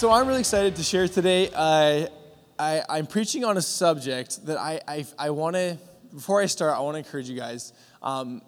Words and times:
So 0.00 0.10
I'm 0.10 0.26
really 0.26 0.40
excited 0.40 0.76
to 0.76 0.82
share 0.82 1.08
today. 1.08 1.50
Uh, 1.54 2.06
I, 2.58 2.82
I'm 2.88 3.06
preaching 3.06 3.44
on 3.44 3.58
a 3.58 3.60
subject 3.60 4.46
that 4.46 4.56
I, 4.56 4.80
I, 4.88 5.04
I 5.18 5.28
want 5.28 5.56
to, 5.56 5.76
before 6.14 6.40
I 6.40 6.46
start, 6.46 6.74
I 6.74 6.80
want 6.80 6.94
to 6.94 7.00
encourage 7.00 7.28
you 7.28 7.36
guys. 7.36 7.74
Um, 8.02 8.40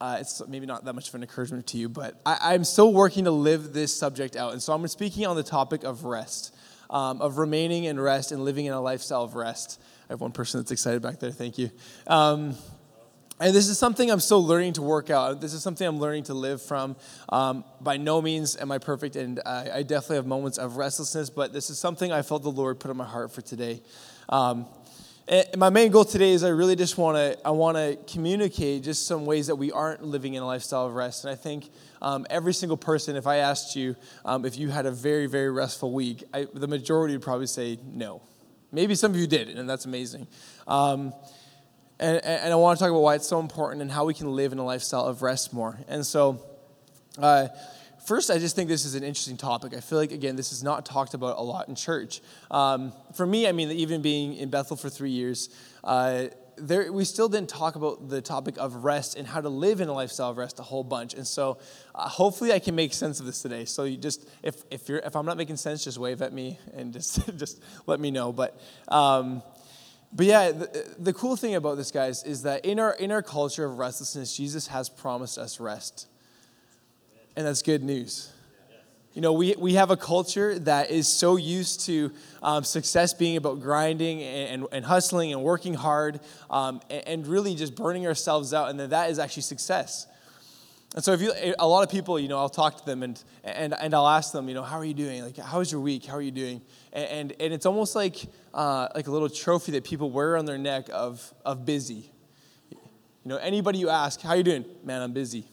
uh, 0.00 0.16
it's 0.18 0.40
maybe 0.48 0.64
not 0.64 0.86
that 0.86 0.94
much 0.94 1.10
of 1.10 1.14
an 1.14 1.20
encouragement 1.20 1.66
to 1.66 1.76
you, 1.76 1.90
but 1.90 2.18
I, 2.24 2.54
am 2.54 2.64
still 2.64 2.94
working 2.94 3.24
to 3.24 3.30
live 3.30 3.74
this 3.74 3.94
subject 3.94 4.34
out. 4.34 4.54
And 4.54 4.62
so 4.62 4.72
I'm 4.72 4.88
speaking 4.88 5.26
on 5.26 5.36
the 5.36 5.42
topic 5.42 5.84
of 5.84 6.04
rest, 6.04 6.56
um, 6.88 7.20
of 7.20 7.36
remaining 7.36 7.84
in 7.84 8.00
rest 8.00 8.32
and 8.32 8.42
living 8.42 8.64
in 8.64 8.72
a 8.72 8.80
lifestyle 8.80 9.24
of 9.24 9.34
rest. 9.34 9.78
I 10.08 10.14
have 10.14 10.22
one 10.22 10.32
person 10.32 10.58
that's 10.58 10.70
excited 10.70 11.02
back 11.02 11.18
there. 11.18 11.32
Thank 11.32 11.58
you. 11.58 11.70
Um, 12.06 12.54
and 13.40 13.54
this 13.54 13.68
is 13.68 13.78
something 13.78 14.10
I'm 14.10 14.20
still 14.20 14.44
learning 14.44 14.74
to 14.74 14.82
work 14.82 15.10
out. 15.10 15.40
This 15.40 15.52
is 15.52 15.62
something 15.62 15.86
I'm 15.86 15.98
learning 15.98 16.24
to 16.24 16.34
live 16.34 16.60
from. 16.60 16.96
Um, 17.28 17.64
by 17.80 17.96
no 17.96 18.20
means 18.20 18.56
am 18.56 18.72
I 18.72 18.78
perfect, 18.78 19.16
and 19.16 19.40
I, 19.46 19.70
I, 19.76 19.82
definitely 19.82 20.16
have 20.16 20.26
moments 20.26 20.58
of 20.58 20.76
restlessness, 20.76 21.30
but 21.30 21.52
this 21.52 21.70
is 21.70 21.78
something 21.78 22.10
I 22.10 22.22
felt 22.22 22.42
the 22.42 22.50
Lord 22.50 22.80
put 22.80 22.90
on 22.90 22.96
my 22.96 23.04
heart 23.04 23.30
for 23.32 23.40
today. 23.40 23.80
Um, 24.28 24.66
my 25.56 25.68
main 25.68 25.90
goal 25.90 26.04
today 26.04 26.32
is 26.32 26.42
I 26.42 26.48
really 26.48 26.74
just 26.74 26.96
want 26.96 27.16
to 27.16 27.38
I 27.46 27.50
want 27.50 27.76
to 27.76 27.98
communicate 28.10 28.82
just 28.82 29.06
some 29.06 29.26
ways 29.26 29.48
that 29.48 29.56
we 29.56 29.70
aren't 29.70 30.02
living 30.02 30.34
in 30.34 30.42
a 30.42 30.46
lifestyle 30.46 30.86
of 30.86 30.94
rest. 30.94 31.24
And 31.24 31.30
I 31.30 31.36
think 31.36 31.68
um, 32.00 32.26
every 32.30 32.54
single 32.54 32.78
person, 32.78 33.14
if 33.14 33.26
I 33.26 33.36
asked 33.36 33.76
you 33.76 33.94
um, 34.24 34.46
if 34.46 34.56
you 34.56 34.70
had 34.70 34.86
a 34.86 34.90
very 34.90 35.26
very 35.26 35.50
restful 35.50 35.92
week, 35.92 36.24
I, 36.32 36.46
the 36.54 36.66
majority 36.66 37.14
would 37.14 37.22
probably 37.22 37.46
say 37.46 37.78
no. 37.84 38.22
Maybe 38.72 38.94
some 38.94 39.12
of 39.12 39.18
you 39.18 39.26
did, 39.26 39.48
and 39.48 39.68
that's 39.68 39.84
amazing. 39.84 40.26
Um, 40.66 41.12
and, 42.00 42.24
and, 42.24 42.52
I 42.52 42.56
want 42.56 42.78
to 42.78 42.84
talk 42.84 42.90
about 42.90 43.00
why 43.00 43.16
it's 43.16 43.26
so 43.26 43.40
important 43.40 43.82
and 43.82 43.90
how 43.90 44.04
we 44.04 44.14
can 44.14 44.34
live 44.34 44.52
in 44.52 44.58
a 44.58 44.64
lifestyle 44.64 45.04
of 45.04 45.22
rest 45.22 45.52
more. 45.52 45.78
And 45.88 46.06
so, 46.06 46.40
uh, 47.18 47.48
first, 48.06 48.30
I 48.30 48.38
just 48.38 48.54
think 48.54 48.68
this 48.68 48.84
is 48.84 48.94
an 48.94 49.02
interesting 49.02 49.36
topic. 49.36 49.74
I 49.74 49.80
feel 49.80 49.98
like, 49.98 50.12
again, 50.12 50.36
this 50.36 50.52
is 50.52 50.62
not 50.62 50.86
talked 50.86 51.14
about 51.14 51.38
a 51.38 51.42
lot 51.42 51.68
in 51.68 51.74
church. 51.74 52.20
Um, 52.50 52.92
for 53.14 53.26
me, 53.26 53.48
I 53.48 53.52
mean, 53.52 53.70
even 53.70 54.00
being 54.00 54.34
in 54.34 54.48
Bethel 54.48 54.76
for 54.76 54.88
three 54.88 55.10
years, 55.10 55.50
uh, 55.82 56.26
there, 56.56 56.92
we 56.92 57.04
still 57.04 57.28
didn't 57.28 57.48
talk 57.48 57.76
about 57.76 58.08
the 58.08 58.20
topic 58.20 58.56
of 58.58 58.84
rest 58.84 59.16
and 59.16 59.26
how 59.26 59.40
to 59.40 59.48
live 59.48 59.80
in 59.80 59.88
a 59.88 59.92
lifestyle 59.92 60.30
of 60.30 60.38
rest 60.38 60.58
a 60.58 60.62
whole 60.62 60.84
bunch. 60.84 61.14
And 61.14 61.26
so, 61.26 61.58
uh, 61.94 62.08
hopefully, 62.08 62.52
I 62.52 62.58
can 62.58 62.74
make 62.74 62.94
sense 62.94 63.20
of 63.20 63.26
this 63.26 63.42
today. 63.42 63.64
So, 63.64 63.84
you 63.84 63.96
just 63.96 64.28
if 64.42 64.62
if 64.70 64.88
you're 64.88 64.98
if 64.98 65.14
I'm 65.14 65.26
not 65.26 65.36
making 65.36 65.56
sense, 65.56 65.84
just 65.84 65.98
wave 65.98 66.22
at 66.22 66.32
me 66.32 66.58
and 66.74 66.92
just 66.92 67.20
just 67.36 67.62
let 67.86 68.00
me 68.00 68.10
know. 68.10 68.32
But 68.32 68.60
um, 68.88 69.42
but 70.12 70.26
yeah, 70.26 70.52
the, 70.52 70.94
the, 70.98 71.12
cool 71.12 71.36
thing 71.36 71.54
about 71.54 71.76
this, 71.76 71.90
guys, 71.90 72.24
is 72.24 72.42
that 72.42 72.64
in 72.64 72.78
our, 72.78 72.94
in 72.94 73.12
our 73.12 73.22
culture 73.22 73.64
of 73.64 73.78
restlessness, 73.78 74.36
Jesus 74.36 74.66
has 74.68 74.88
promised 74.88 75.36
us 75.36 75.60
rest. 75.60 76.06
And 77.36 77.46
that's 77.46 77.62
good 77.62 77.82
news. 77.82 78.32
You 79.14 79.22
know, 79.22 79.32
we, 79.32 79.54
we 79.58 79.74
have 79.74 79.90
a 79.90 79.96
culture 79.96 80.58
that 80.60 80.90
is 80.90 81.08
so 81.08 81.36
used 81.36 81.86
to 81.86 82.12
um, 82.42 82.62
success 82.62 83.12
being 83.12 83.36
about 83.36 83.60
grinding 83.60 84.22
and, 84.22 84.62
and, 84.62 84.66
and 84.72 84.84
hustling 84.84 85.32
and 85.32 85.42
working 85.42 85.74
hard 85.74 86.20
um, 86.50 86.80
and, 86.88 87.08
and, 87.08 87.26
really 87.26 87.54
just 87.54 87.74
burning 87.74 88.06
ourselves 88.06 88.54
out, 88.54 88.70
and 88.70 88.78
that 88.78 88.90
that 88.90 89.10
is 89.10 89.18
actually 89.18 89.42
success. 89.42 90.06
And 90.94 91.04
so, 91.04 91.12
if 91.12 91.20
you, 91.20 91.32
a 91.58 91.68
lot 91.68 91.84
of 91.84 91.90
people, 91.90 92.18
you 92.18 92.28
know, 92.28 92.38
I'll 92.38 92.48
talk 92.48 92.78
to 92.78 92.86
them 92.86 93.02
and, 93.02 93.22
and, 93.44 93.74
and 93.74 93.94
I'll 93.94 94.08
ask 94.08 94.32
them, 94.32 94.48
you 94.48 94.54
know, 94.54 94.62
how 94.62 94.78
are 94.78 94.84
you 94.84 94.94
doing? 94.94 95.22
Like, 95.22 95.36
how 95.36 95.58
was 95.58 95.70
your 95.70 95.82
week? 95.82 96.06
How 96.06 96.14
are 96.14 96.22
you 96.22 96.30
doing? 96.30 96.62
And, 96.94 97.06
and, 97.10 97.32
and 97.40 97.52
it's 97.52 97.66
almost 97.66 97.94
like, 97.94 98.16
uh, 98.54 98.88
like 98.94 99.06
a 99.06 99.10
little 99.10 99.28
trophy 99.28 99.72
that 99.72 99.84
people 99.84 100.10
wear 100.10 100.36
on 100.38 100.46
their 100.46 100.56
neck 100.56 100.88
of, 100.90 101.34
of 101.44 101.66
busy. 101.66 102.10
You 102.70 102.78
know, 103.34 103.36
anybody 103.36 103.78
you 103.78 103.90
ask, 103.90 104.22
how 104.22 104.32
you 104.32 104.42
doing? 104.42 104.64
Man, 104.82 105.02
I'm 105.02 105.12
busy. 105.12 105.44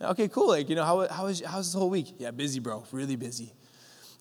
Okay, 0.00 0.28
cool. 0.28 0.48
Like, 0.48 0.70
you 0.70 0.76
know, 0.76 0.84
how, 0.84 1.06
how 1.08 1.26
is, 1.26 1.42
how's 1.44 1.66
this 1.66 1.78
whole 1.78 1.90
week? 1.90 2.14
Yeah, 2.18 2.30
busy, 2.30 2.58
bro. 2.58 2.84
Really 2.90 3.16
busy. 3.16 3.52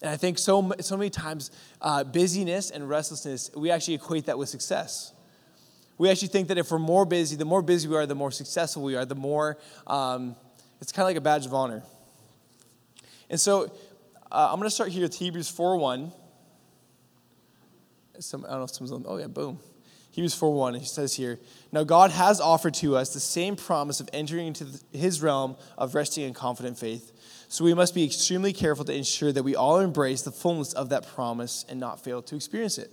And 0.01 0.11
I 0.11 0.17
think 0.17 0.37
so, 0.37 0.73
so 0.81 0.97
many 0.97 1.09
times, 1.09 1.51
uh, 1.81 2.03
busyness 2.03 2.69
and 2.69 2.89
restlessness, 2.89 3.49
we 3.55 3.71
actually 3.71 3.93
equate 3.93 4.25
that 4.25 4.37
with 4.37 4.49
success. 4.49 5.13
We 5.97 6.09
actually 6.09 6.29
think 6.29 6.47
that 6.47 6.57
if 6.57 6.71
we're 6.71 6.79
more 6.79 7.05
busy, 7.05 7.35
the 7.35 7.45
more 7.45 7.61
busy 7.61 7.87
we 7.87 7.95
are, 7.95 8.05
the 8.05 8.15
more 8.15 8.31
successful 8.31 8.83
we 8.83 8.95
are, 8.95 9.05
the 9.05 9.15
more, 9.15 9.57
um, 9.87 10.35
it's 10.81 10.91
kind 10.91 11.03
of 11.03 11.09
like 11.09 11.17
a 11.17 11.21
badge 11.21 11.45
of 11.45 11.53
honor. 11.53 11.83
And 13.29 13.39
so 13.39 13.71
uh, 14.31 14.49
I'm 14.51 14.57
going 14.57 14.67
to 14.67 14.71
start 14.71 14.89
here 14.89 15.03
with 15.03 15.15
Hebrews 15.15 15.49
4 15.49 15.77
1. 15.77 16.11
Some, 18.19 18.45
I 18.45 18.49
don't 18.49 18.59
know 18.59 18.63
if 18.63 18.71
someone's 18.71 18.91
on, 18.91 19.05
oh 19.07 19.17
yeah, 19.17 19.27
boom. 19.27 19.59
Hebrews 20.11 20.35
4 20.35 20.53
1, 20.53 20.75
he 20.75 20.85
says 20.85 21.15
here, 21.15 21.39
Now 21.71 21.83
God 21.83 22.11
has 22.11 22.39
offered 22.39 22.75
to 22.75 22.95
us 22.95 23.13
the 23.13 23.19
same 23.19 23.55
promise 23.55 23.99
of 23.99 24.09
entering 24.13 24.47
into 24.47 24.67
his 24.91 25.21
realm 25.21 25.55
of 25.77 25.95
resting 25.95 26.23
in 26.23 26.33
confident 26.33 26.77
faith. 26.77 27.11
So 27.47 27.63
we 27.63 27.73
must 27.73 27.95
be 27.95 28.03
extremely 28.03 28.53
careful 28.53 28.85
to 28.85 28.93
ensure 28.93 29.31
that 29.31 29.43
we 29.43 29.55
all 29.55 29.79
embrace 29.79 30.21
the 30.21 30.31
fullness 30.31 30.73
of 30.73 30.89
that 30.89 31.07
promise 31.07 31.65
and 31.67 31.79
not 31.79 32.03
fail 32.03 32.21
to 32.23 32.35
experience 32.35 32.77
it. 32.77 32.91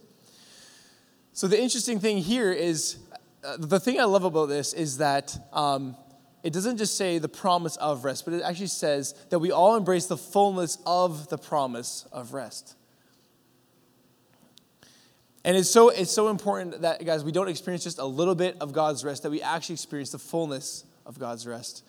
So 1.41 1.49
the 1.49 1.59
interesting 1.59 2.01
thing 2.01 2.19
here 2.19 2.53
is 2.53 2.99
uh, 3.43 3.57
the 3.59 3.81
thing 3.81 3.99
I 3.99 4.05
love 4.05 4.25
about 4.25 4.51
this 4.51 4.75
is 4.75 4.99
that 4.99 5.39
um, 5.55 5.97
it 6.43 6.53
doesn't 6.53 6.77
just 6.77 6.99
say 6.99 7.17
the 7.17 7.31
promise 7.31 7.77
of 7.77 8.05
rest, 8.05 8.27
but 8.27 8.35
it 8.35 8.43
actually 8.43 8.67
says 8.67 9.15
that 9.31 9.39
we 9.39 9.51
all 9.51 9.75
embrace 9.75 10.05
the 10.05 10.19
fullness 10.19 10.77
of 10.85 11.31
the 11.31 11.39
promise 11.39 12.05
of 12.13 12.35
rest. 12.35 12.77
And 15.43 15.57
it's 15.57 15.71
so, 15.71 15.89
it's 15.89 16.13
so 16.13 16.29
important 16.29 16.83
that, 16.83 17.03
guys, 17.07 17.25
we 17.25 17.33
don't 17.33 17.49
experience 17.49 17.85
just 17.85 18.01
a 18.01 18.05
little 18.05 18.35
bit 18.35 18.59
of 18.61 18.75
God's 18.75 19.03
rest, 19.03 19.23
that 19.23 19.31
we 19.31 19.41
actually 19.41 19.77
experience 19.77 20.11
the 20.11 20.19
fullness 20.19 20.85
of 21.07 21.19
God's 21.19 21.47
rest. 21.47 21.85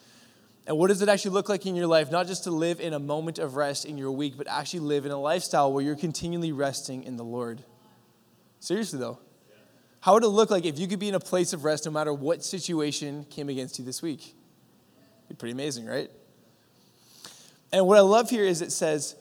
And 0.66 0.78
what 0.78 0.88
does 0.88 1.02
it 1.02 1.10
actually 1.10 1.32
look 1.32 1.50
like 1.50 1.66
in 1.66 1.76
your 1.76 1.88
life? 1.88 2.10
Not 2.10 2.26
just 2.26 2.46
to 2.46 2.52
live 2.52 2.80
in 2.80 2.94
a 2.94 3.00
moment 3.00 3.38
of 3.38 3.58
rest 3.58 3.84
in 3.84 3.98
your 3.98 4.14
week, 4.14 4.36
but 4.38 4.48
actually 4.48 4.80
live 4.80 5.06
in 5.06 5.12
a 5.12 5.20
lifestyle 5.20 5.74
where 5.74 5.84
you're 5.84 5.98
continually 5.98 6.54
resting 6.54 7.04
in 7.04 7.18
the 7.18 7.26
Lord. 7.26 7.66
Seriously, 8.62 8.98
though. 8.98 9.20
How 10.02 10.16
would 10.16 10.24
it 10.24 10.30
look 10.30 10.50
like 10.50 10.66
if 10.66 10.80
you 10.80 10.88
could 10.88 11.00
be 11.00 11.10
in 11.10 11.16
a 11.16 11.20
place 11.20 11.54
of 11.54 11.64
rest 11.64 11.86
no 11.86 11.92
matter 11.92 12.12
what 12.12 12.44
situation 12.44 13.26
came 13.30 13.50
against 13.50 13.78
you 13.78 13.86
this 13.86 14.02
week? 14.02 14.36
It'd 15.26 15.30
Be 15.30 15.36
pretty 15.36 15.54
amazing, 15.54 15.86
right? 15.86 16.10
And 17.72 17.86
what 17.86 17.98
I 17.98 18.02
love 18.02 18.30
here 18.30 18.44
is 18.44 18.62
it 18.62 18.72
says, 18.72 19.16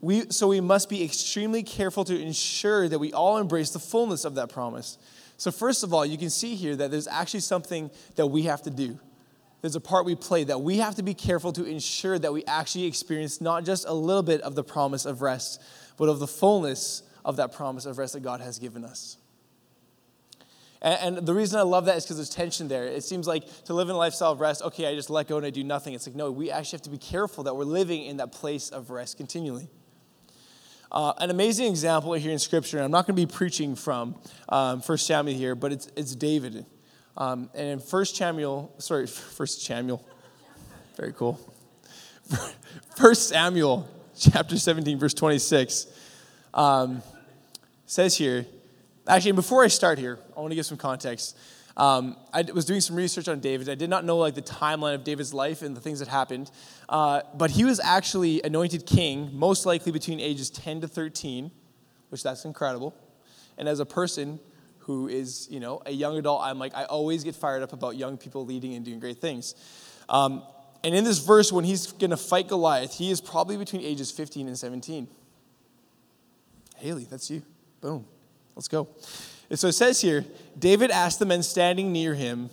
we, 0.00 0.30
so 0.30 0.48
we 0.48 0.60
must 0.60 0.88
be 0.88 1.02
extremely 1.02 1.64
careful 1.64 2.04
to 2.04 2.18
ensure 2.18 2.88
that 2.88 2.98
we 2.98 3.12
all 3.12 3.38
embrace 3.38 3.70
the 3.70 3.78
fullness 3.80 4.24
of 4.24 4.36
that 4.36 4.50
promise. 4.50 4.98
So, 5.36 5.50
first 5.50 5.82
of 5.82 5.92
all, 5.92 6.06
you 6.06 6.16
can 6.16 6.30
see 6.30 6.54
here 6.54 6.76
that 6.76 6.90
there's 6.90 7.08
actually 7.08 7.40
something 7.40 7.90
that 8.14 8.26
we 8.26 8.42
have 8.42 8.62
to 8.62 8.70
do. 8.70 9.00
There's 9.62 9.76
a 9.76 9.80
part 9.80 10.04
we 10.04 10.14
play 10.14 10.44
that 10.44 10.60
we 10.60 10.76
have 10.76 10.94
to 10.96 11.02
be 11.02 11.14
careful 11.14 11.52
to 11.54 11.64
ensure 11.64 12.18
that 12.18 12.32
we 12.32 12.44
actually 12.44 12.84
experience 12.84 13.40
not 13.40 13.64
just 13.64 13.86
a 13.88 13.94
little 13.94 14.22
bit 14.22 14.42
of 14.42 14.54
the 14.54 14.62
promise 14.62 15.06
of 15.06 15.22
rest, 15.22 15.60
but 15.96 16.08
of 16.08 16.18
the 16.18 16.26
fullness 16.26 17.02
of 17.24 17.36
that 17.36 17.52
promise 17.52 17.86
of 17.86 17.98
rest 17.98 18.12
that 18.12 18.20
God 18.20 18.40
has 18.40 18.58
given 18.58 18.84
us. 18.84 19.16
And, 20.84 21.16
and 21.16 21.26
the 21.26 21.34
reason 21.34 21.58
I 21.58 21.62
love 21.62 21.86
that 21.86 21.96
is 21.96 22.04
because 22.04 22.18
there's 22.18 22.28
tension 22.28 22.68
there. 22.68 22.86
It 22.86 23.02
seems 23.02 23.26
like 23.26 23.64
to 23.64 23.74
live 23.74 23.88
in 23.88 23.94
a 23.94 23.98
lifestyle 23.98 24.32
of 24.32 24.40
rest, 24.40 24.62
okay, 24.62 24.86
I 24.86 24.94
just 24.94 25.08
let 25.08 25.26
go 25.26 25.38
and 25.38 25.46
I 25.46 25.50
do 25.50 25.64
nothing. 25.64 25.94
It's 25.94 26.06
like, 26.06 26.14
no, 26.14 26.30
we 26.30 26.50
actually 26.50 26.76
have 26.76 26.82
to 26.82 26.90
be 26.90 26.98
careful 26.98 27.44
that 27.44 27.56
we're 27.56 27.64
living 27.64 28.04
in 28.04 28.18
that 28.18 28.30
place 28.30 28.68
of 28.68 28.90
rest 28.90 29.16
continually. 29.16 29.68
Uh, 30.92 31.14
an 31.18 31.30
amazing 31.30 31.66
example 31.66 32.12
here 32.12 32.30
in 32.30 32.38
Scripture, 32.38 32.76
and 32.76 32.84
I'm 32.84 32.90
not 32.90 33.06
going 33.06 33.16
to 33.16 33.26
be 33.26 33.32
preaching 33.32 33.74
from 33.74 34.14
um, 34.50 34.80
1 34.80 34.98
Samuel 34.98 35.36
here, 35.36 35.54
but 35.54 35.72
it's, 35.72 35.88
it's 35.96 36.14
David. 36.14 36.66
Um, 37.16 37.50
and 37.54 37.66
in 37.66 37.78
1 37.78 38.04
Samuel, 38.04 38.72
sorry, 38.78 39.06
1 39.36 39.46
Samuel, 39.46 40.06
very 40.96 41.14
cool. 41.14 41.40
1 42.98 43.14
Samuel 43.14 43.88
chapter 44.16 44.58
17, 44.58 44.98
verse 44.98 45.14
26 45.14 45.86
um, 46.52 47.02
says 47.86 48.16
here, 48.16 48.46
Actually, 49.06 49.32
before 49.32 49.62
I 49.62 49.68
start 49.68 49.98
here, 49.98 50.18
I 50.36 50.40
want 50.40 50.52
to 50.52 50.54
give 50.54 50.64
some 50.64 50.78
context. 50.78 51.36
Um, 51.76 52.16
I 52.32 52.42
was 52.54 52.64
doing 52.64 52.80
some 52.80 52.96
research 52.96 53.28
on 53.28 53.40
David. 53.40 53.68
I 53.68 53.74
did 53.74 53.90
not 53.90 54.04
know 54.04 54.16
like 54.16 54.34
the 54.34 54.42
timeline 54.42 54.94
of 54.94 55.04
David's 55.04 55.34
life 55.34 55.60
and 55.60 55.76
the 55.76 55.80
things 55.80 55.98
that 55.98 56.08
happened, 56.08 56.50
uh, 56.88 57.22
but 57.34 57.50
he 57.50 57.64
was 57.64 57.80
actually 57.80 58.40
anointed 58.42 58.86
king, 58.86 59.30
most 59.32 59.66
likely 59.66 59.92
between 59.92 60.20
ages 60.20 60.48
10 60.50 60.82
to 60.82 60.88
13, 60.88 61.50
which 62.08 62.22
that's 62.22 62.44
incredible. 62.44 62.94
And 63.58 63.68
as 63.68 63.80
a 63.80 63.86
person 63.86 64.40
who 64.78 65.08
is, 65.08 65.48
you 65.50 65.60
know, 65.60 65.82
a 65.84 65.90
young 65.90 66.16
adult, 66.16 66.42
I'm 66.42 66.58
like 66.58 66.74
I 66.74 66.84
always 66.84 67.24
get 67.24 67.34
fired 67.34 67.62
up 67.62 67.72
about 67.72 67.96
young 67.96 68.16
people 68.16 68.46
leading 68.46 68.74
and 68.74 68.84
doing 68.84 69.00
great 69.00 69.18
things. 69.18 69.54
Um, 70.08 70.44
and 70.82 70.94
in 70.94 71.04
this 71.04 71.18
verse, 71.18 71.50
when 71.52 71.64
he's 71.64 71.92
going 71.92 72.10
to 72.10 72.16
fight 72.16 72.48
Goliath, 72.48 72.94
he 72.94 73.10
is 73.10 73.20
probably 73.20 73.56
between 73.56 73.82
ages 73.82 74.10
15 74.10 74.46
and 74.46 74.58
17. 74.58 75.08
Haley, 76.76 77.06
that's 77.10 77.30
you. 77.30 77.42
Boom. 77.80 78.06
Let's 78.56 78.68
go. 78.68 78.88
And 79.50 79.58
so 79.58 79.68
it 79.68 79.72
says 79.72 80.00
here 80.00 80.24
David 80.58 80.90
asked 80.90 81.18
the 81.18 81.26
men 81.26 81.42
standing 81.42 81.92
near 81.92 82.14
him, 82.14 82.50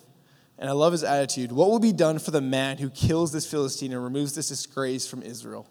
and 0.57 0.69
I 0.69 0.73
love 0.73 0.91
his 0.91 1.03
attitude, 1.03 1.51
what 1.51 1.69
will 1.69 1.79
be 1.79 1.93
done 1.93 2.19
for 2.19 2.31
the 2.31 2.41
man 2.41 2.77
who 2.77 2.89
kills 2.89 3.31
this 3.31 3.49
Philistine 3.49 3.93
and 3.93 4.03
removes 4.03 4.35
this 4.35 4.49
disgrace 4.49 5.07
from 5.07 5.23
Israel? 5.23 5.67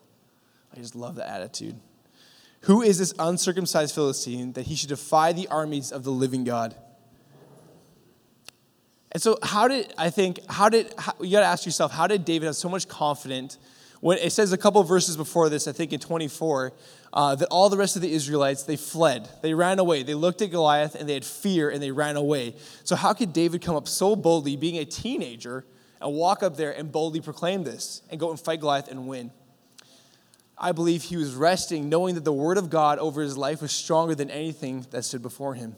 I 0.74 0.78
just 0.78 0.94
love 0.94 1.14
the 1.14 1.28
attitude. 1.28 1.76
Who 2.62 2.82
is 2.82 2.98
this 2.98 3.14
uncircumcised 3.18 3.94
Philistine 3.94 4.52
that 4.52 4.66
he 4.66 4.74
should 4.74 4.90
defy 4.90 5.32
the 5.32 5.48
armies 5.48 5.92
of 5.92 6.04
the 6.04 6.10
living 6.10 6.44
God? 6.44 6.74
And 9.12 9.22
so, 9.22 9.38
how 9.42 9.66
did 9.66 9.92
I 9.98 10.10
think? 10.10 10.38
How 10.48 10.68
did 10.68 10.94
how, 10.96 11.14
you 11.20 11.32
got 11.32 11.40
to 11.40 11.46
ask 11.46 11.64
yourself? 11.64 11.90
How 11.90 12.06
did 12.06 12.24
David 12.24 12.46
have 12.46 12.56
so 12.56 12.68
much 12.68 12.86
confidence 12.86 13.58
when 14.00 14.18
it 14.18 14.30
says 14.30 14.52
a 14.52 14.58
couple 14.58 14.82
verses 14.84 15.16
before 15.16 15.48
this? 15.48 15.66
I 15.66 15.72
think 15.72 15.92
in 15.92 15.98
24, 15.98 16.72
uh, 17.12 17.34
that 17.34 17.48
all 17.48 17.68
the 17.68 17.76
rest 17.76 17.96
of 17.96 18.02
the 18.02 18.12
Israelites, 18.12 18.62
they 18.62 18.76
fled. 18.76 19.28
They 19.42 19.54
ran 19.54 19.78
away. 19.78 20.02
They 20.02 20.14
looked 20.14 20.42
at 20.42 20.50
Goliath 20.50 20.94
and 20.94 21.08
they 21.08 21.14
had 21.14 21.24
fear 21.24 21.70
and 21.70 21.82
they 21.82 21.90
ran 21.90 22.16
away. 22.16 22.54
So, 22.84 22.94
how 22.94 23.12
could 23.12 23.32
David 23.32 23.62
come 23.62 23.76
up 23.76 23.88
so 23.88 24.14
boldly, 24.14 24.56
being 24.56 24.78
a 24.78 24.84
teenager, 24.84 25.64
and 26.00 26.12
walk 26.14 26.42
up 26.42 26.56
there 26.56 26.70
and 26.70 26.90
boldly 26.90 27.20
proclaim 27.20 27.64
this 27.64 28.02
and 28.10 28.20
go 28.20 28.30
and 28.30 28.38
fight 28.38 28.60
Goliath 28.60 28.88
and 28.88 29.08
win? 29.08 29.32
I 30.56 30.72
believe 30.72 31.02
he 31.02 31.16
was 31.16 31.34
resting, 31.34 31.88
knowing 31.88 32.14
that 32.16 32.24
the 32.24 32.32
word 32.32 32.58
of 32.58 32.68
God 32.68 32.98
over 32.98 33.22
his 33.22 33.36
life 33.36 33.62
was 33.62 33.72
stronger 33.72 34.14
than 34.14 34.30
anything 34.30 34.86
that 34.90 35.04
stood 35.04 35.22
before 35.22 35.54
him. 35.54 35.74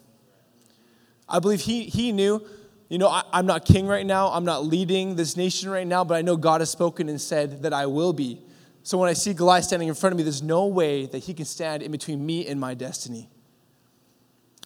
I 1.28 1.38
believe 1.38 1.60
he, 1.60 1.84
he 1.84 2.10
knew, 2.10 2.44
you 2.88 2.98
know, 2.98 3.08
I, 3.08 3.22
I'm 3.32 3.46
not 3.46 3.64
king 3.64 3.86
right 3.86 4.04
now, 4.04 4.28
I'm 4.28 4.44
not 4.44 4.66
leading 4.66 5.14
this 5.14 5.36
nation 5.36 5.70
right 5.70 5.86
now, 5.86 6.04
but 6.04 6.16
I 6.16 6.22
know 6.22 6.36
God 6.36 6.60
has 6.60 6.70
spoken 6.70 7.08
and 7.08 7.20
said 7.20 7.62
that 7.62 7.72
I 7.72 7.86
will 7.86 8.12
be. 8.12 8.42
So 8.82 8.98
when 8.98 9.08
I 9.08 9.12
see 9.12 9.32
Goliath 9.32 9.64
standing 9.64 9.88
in 9.88 9.94
front 9.94 10.12
of 10.12 10.16
me, 10.16 10.24
there's 10.24 10.42
no 10.42 10.66
way 10.66 11.06
that 11.06 11.18
he 11.18 11.34
can 11.34 11.44
stand 11.44 11.82
in 11.82 11.92
between 11.92 12.24
me 12.24 12.46
and 12.46 12.58
my 12.58 12.74
destiny. 12.74 13.28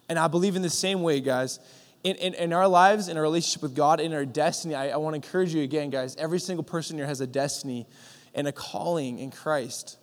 And 0.08 0.18
I 0.18 0.28
believe 0.28 0.56
in 0.56 0.62
the 0.62 0.70
same 0.70 1.02
way, 1.02 1.20
guys. 1.20 1.58
In, 2.02 2.16
in, 2.16 2.34
in 2.34 2.52
our 2.52 2.68
lives, 2.68 3.08
in 3.08 3.16
our 3.16 3.22
relationship 3.22 3.62
with 3.62 3.74
God, 3.74 4.00
in 4.00 4.12
our 4.12 4.24
destiny, 4.24 4.74
I, 4.74 4.90
I 4.90 4.96
want 4.96 5.14
to 5.14 5.16
encourage 5.16 5.52
you 5.52 5.62
again, 5.62 5.90
guys. 5.90 6.16
Every 6.16 6.38
single 6.38 6.62
person 6.62 6.96
here 6.96 7.06
has 7.06 7.20
a 7.20 7.26
destiny 7.26 7.86
and 8.34 8.46
a 8.46 8.52
calling 8.52 9.18
in 9.18 9.30
Christ. 9.30 9.98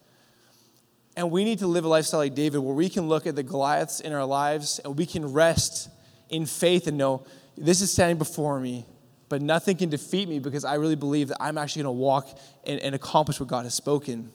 And 1.15 1.31
we 1.31 1.43
need 1.43 1.59
to 1.59 1.67
live 1.67 1.85
a 1.85 1.87
lifestyle 1.87 2.19
like 2.19 2.35
David 2.35 2.59
where 2.59 2.73
we 2.73 2.89
can 2.89 3.07
look 3.07 3.25
at 3.25 3.35
the 3.35 3.43
Goliaths 3.43 3.99
in 3.99 4.13
our 4.13 4.25
lives 4.25 4.79
and 4.79 4.97
we 4.97 5.05
can 5.05 5.31
rest 5.31 5.89
in 6.29 6.45
faith 6.45 6.87
and 6.87 6.97
know 6.97 7.25
this 7.55 7.81
is 7.81 7.91
standing 7.91 8.17
before 8.17 8.59
me 8.59 8.85
but 9.33 9.41
nothing 9.41 9.75
can 9.75 9.89
defeat 9.89 10.29
me 10.29 10.37
because 10.37 10.63
I 10.63 10.75
really 10.75 10.95
believe 10.95 11.29
that 11.29 11.37
I'm 11.39 11.57
actually 11.57 11.81
going 11.81 11.95
to 11.95 11.99
walk 11.99 12.37
and, 12.67 12.79
and 12.79 12.93
accomplish 12.93 13.39
what 13.39 13.49
God 13.49 13.63
has 13.63 13.73
spoken. 13.73 14.31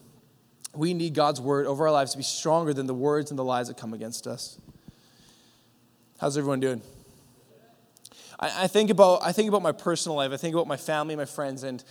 We 0.75 0.93
need 0.93 1.13
God's 1.13 1.39
word 1.39 1.67
over 1.67 1.87
our 1.87 1.91
lives 1.93 2.11
to 2.11 2.17
be 2.17 2.23
stronger 2.25 2.73
than 2.73 2.85
the 2.85 2.93
words 2.93 3.31
and 3.31 3.39
the 3.39 3.43
lies 3.45 3.69
that 3.69 3.77
come 3.77 3.93
against 3.93 4.27
us. 4.27 4.59
How's 6.19 6.37
everyone 6.37 6.59
doing? 6.59 6.81
I, 8.41 8.63
I, 8.63 8.67
think 8.67 8.89
about 8.89 9.23
I 9.23 9.31
think 9.31 9.47
about 9.47 9.61
my 9.61 9.71
personal 9.71 10.17
life. 10.17 10.33
I 10.33 10.37
think 10.37 10.53
about 10.53 10.67
my 10.67 10.75
family, 10.75 11.15
my 11.15 11.23
friends, 11.23 11.63
and 11.63 11.81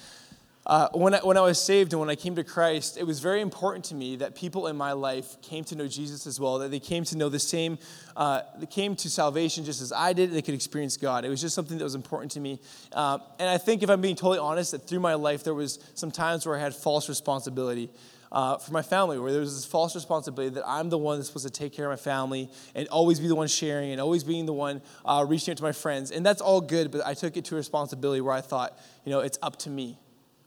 uh, 0.69 0.91
when, 0.93 1.15
I, 1.15 1.19
when 1.21 1.39
I 1.39 1.41
was 1.41 1.61
saved 1.61 1.95
and 1.95 2.01
when 2.01 2.11
I 2.11 2.15
came 2.15 2.37
to 2.37 2.45
Christ, 2.45 2.99
it 2.99 3.05
was 3.05 3.21
very 3.21 3.41
important 3.41 3.87
to 3.87 3.95
me 3.95 4.17
that 4.17 4.35
people 4.35 4.67
in 4.67 4.77
my 4.77 4.93
life 4.93 5.41
came 5.41 5.65
to 5.65 5.75
know 5.75 5.89
Jesus 5.89 6.27
as 6.27 6.39
well, 6.39 6.59
that 6.59 6.71
they 6.71 6.79
came 6.79 7.05
to 7.05 7.17
know 7.17 7.31
the 7.31 7.39
same, 7.39 7.79
uh, 8.17 8.43
they 8.59 8.67
came 8.67 8.95
to 8.97 9.09
salvation 9.09 9.65
just 9.65 9.81
as 9.81 9.93
I 9.93 10.13
did, 10.13 10.31
they 10.31 10.43
could 10.43 10.53
experience 10.53 10.99
God. 10.99 11.25
It 11.25 11.31
was 11.31 11.41
just 11.41 11.55
something 11.55 11.79
that 11.79 11.85
was 11.85 11.95
important 11.95 12.33
to 12.33 12.41
me. 12.41 12.61
Uh, 12.93 13.19
and 13.39 13.49
I 13.49 13.57
think, 13.57 13.83
if 13.83 13.89
I'm 13.89 14.03
being 14.03 14.15
totally 14.15 14.41
honest, 14.41 14.73
that 14.73 14.87
through 14.87 15.01
my 15.01 15.15
life, 15.15 15.43
there 15.43 15.55
was 15.55 15.79
some 15.95 16.11
times 16.11 16.45
where 16.45 16.55
I 16.55 16.61
had 16.61 16.75
false 16.75 17.09
responsibility. 17.09 17.91
Uh, 18.31 18.59
for 18.59 18.73
my 18.75 18.83
family, 18.83 19.19
where 19.19 19.33
there 19.33 19.41
was 19.41 19.55
this 19.55 19.65
false 19.65 19.95
responsibility 19.95 20.55
that 20.55 20.69
I'm 20.69 20.91
the 20.91 20.99
one 20.99 21.17
that's 21.17 21.29
supposed 21.29 21.47
to 21.47 21.51
take 21.51 21.73
care 21.73 21.91
of 21.91 21.93
my 21.93 21.97
family 21.97 22.51
and 22.75 22.87
always 22.89 23.19
be 23.19 23.27
the 23.27 23.35
one 23.35 23.49
sharing 23.49 23.91
and 23.91 24.03
always 24.03 24.23
being 24.23 24.45
the 24.45 24.53
one 24.53 24.83
uh, 25.07 25.25
reaching 25.27 25.53
out 25.53 25.57
to 25.57 25.63
my 25.63 25.73
friends. 25.73 26.11
And 26.11 26.27
that's 26.27 26.43
all 26.43 26.61
good, 26.61 26.91
but 26.91 27.07
I 27.07 27.15
took 27.15 27.39
it 27.39 27.47
to 27.47 27.55
a 27.55 27.57
responsibility 27.57 28.21
where 28.21 28.35
I 28.35 28.43
thought, 28.43 28.79
you 29.07 29.13
know, 29.13 29.21
it's 29.21 29.39
up 29.41 29.57
to 29.61 29.71
me. 29.71 29.99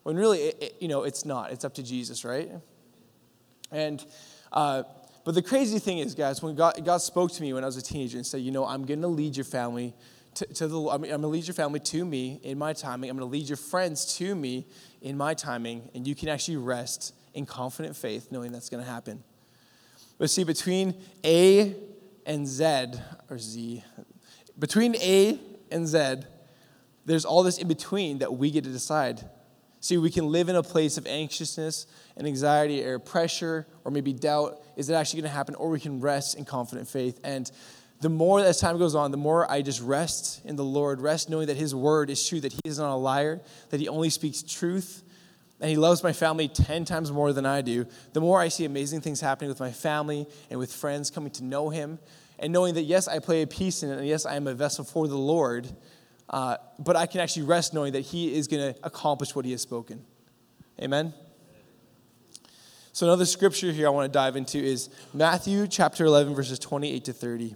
When 0.04 0.16
really, 0.16 0.40
it, 0.40 0.64
it, 0.64 0.76
you 0.80 0.88
know, 0.88 1.04
it's 1.04 1.26
not. 1.26 1.52
It's 1.52 1.64
up 1.64 1.76
to 1.76 1.84
Jesus, 1.84 2.26
right? 2.26 2.52
And, 3.72 4.04
uh, 4.52 4.84
but 5.24 5.36
the 5.36 5.42
crazy 5.42 5.80
thing 5.80 6.00
is, 6.00 6.16
guys, 6.16 6.42
when 6.42 6.56
God, 6.56 6.84
God 6.84 6.98
spoke 6.98 7.32
to 7.34 7.42
me 7.42 7.54
when 7.54 7.64
I 7.64 7.68
was 7.68 7.78
a 7.78 7.82
teenager 7.82 8.18
and 8.18 8.26
said, 8.26 8.42
you 8.42 8.52
know, 8.52 8.66
I'm 8.66 8.86
going 8.86 9.02
to 9.02 9.08
lead 9.08 9.38
your 9.38 9.46
family 9.46 9.94
to, 10.36 10.46
to 10.46 10.68
the, 10.68 10.80
I'm 10.90 11.02
going 11.02 11.22
to 11.22 11.28
lead 11.28 11.46
your 11.46 11.54
family 11.54 11.80
to 11.80 12.04
me 12.04 12.40
in 12.44 12.58
my 12.58 12.74
timing. 12.74 13.10
I'm 13.10 13.18
going 13.18 13.30
to 13.30 13.32
lead 13.32 13.48
your 13.48 13.58
friends 13.58 14.18
to 14.18 14.34
me 14.34 14.66
in 15.02 15.18
my 15.18 15.34
timing, 15.34 15.90
and 15.94 16.08
you 16.08 16.16
can 16.16 16.30
actually 16.30 16.58
rest 16.58 17.14
in 17.34 17.46
confident 17.46 17.96
faith 17.96 18.32
knowing 18.32 18.52
that's 18.52 18.70
going 18.70 18.84
to 18.84 18.90
happen. 18.90 19.24
But 20.18 20.30
see, 20.30 20.44
between 20.44 20.96
A 21.24 21.76
and 22.26 22.48
Z, 22.48 22.94
or 23.30 23.38
Z, 23.38 23.84
between 24.58 24.96
A 24.98 25.40
and 25.72 25.88
Z, 25.88 26.22
there's 27.06 27.26
all 27.26 27.44
this 27.44 27.58
in 27.58 27.68
between 27.68 28.20
that 28.20 28.34
we 28.34 28.52
get 28.52 28.64
to 28.64 28.70
decide 28.70 29.28
See, 29.82 29.98
we 29.98 30.12
can 30.12 30.32
live 30.32 30.48
in 30.48 30.56
a 30.56 30.62
place 30.62 30.98
of 30.98 31.08
anxiousness 31.08 31.88
and 32.16 32.28
anxiety 32.28 32.86
or 32.86 33.00
pressure 33.00 33.66
or 33.84 33.92
maybe 33.92 34.14
doubt. 34.14 34.62
Is 34.78 34.92
it 34.92 34.94
actually 34.94 35.22
going 35.22 35.32
to 35.32 35.36
happen? 35.36 35.56
Or 35.56 35.70
we 35.70 35.80
can 35.80 36.00
rest 36.00 36.38
in 36.38 36.46
confident 36.46 36.88
faith. 36.88 37.20
And 37.24 37.52
the 38.00 38.10
more 38.10 38.40
as 38.40 38.60
time 38.60 38.78
goes 38.78 38.94
on, 38.94 39.10
the 39.10 39.18
more 39.18 39.50
I 39.52 39.64
just 39.64 39.82
rest 39.82 40.42
in 40.46 40.56
the 40.56 40.64
Lord, 40.64 41.02
rest 41.02 41.32
knowing 41.32 41.48
that 41.48 41.58
His 41.58 41.74
word 41.74 42.12
is 42.12 42.28
true, 42.28 42.40
that 42.42 42.54
He 42.54 42.60
is 42.64 42.78
not 42.78 42.94
a 42.94 42.96
liar, 42.96 43.42
that 43.72 43.80
He 43.80 43.88
only 43.88 44.12
speaks 44.12 44.44
truth, 44.44 45.04
and 45.60 45.70
He 45.70 45.78
loves 45.78 46.04
my 46.04 46.14
family 46.14 46.48
10 46.48 46.86
times 46.86 47.12
more 47.12 47.34
than 47.34 47.48
I 47.48 47.62
do. 47.62 47.88
The 48.14 48.22
more 48.22 48.40
I 48.40 48.50
see 48.50 48.66
amazing 48.66 49.02
things 49.02 49.20
happening 49.20 49.50
with 49.50 49.60
my 49.60 49.72
family 49.72 50.28
and 50.52 50.60
with 50.60 50.72
friends 50.72 51.10
coming 51.10 51.32
to 51.34 51.44
know 51.44 51.70
Him, 51.70 51.98
and 52.38 52.54
knowing 52.54 52.76
that, 52.76 52.84
yes, 52.84 53.08
I 53.08 53.18
play 53.20 53.44
a 53.44 53.48
piece 53.48 53.82
in 53.82 53.90
it, 53.90 53.98
and 53.98 54.08
yes, 54.08 54.26
I 54.28 54.36
am 54.36 54.48
a 54.48 54.54
vessel 54.54 54.84
for 54.84 55.08
the 55.08 55.18
Lord 55.18 55.68
uh, 56.32 56.56
but 56.80 56.96
I 56.96 57.06
can 57.06 57.20
actually 57.20 57.44
rest 57.44 57.74
knowing 57.74 57.94
that 57.94 58.02
He 58.02 58.34
is 58.34 58.48
going 58.48 58.74
to 58.74 58.80
accomplish 58.84 59.36
what 59.36 59.46
He 59.46 59.52
has 59.52 59.62
spoken. 59.62 60.04
Amen? 60.82 61.14
So, 62.94 63.06
another 63.06 63.26
scripture 63.26 63.72
here 63.72 63.88
I 63.88 63.90
want 63.90 64.12
to 64.12 64.18
dive 64.18 64.36
into 64.36 64.58
is 64.58 64.90
Matthew 65.14 65.68
chapter 65.68 66.06
11, 66.06 66.34
verses 66.34 66.58
28 66.58 67.06
to 67.06 67.14
30. 67.14 67.46
It 67.46 67.56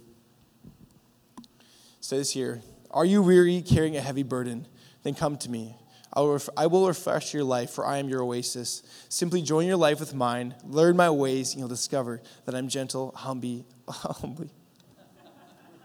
says 2.02 2.32
here, 2.32 2.62
Are 2.92 3.06
you 3.06 3.22
weary, 3.22 3.62
carrying 3.62 3.96
a 3.98 4.02
heavy 4.02 4.24
burden? 4.24 4.68
Then 5.04 5.14
come 5.14 5.38
to 5.38 5.50
me. 5.50 5.76
I 6.14 6.22
will, 6.22 6.34
ref- 6.34 6.50
I 6.56 6.68
will 6.68 6.88
refresh 6.88 7.34
your 7.34 7.44
life, 7.44 7.70
for 7.70 7.86
I 7.86 7.98
am 7.98 8.08
your 8.08 8.22
oasis. 8.22 8.84
Simply 9.10 9.42
join 9.42 9.68
your 9.68 9.76
life 9.76 10.00
with 10.00 10.14
mine, 10.14 10.56
learn 10.64 10.96
my 10.96 11.10
ways, 11.10 11.52
and 11.52 11.60
you'll 11.60 11.68
discover 11.68 12.22
that 12.46 12.56
I'm 12.56 12.70
gentle, 12.70 13.12
humble, 13.16 13.66
humbly. 13.90 14.50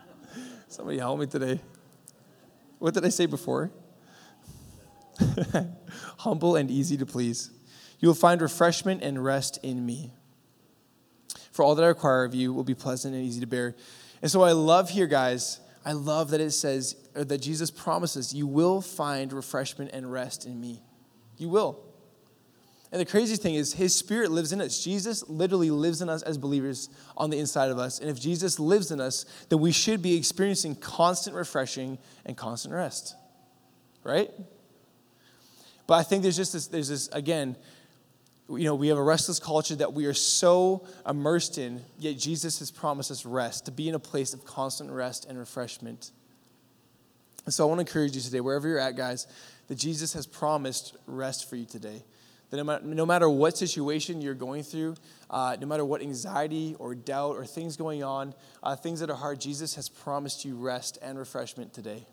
Somebody 0.69 0.99
help 0.99 1.19
me 1.19 1.27
today. 1.27 1.61
What 2.81 2.95
did 2.95 3.05
I 3.05 3.11
say 3.11 3.27
before? 3.27 3.71
Humble 6.19 6.57
and 6.57 6.71
easy 6.71 6.97
to 6.97 7.07
please. 7.07 7.51
You 8.01 8.09
will 8.09 8.15
find 8.15 8.41
refreshment 8.41 9.03
and 9.03 9.23
rest 9.23 9.59
in 9.63 9.85
me. 9.85 10.13
For 11.53 11.63
all 11.63 11.75
that 11.75 11.85
I 11.85 11.89
require 11.89 12.25
of 12.25 12.35
you 12.35 12.53
will 12.55 12.65
be 12.65 12.75
pleasant 12.75 13.15
and 13.15 13.23
easy 13.23 13.41
to 13.41 13.47
bear. 13.47 13.77
And 14.23 14.31
so 14.31 14.43
I 14.43 14.53
love 14.53 14.89
here, 14.89 15.07
guys, 15.07 15.61
I 15.85 15.93
love 15.93 16.31
that 16.31 16.41
it 16.41 16.53
says, 16.53 16.97
or 17.15 17.25
that 17.25 17.39
Jesus 17.39 17.71
promises, 17.71 18.33
you 18.33 18.47
will 18.47 18.81
find 18.81 19.33
refreshment 19.33 19.91
and 19.93 20.11
rest 20.11 20.47
in 20.47 20.59
me. 20.59 20.83
You 21.37 21.51
will. 21.51 21.85
And 22.93 23.01
the 23.01 23.07
crazy 23.07 23.37
thing 23.37 23.55
is, 23.55 23.75
His 23.75 23.95
Spirit 23.95 24.33
lives 24.33 24.53
in 24.53 24.61
us. 24.61 24.83
Jesus 24.83 25.29
literally 25.29 25.71
lives 25.71 26.03
in 26.03 26.09
us 26.09 26.23
as 26.23 26.39
believers 26.39 26.89
on 27.17 27.31
the 27.31 27.39
inside 27.39 27.71
of 27.71 27.79
us. 27.79 28.01
And 28.01 28.11
if 28.11 28.21
Jesus 28.21 28.59
lives 28.59 28.91
in 28.91 29.01
us, 29.01 29.25
then 29.49 29.61
we 29.61 29.71
should 29.71 30.03
be 30.03 30.17
experiencing 30.17 30.75
constant 30.75 31.37
refreshing 31.37 31.99
and 32.27 32.37
constant 32.37 32.75
rest. 32.75 33.15
Right? 34.03 34.31
But 35.87 35.95
I 35.95 36.03
think 36.03 36.23
there's 36.23 36.37
just 36.37 36.53
this, 36.53 36.67
there's 36.67 36.89
this, 36.89 37.09
again, 37.09 37.57
you 38.49 38.65
know, 38.65 38.75
we 38.75 38.89
have 38.89 38.99
a 38.99 39.03
restless 39.03 39.39
culture 39.39 39.77
that 39.77 39.93
we 39.93 40.07
are 40.07 40.15
so 40.15 40.85
immersed 41.09 41.59
in, 41.59 41.83
yet 41.99 42.19
Jesus 42.19 42.59
has 42.59 42.73
promised 42.73 43.13
us 43.13 43.25
rest, 43.25 43.67
to 43.67 43.71
be 43.71 43.89
in 43.89 43.95
a 43.95 44.01
place 44.01 44.35
of 44.35 44.45
constant 44.45 44.91
rest 44.91 45.27
and 45.27 45.39
refreshment. 45.39 46.11
And 47.45 47.55
so 47.55 47.65
I 47.65 47.69
want 47.69 47.79
to 47.79 47.83
encourage 47.83 48.17
you 48.17 48.21
today, 48.21 48.41
wherever 48.41 48.67
you're 48.67 48.79
at, 48.79 48.97
guys, 48.97 49.29
that 49.69 49.77
Jesus 49.77 50.13
has 50.15 50.27
promised 50.27 50.97
rest 51.07 51.49
for 51.49 51.55
you 51.55 51.65
today. 51.65 52.03
That 52.51 52.85
no 52.85 53.07
matter 53.07 53.31
what 53.31 53.57
situation 53.57 54.21
you're 54.21 54.35
going 54.35 54.65
through, 54.65 54.97
uh, 55.31 55.57
no 55.61 55.67
matter 55.67 55.85
what 55.85 56.03
anxiety 56.03 56.75
or 56.79 56.97
doubt 56.97 57.37
or 57.37 57.47
things 57.47 57.77
going 57.77 58.03
on, 58.03 58.35
uh, 58.63 58.75
things 58.75 59.01
that 59.01 59.11
are 59.11 59.17
hard, 59.17 59.41
Jesus 59.41 59.77
has 59.77 59.89
promised 59.89 60.45
you 60.45 60.57
rest 60.57 60.99
and 61.01 61.17
refreshment 61.17 61.73
today. 61.73 62.07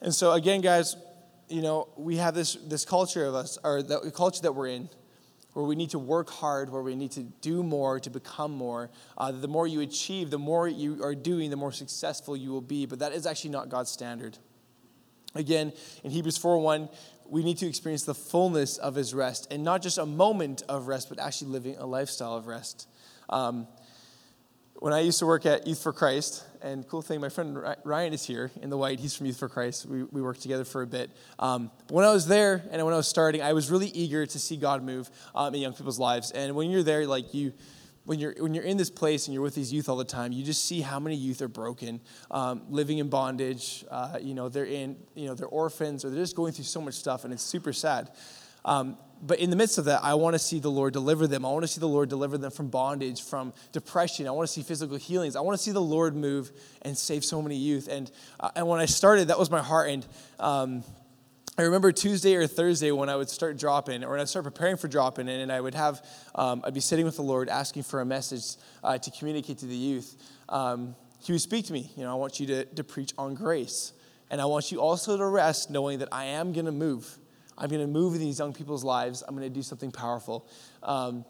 And 0.00 0.12
so, 0.12 0.32
again, 0.32 0.60
guys, 0.60 0.96
you 1.48 1.62
know, 1.62 1.88
we 1.96 2.16
have 2.16 2.34
this, 2.34 2.54
this 2.54 2.84
culture 2.84 3.24
of 3.26 3.34
us, 3.34 3.58
or 3.62 3.82
the 3.82 4.10
culture 4.10 4.42
that 4.42 4.52
we're 4.52 4.68
in, 4.68 4.88
where 5.52 5.64
we 5.64 5.76
need 5.76 5.90
to 5.90 5.98
work 6.00 6.28
hard, 6.30 6.70
where 6.70 6.82
we 6.82 6.96
need 6.96 7.12
to 7.12 7.22
do 7.22 7.62
more 7.62 8.00
to 8.00 8.10
become 8.10 8.50
more. 8.50 8.90
Uh, 9.16 9.30
the 9.30 9.46
more 9.46 9.68
you 9.68 9.80
achieve, 9.80 10.30
the 10.30 10.38
more 10.38 10.66
you 10.66 11.02
are 11.02 11.14
doing, 11.14 11.48
the 11.48 11.56
more 11.56 11.70
successful 11.72 12.36
you 12.36 12.50
will 12.50 12.60
be. 12.60 12.86
But 12.86 12.98
that 12.98 13.12
is 13.12 13.24
actually 13.24 13.50
not 13.50 13.68
God's 13.68 13.90
standard. 13.90 14.36
Again, 15.34 15.72
in 16.02 16.10
Hebrews 16.10 16.38
4:1, 16.38 16.88
we 17.28 17.42
need 17.42 17.58
to 17.58 17.66
experience 17.66 18.04
the 18.04 18.14
fullness 18.14 18.76
of 18.78 18.94
his 18.94 19.14
rest 19.14 19.48
and 19.50 19.64
not 19.64 19.82
just 19.82 19.98
a 19.98 20.06
moment 20.06 20.62
of 20.68 20.86
rest, 20.86 21.08
but 21.08 21.18
actually 21.18 21.50
living 21.50 21.76
a 21.76 21.86
lifestyle 21.86 22.36
of 22.36 22.46
rest. 22.46 22.88
Um, 23.28 23.66
when 24.76 24.92
I 24.92 25.00
used 25.00 25.18
to 25.20 25.26
work 25.26 25.46
at 25.46 25.66
Youth 25.66 25.82
for 25.82 25.92
Christ, 25.92 26.44
and 26.60 26.86
cool 26.88 27.00
thing, 27.00 27.20
my 27.20 27.28
friend 27.28 27.58
Ryan 27.84 28.12
is 28.12 28.24
here 28.24 28.50
in 28.60 28.70
the 28.70 28.76
white. 28.76 29.00
He's 29.00 29.16
from 29.16 29.26
Youth 29.26 29.38
for 29.38 29.48
Christ. 29.48 29.86
We, 29.86 30.02
we 30.02 30.20
worked 30.20 30.42
together 30.42 30.64
for 30.64 30.82
a 30.82 30.86
bit. 30.86 31.10
Um, 31.38 31.70
but 31.86 31.94
when 31.94 32.04
I 32.04 32.12
was 32.12 32.26
there 32.26 32.62
and 32.70 32.84
when 32.84 32.92
I 32.92 32.96
was 32.96 33.08
starting, 33.08 33.40
I 33.40 33.52
was 33.52 33.70
really 33.70 33.88
eager 33.88 34.26
to 34.26 34.38
see 34.38 34.56
God 34.56 34.82
move 34.82 35.10
um, 35.34 35.54
in 35.54 35.60
young 35.60 35.72
people's 35.74 35.98
lives. 35.98 36.32
And 36.32 36.54
when 36.54 36.70
you're 36.70 36.82
there, 36.82 37.06
like 37.06 37.32
you, 37.32 37.52
when 38.04 38.18
you're 38.18 38.34
when 38.38 38.54
you're 38.54 38.64
in 38.64 38.76
this 38.76 38.90
place 38.90 39.26
and 39.26 39.34
you're 39.34 39.42
with 39.42 39.54
these 39.54 39.72
youth 39.72 39.88
all 39.88 39.96
the 39.96 40.04
time, 40.04 40.32
you 40.32 40.44
just 40.44 40.64
see 40.64 40.80
how 40.80 41.00
many 41.00 41.16
youth 41.16 41.40
are 41.42 41.48
broken, 41.48 42.00
um, 42.30 42.62
living 42.68 42.98
in 42.98 43.08
bondage. 43.08 43.84
Uh, 43.90 44.18
you 44.20 44.34
know, 44.34 44.48
they're 44.48 44.66
in 44.66 44.96
you 45.14 45.26
know 45.26 45.34
they're 45.34 45.46
orphans 45.46 46.04
or 46.04 46.10
they're 46.10 46.22
just 46.22 46.36
going 46.36 46.52
through 46.52 46.64
so 46.64 46.80
much 46.80 46.94
stuff, 46.94 47.24
and 47.24 47.32
it's 47.32 47.42
super 47.42 47.72
sad. 47.72 48.10
Um, 48.64 48.96
but 49.22 49.38
in 49.38 49.48
the 49.48 49.56
midst 49.56 49.78
of 49.78 49.86
that, 49.86 50.02
I 50.02 50.14
want 50.14 50.34
to 50.34 50.38
see 50.38 50.58
the 50.58 50.70
Lord 50.70 50.92
deliver 50.92 51.26
them. 51.26 51.46
I 51.46 51.48
want 51.50 51.62
to 51.62 51.68
see 51.68 51.80
the 51.80 51.88
Lord 51.88 52.08
deliver 52.10 52.36
them 52.36 52.50
from 52.50 52.68
bondage, 52.68 53.22
from 53.22 53.54
depression. 53.72 54.26
I 54.26 54.32
want 54.32 54.48
to 54.48 54.52
see 54.52 54.62
physical 54.62 54.96
healings. 54.96 55.34
I 55.34 55.40
want 55.40 55.56
to 55.56 55.62
see 55.62 55.70
the 55.70 55.80
Lord 55.80 56.14
move 56.14 56.52
and 56.82 56.96
save 56.96 57.24
so 57.24 57.40
many 57.40 57.56
youth. 57.56 57.88
And, 57.88 58.10
uh, 58.38 58.50
and 58.54 58.68
when 58.68 58.80
I 58.80 58.86
started, 58.86 59.28
that 59.28 59.38
was 59.38 59.50
my 59.50 59.62
heart. 59.62 59.90
And 59.90 60.06
um, 60.38 60.84
I 61.56 61.62
remember 61.62 61.92
Tuesday 61.92 62.34
or 62.34 62.48
Thursday 62.48 62.90
when 62.90 63.08
I 63.08 63.14
would 63.14 63.30
start 63.30 63.56
dropping, 63.56 64.02
or 64.02 64.10
when 64.10 64.20
I 64.20 64.24
start 64.24 64.44
preparing 64.44 64.76
for 64.76 64.88
dropping, 64.88 65.28
and 65.28 65.52
I 65.52 65.60
would 65.60 65.76
have, 65.76 66.04
um, 66.34 66.62
I'd 66.64 66.74
be 66.74 66.80
sitting 66.80 67.04
with 67.04 67.14
the 67.14 67.22
Lord 67.22 67.48
asking 67.48 67.84
for 67.84 68.00
a 68.00 68.04
message 68.04 68.56
uh, 68.82 68.98
to 68.98 69.10
communicate 69.12 69.58
to 69.58 69.66
the 69.66 69.76
youth. 69.76 70.16
Um, 70.48 70.96
he 71.22 71.30
would 71.30 71.40
speak 71.40 71.66
to 71.66 71.72
me, 71.72 71.92
you 71.96 72.02
know, 72.02 72.10
I 72.10 72.14
want 72.14 72.40
you 72.40 72.48
to, 72.48 72.64
to 72.64 72.82
preach 72.82 73.12
on 73.16 73.36
grace. 73.36 73.92
And 74.32 74.40
I 74.40 74.46
want 74.46 74.72
you 74.72 74.80
also 74.80 75.16
to 75.16 75.26
rest 75.26 75.70
knowing 75.70 76.00
that 76.00 76.08
I 76.10 76.24
am 76.24 76.52
going 76.52 76.66
to 76.66 76.72
move. 76.72 77.18
I'm 77.56 77.68
going 77.68 77.82
to 77.82 77.86
move 77.86 78.14
in 78.14 78.20
these 78.20 78.40
young 78.40 78.52
people's 78.52 78.82
lives. 78.82 79.22
I'm 79.26 79.36
going 79.36 79.48
to 79.48 79.54
do 79.54 79.62
something 79.62 79.92
powerful. 79.92 80.48
Um, 80.82 81.24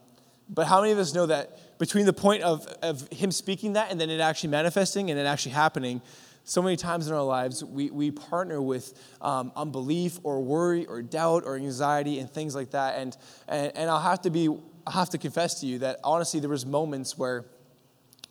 but 0.48 0.66
how 0.66 0.80
many 0.80 0.92
of 0.92 0.98
us 0.98 1.12
know 1.12 1.26
that 1.26 1.78
between 1.78 2.06
the 2.06 2.14
point 2.14 2.42
of, 2.42 2.66
of 2.82 3.06
him 3.08 3.30
speaking 3.30 3.74
that 3.74 3.90
and 3.90 4.00
then 4.00 4.08
it 4.08 4.20
actually 4.20 4.50
manifesting 4.50 5.10
and 5.10 5.20
it 5.20 5.26
actually 5.26 5.52
happening, 5.52 6.00
so 6.44 6.60
many 6.60 6.76
times 6.76 7.08
in 7.08 7.14
our 7.14 7.22
lives, 7.22 7.64
we, 7.64 7.90
we 7.90 8.10
partner 8.10 8.60
with 8.60 8.92
um, 9.22 9.50
unbelief 9.56 10.18
or 10.22 10.42
worry 10.42 10.84
or 10.86 11.00
doubt 11.00 11.44
or 11.46 11.56
anxiety 11.56 12.18
and 12.18 12.30
things 12.30 12.54
like 12.54 12.70
that. 12.72 12.98
And, 12.98 13.16
and, 13.48 13.72
and 13.74 13.90
I'll 13.90 14.00
have 14.00 14.22
to 14.22 14.30
be, 14.30 14.54
I 14.86 14.92
have 14.92 15.10
to 15.10 15.18
confess 15.18 15.60
to 15.60 15.66
you 15.66 15.78
that 15.80 16.00
honestly, 16.04 16.40
there 16.40 16.50
was 16.50 16.66
moments 16.66 17.16
where, 17.16 17.46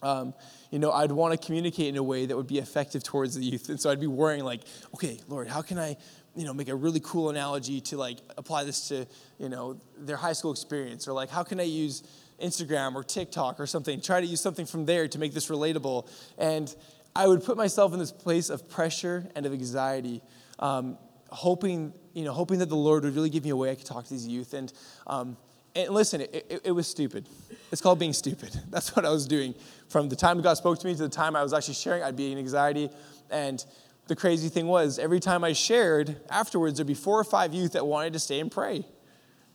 um, 0.03 0.35
you 0.69 0.77
know, 0.77 0.91
I'd 0.91 1.11
want 1.11 1.39
to 1.39 1.43
communicate 1.43 1.87
in 1.87 1.97
a 1.97 2.03
way 2.03 2.27
that 2.27 2.37
would 2.37 2.47
be 2.47 2.59
effective 2.59 3.03
towards 3.03 3.35
the 3.35 3.43
youth. 3.43 3.69
And 3.69 3.79
so 3.79 3.89
I'd 3.89 3.99
be 3.99 4.07
worrying 4.07 4.43
like, 4.43 4.61
okay, 4.93 5.19
Lord, 5.27 5.47
how 5.47 5.63
can 5.63 5.79
I 5.79 5.97
you 6.35 6.45
know, 6.45 6.53
make 6.53 6.69
a 6.69 6.75
really 6.75 6.99
cool 7.03 7.29
analogy 7.29 7.79
to 7.79 7.97
like 7.97 8.17
apply 8.37 8.63
this 8.63 8.87
to, 8.87 9.05
you 9.37 9.49
know, 9.49 9.79
their 9.97 10.17
high 10.17 10.33
school 10.33 10.51
experience 10.51 11.07
or 11.07 11.13
like 11.13 11.29
how 11.29 11.43
can 11.43 11.59
I 11.59 11.63
use 11.63 12.03
Instagram 12.41 12.95
or 12.95 13.03
TikTok 13.03 13.59
or 13.59 13.67
something, 13.67 14.01
try 14.01 14.19
to 14.19 14.27
use 14.27 14.41
something 14.41 14.65
from 14.65 14.85
there 14.85 15.07
to 15.07 15.19
make 15.19 15.33
this 15.33 15.49
relatable. 15.49 16.07
And 16.37 16.73
I 17.15 17.27
would 17.27 17.43
put 17.43 17.57
myself 17.57 17.93
in 17.93 17.99
this 17.99 18.11
place 18.11 18.49
of 18.49 18.69
pressure 18.69 19.27
and 19.35 19.45
of 19.45 19.53
anxiety, 19.53 20.21
um, 20.59 20.97
hoping, 21.29 21.93
you 22.13 22.23
know, 22.23 22.33
hoping 22.33 22.59
that 22.59 22.69
the 22.69 22.75
Lord 22.75 23.03
would 23.03 23.15
really 23.15 23.29
give 23.29 23.43
me 23.43 23.51
a 23.51 23.55
way 23.55 23.71
I 23.71 23.75
could 23.75 23.85
talk 23.85 24.05
to 24.05 24.09
these 24.09 24.27
youth. 24.27 24.53
And, 24.53 24.73
um, 25.05 25.37
and 25.75 25.89
listen, 25.89 26.21
it, 26.21 26.45
it, 26.49 26.61
it, 26.65 26.71
was 26.71 26.87
stupid. 26.87 27.27
It's 27.71 27.81
called 27.81 27.99
being 27.99 28.13
stupid. 28.13 28.59
That's 28.69 28.95
what 28.95 29.05
I 29.05 29.09
was 29.09 29.27
doing. 29.27 29.53
From 29.89 30.09
the 30.09 30.15
time 30.15 30.41
God 30.41 30.55
spoke 30.55 30.79
to 30.79 30.87
me 30.87 30.95
to 30.95 31.03
the 31.03 31.09
time 31.09 31.35
I 31.35 31.43
was 31.43 31.53
actually 31.53 31.75
sharing, 31.75 32.03
I'd 32.03 32.15
be 32.15 32.31
in 32.31 32.37
anxiety. 32.37 32.89
And 33.29 33.63
the 34.07 34.15
crazy 34.15 34.49
thing 34.49 34.67
was, 34.67 34.99
every 34.99 35.19
time 35.19 35.43
I 35.43 35.53
shared, 35.53 36.19
afterwards, 36.29 36.77
there'd 36.77 36.87
be 36.87 36.93
four 36.93 37.19
or 37.19 37.23
five 37.23 37.53
youth 37.53 37.73
that 37.73 37.85
wanted 37.85 38.13
to 38.13 38.19
stay 38.19 38.39
and 38.39 38.51
pray. 38.51 38.85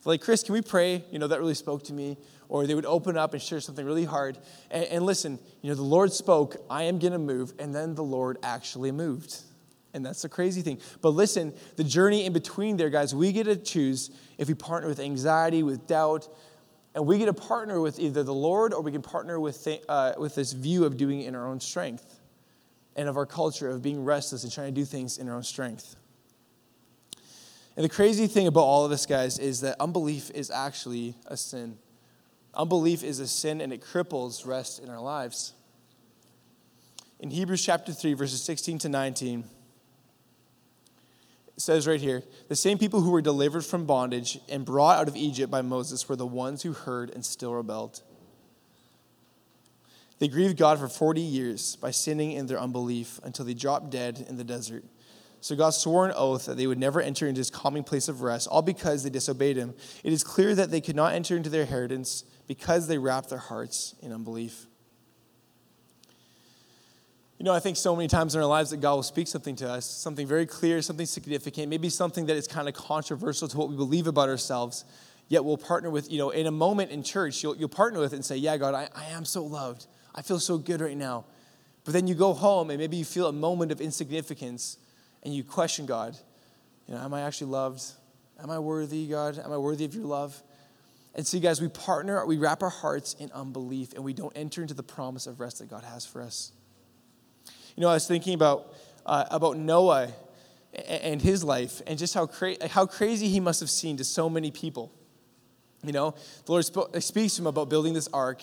Like, 0.05 0.21
Chris, 0.21 0.43
can 0.43 0.53
we 0.53 0.63
pray? 0.63 1.05
You 1.11 1.19
know, 1.19 1.27
that 1.27 1.41
really 1.41 1.55
spoke 1.55 1.85
to 1.85 1.93
me. 1.93 2.17
Or 2.49 2.67
they 2.67 2.75
would 2.75 2.87
open 2.87 3.19
up 3.19 3.35
and 3.35 3.43
share 3.43 3.61
something 3.61 3.85
really 3.85 4.07
hard. 4.07 4.39
And, 4.71 4.85
and 4.85 5.05
listen, 5.05 5.39
you 5.61 5.69
know, 5.69 5.75
the 5.75 5.83
Lord 5.83 6.13
spoke, 6.13 6.57
I 6.71 6.85
am 6.85 6.99
going 6.99 7.13
to 7.13 7.19
move. 7.19 7.53
And 7.59 7.75
then 7.75 7.95
the 7.95 8.03
Lord 8.03 8.39
actually 8.43 8.91
moved. 8.91 9.37
And 9.93 10.05
that's 10.05 10.23
the 10.23 10.29
crazy 10.29 10.63
thing. 10.63 10.81
But 11.03 11.11
listen, 11.11 11.53
the 11.77 11.85
journey 11.85 12.25
in 12.25 12.33
between 12.33 12.77
there, 12.77 12.89
guys, 12.89 13.15
we 13.15 13.33
get 13.33 13.45
to 13.45 13.57
choose 13.57 14.11
if 14.39 14.49
we 14.49 14.55
partner 14.55 14.89
with 14.89 15.01
anxiety, 15.01 15.63
with 15.63 15.87
doubt, 15.87 16.29
and 16.95 17.07
we 17.07 17.19
get 17.19 17.27
to 17.27 17.35
partner 17.35 17.81
with 17.81 17.99
either 17.99 18.23
the 18.23 18.35
Lord 18.35 18.73
or 18.73 18.83
we 18.83 18.93
can 18.93 19.03
partner 19.03 19.39
with, 19.39 19.63
th- 19.63 19.83
uh, 19.89 20.15
with 20.19 20.35
this 20.35 20.53
view 20.53 20.85
of 20.85 20.97
doing 20.97 21.21
it 21.21 21.29
in 21.29 21.35
our 21.35 21.47
own 21.47 21.61
strength 21.61 22.19
and 22.97 23.09
of 23.09 23.17
our 23.17 23.27
culture 23.27 23.69
of 23.69 23.83
being 23.83 24.05
restless 24.05 24.43
and 24.43 24.53
trying 24.53 24.75
to 24.75 24.81
do 24.81 24.85
things 24.85 25.19
in 25.19 25.29
our 25.29 25.37
own 25.37 25.43
strength. 25.43 25.97
And 27.79 27.85
the 27.85 27.89
crazy 27.89 28.27
thing 28.27 28.49
about 28.49 28.63
all 28.63 28.83
of 28.83 28.91
this, 28.91 29.07
guys, 29.07 29.39
is 29.39 29.61
that 29.61 29.77
unbelief 29.79 30.33
is 30.33 30.51
actually 30.51 31.15
a 31.27 31.37
sin. 31.37 31.79
Unbelief 32.53 33.05
is 33.05 33.21
a 33.21 33.29
sin 33.29 33.61
and 33.61 33.73
it 33.73 33.83
cripples 33.83 34.45
rest 34.45 34.83
in 34.83 34.91
our 34.91 34.99
lives. 34.99 35.53
In 37.21 37.31
Hebrews 37.31 37.65
chapter 37.65 37.93
3, 37.93 38.15
verses 38.15 38.43
16 38.43 38.81
to 38.81 38.89
19, 38.89 39.45
it 41.57 41.61
says 41.61 41.87
right 41.87 42.01
here 42.01 42.25
the 42.49 42.57
same 42.57 42.79
people 42.79 43.01
who 43.01 43.13
were 43.13 43.23
delivered 43.23 43.65
from 43.65 43.87
bondage 43.87 44.41
and 44.49 44.65
brought 44.65 44.99
out 44.99 45.07
of 45.07 45.15
Egypt 45.15 45.49
by 45.49 45.63
Moses 45.63 46.09
were 46.09 46.17
the 46.17 46.27
ones 46.27 46.65
who 46.65 46.73
heard 46.73 47.11
and 47.11 47.25
still 47.25 47.55
rebelled. 47.55 48.03
They 50.19 50.27
grieved 50.27 50.57
God 50.57 50.81
for 50.81 50.89
40 50.89 51.21
years 51.21 51.77
by 51.77 51.93
sinning 51.93 52.33
in 52.33 52.49
their 52.49 52.59
unbelief 52.59 53.21
until 53.23 53.45
they 53.45 53.55
dropped 53.55 53.91
dead 53.91 54.27
in 54.29 54.37
the 54.37 54.43
desert. 54.43 54.83
So 55.41 55.55
God 55.55 55.71
swore 55.71 56.07
an 56.07 56.13
oath 56.17 56.47
that 56.47 56.57
they 56.57 56.67
would 56.67 56.79
never 56.79 57.01
enter 57.01 57.27
into 57.27 57.39
his 57.39 57.51
calming 57.51 57.85
place 57.85 58.09
of 58.09 58.23
rest, 58.23 58.49
all 58.49 58.63
because 58.63 59.05
they 59.05 59.11
disobeyed 59.11 59.57
him. 59.57 59.75
It 60.03 60.13
is 60.13 60.25
clear 60.25 60.55
that 60.55 60.71
they 60.71 60.81
could 60.81 60.97
not 60.97 61.15
enter 61.15 61.37
into 61.37 61.49
their 61.49 61.63
inheritance 61.63 62.25
because 62.47 62.89
they 62.89 62.99
wrapped 62.99 63.31
their 63.31 63.39
hearts 63.39 63.95
in 64.03 64.13
unbelief. 64.13 64.67
You 67.39 67.45
know, 67.45 67.55
I 67.55 67.61
think 67.61 67.77
so 67.77 67.95
many 67.95 68.09
times 68.09 68.35
in 68.35 68.41
our 68.41 68.49
lives 68.49 68.71
that 68.71 68.79
God 68.79 68.97
will 68.97 69.05
speak 69.05 69.29
something 69.29 69.55
to 69.57 69.71
us, 69.71 69.87
something 69.89 70.27
very 70.27 70.45
clear, 70.45 70.83
something 70.83 71.07
significant, 71.07 71.69
maybe 71.69 71.89
something 71.89 72.27
that 72.27 72.37
is 72.37 72.49
kind 72.49 72.67
of 72.67 72.75
controversial 72.75 73.47
to 73.47 73.57
what 73.57 73.69
we 73.69 73.77
believe 73.77 74.09
about 74.09 74.29
ourselves. 74.29 74.85
Yet 75.29 75.45
we'll 75.45 75.57
partner 75.57 75.89
with, 75.89 76.11
you 76.11 76.19
know, 76.19 76.31
in 76.31 76.49
a 76.49 76.51
moment 76.51 76.91
in 76.91 77.05
church, 77.05 77.45
you'll, 77.45 77.55
you'll 77.57 77.69
partner 77.69 78.01
with 78.01 78.13
it 78.13 78.17
and 78.17 78.25
say, 78.25 78.37
Yeah, 78.37 78.57
God, 78.57 78.75
I, 78.75 78.89
I 78.93 79.05
am 79.11 79.25
so 79.25 79.45
loved. 79.45 79.87
I 80.17 80.23
feel 80.23 80.41
so 80.41 80.59
good 80.59 80.81
right 80.81 80.97
now. 80.97 81.27
But 81.85 81.95
then 81.95 82.09
you 82.09 82.17
go 82.17 82.33
home 82.33 82.71
and 82.71 82.79
maybe 82.81 82.97
you 82.97 83.05
feel 83.05 83.29
a 83.29 83.33
moment 83.33 83.71
of 83.71 83.81
insignificance 83.81 84.79
and 85.23 85.35
you 85.35 85.45
question 85.45 85.87
God. 85.87 86.17
You 86.87 86.95
know, 86.95 87.01
am 87.01 87.13
I 87.13 87.23
actually 87.23 87.51
loved? 87.51 87.83
Am 88.43 88.51
I 88.51 88.59
worthy, 88.59 89.07
God? 89.07 89.39
Am 89.39 89.53
I 89.53 89.59
worthy 89.59 89.85
of 89.85 89.95
your 89.95 90.05
love? 90.05 90.43
And 91.15 91.27
see, 91.27 91.41
guys, 91.41 91.61
we 91.61 91.69
partner, 91.69 92.25
we 92.27 92.37
wrap 92.37 92.63
our 92.63 92.71
hearts 92.71 93.15
in 93.19 93.31
unbelief 93.33 93.93
and 93.95 94.05
we 94.05 94.13
don't 94.13 94.33
enter 94.37 94.63
into 94.63 94.75
the 94.75 94.83
promise 94.83 95.27
of 95.27 95.41
rest 95.41 95.59
that 95.59 95.69
God 95.69 95.83
has 95.85 96.07
for 96.07 96.23
us. 96.23 96.53
You 97.75 97.81
know, 97.81 97.89
I 97.89 97.95
was 97.95 98.07
thinking 98.07 98.35
about, 98.35 98.75
uh, 99.05 99.25
about 99.31 99.57
Noah 99.57 100.13
and 100.87 101.21
his 101.21 101.43
life 101.43 101.83
and 101.87 101.99
just 101.99 102.15
how, 102.15 102.27
cra- 102.27 102.69
how 102.69 102.87
crazy 102.87 103.29
he 103.29 103.41
must 103.41 103.61
have 103.61 103.71
seemed 103.71 103.99
to 103.99 104.05
so 104.05 104.29
many 104.29 104.51
people. 104.51 104.93
You 105.83 105.93
know, 105.93 106.15
the 106.45 106.53
Lord 106.53 106.65
speaks 107.03 107.37
to 107.37 107.43
him 107.43 107.47
about 107.47 107.69
building 107.69 107.95
this 107.95 108.09
ark, 108.13 108.43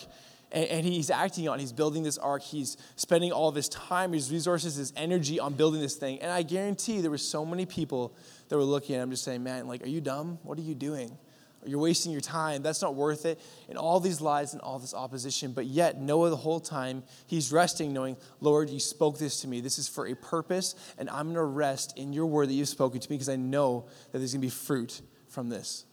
and, 0.52 0.64
and 0.66 0.86
he's 0.86 1.10
acting 1.10 1.48
on. 1.48 1.58
He's 1.58 1.72
building 1.72 2.02
this 2.02 2.18
ark. 2.18 2.42
He's 2.42 2.76
spending 2.96 3.32
all 3.32 3.48
of 3.48 3.54
his 3.54 3.68
time, 3.68 4.12
his 4.12 4.30
resources, 4.30 4.76
his 4.76 4.92
energy 4.96 5.40
on 5.40 5.54
building 5.54 5.80
this 5.80 5.96
thing. 5.96 6.20
And 6.20 6.30
I 6.30 6.42
guarantee 6.42 7.00
there 7.00 7.10
were 7.10 7.18
so 7.18 7.44
many 7.44 7.66
people 7.66 8.14
that 8.48 8.56
were 8.56 8.64
looking 8.64 8.96
at 8.96 9.02
him, 9.02 9.10
just 9.10 9.24
saying, 9.24 9.42
"Man, 9.42 9.66
like, 9.66 9.82
are 9.82 9.88
you 9.88 10.00
dumb? 10.00 10.38
What 10.42 10.58
are 10.58 10.62
you 10.62 10.74
doing? 10.74 11.16
You're 11.64 11.80
wasting 11.80 12.12
your 12.12 12.20
time. 12.20 12.62
That's 12.62 12.80
not 12.80 12.94
worth 12.94 13.26
it." 13.26 13.40
And 13.68 13.76
all 13.76 13.98
these 13.98 14.20
lies 14.20 14.52
and 14.52 14.62
all 14.62 14.78
this 14.78 14.94
opposition. 14.94 15.50
But 15.50 15.66
yet 15.66 16.00
Noah, 16.00 16.30
the 16.30 16.36
whole 16.36 16.60
time, 16.60 17.02
he's 17.26 17.50
resting, 17.50 17.92
knowing, 17.92 18.16
"Lord, 18.40 18.70
you 18.70 18.78
spoke 18.78 19.18
this 19.18 19.40
to 19.40 19.48
me. 19.48 19.60
This 19.60 19.76
is 19.78 19.88
for 19.88 20.06
a 20.06 20.14
purpose, 20.14 20.76
and 20.96 21.10
I'm 21.10 21.26
going 21.26 21.34
to 21.34 21.42
rest 21.42 21.98
in 21.98 22.12
your 22.12 22.26
word 22.26 22.50
that 22.50 22.54
you've 22.54 22.68
spoken 22.68 23.00
to 23.00 23.10
me 23.10 23.16
because 23.16 23.28
I 23.28 23.36
know 23.36 23.86
that 24.12 24.18
there's 24.18 24.32
going 24.32 24.42
to 24.42 24.46
be 24.46 24.50
fruit 24.50 25.02
from 25.26 25.48
this." 25.48 25.86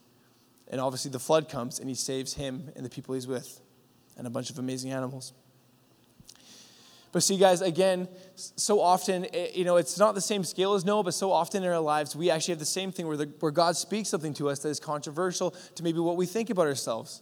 And 0.67 0.79
obviously, 0.79 1.09
the 1.09 1.19
flood 1.19 1.49
comes, 1.49 1.79
and 1.79 1.89
he 1.89 1.95
saves 1.95 2.35
him 2.35 2.71
and 2.75 2.85
the 2.85 2.89
people 2.89 3.15
he's 3.15 3.27
with 3.27 3.62
and 4.17 4.27
a 4.27 4.29
bunch 4.29 4.49
of 4.49 4.59
amazing 4.59 4.91
animals. 4.91 5.33
But 7.13 7.21
see, 7.21 7.37
guys, 7.37 7.61
again, 7.61 8.07
so 8.35 8.81
often, 8.81 9.27
eh, 9.33 9.49
you 9.53 9.65
know, 9.65 9.77
it's 9.77 9.99
not 9.99 10.15
the 10.15 10.21
same 10.21 10.43
scale 10.43 10.73
as 10.73 10.83
Noah, 10.83 11.03
but 11.03 11.13
so 11.13 11.31
often 11.31 11.63
in 11.63 11.69
our 11.69 11.79
lives, 11.79 12.15
we 12.15 12.31
actually 12.31 12.53
have 12.53 12.59
the 12.59 12.65
same 12.65 12.91
thing 12.91 13.07
where, 13.07 13.15
the, 13.15 13.31
where 13.39 13.51
God 13.51 13.77
speaks 13.77 14.09
something 14.09 14.33
to 14.35 14.49
us 14.49 14.59
that 14.59 14.69
is 14.69 14.79
controversial 14.79 15.51
to 15.75 15.83
maybe 15.83 15.99
what 15.99 16.17
we 16.17 16.25
think 16.25 16.49
about 16.49 16.65
ourselves. 16.65 17.21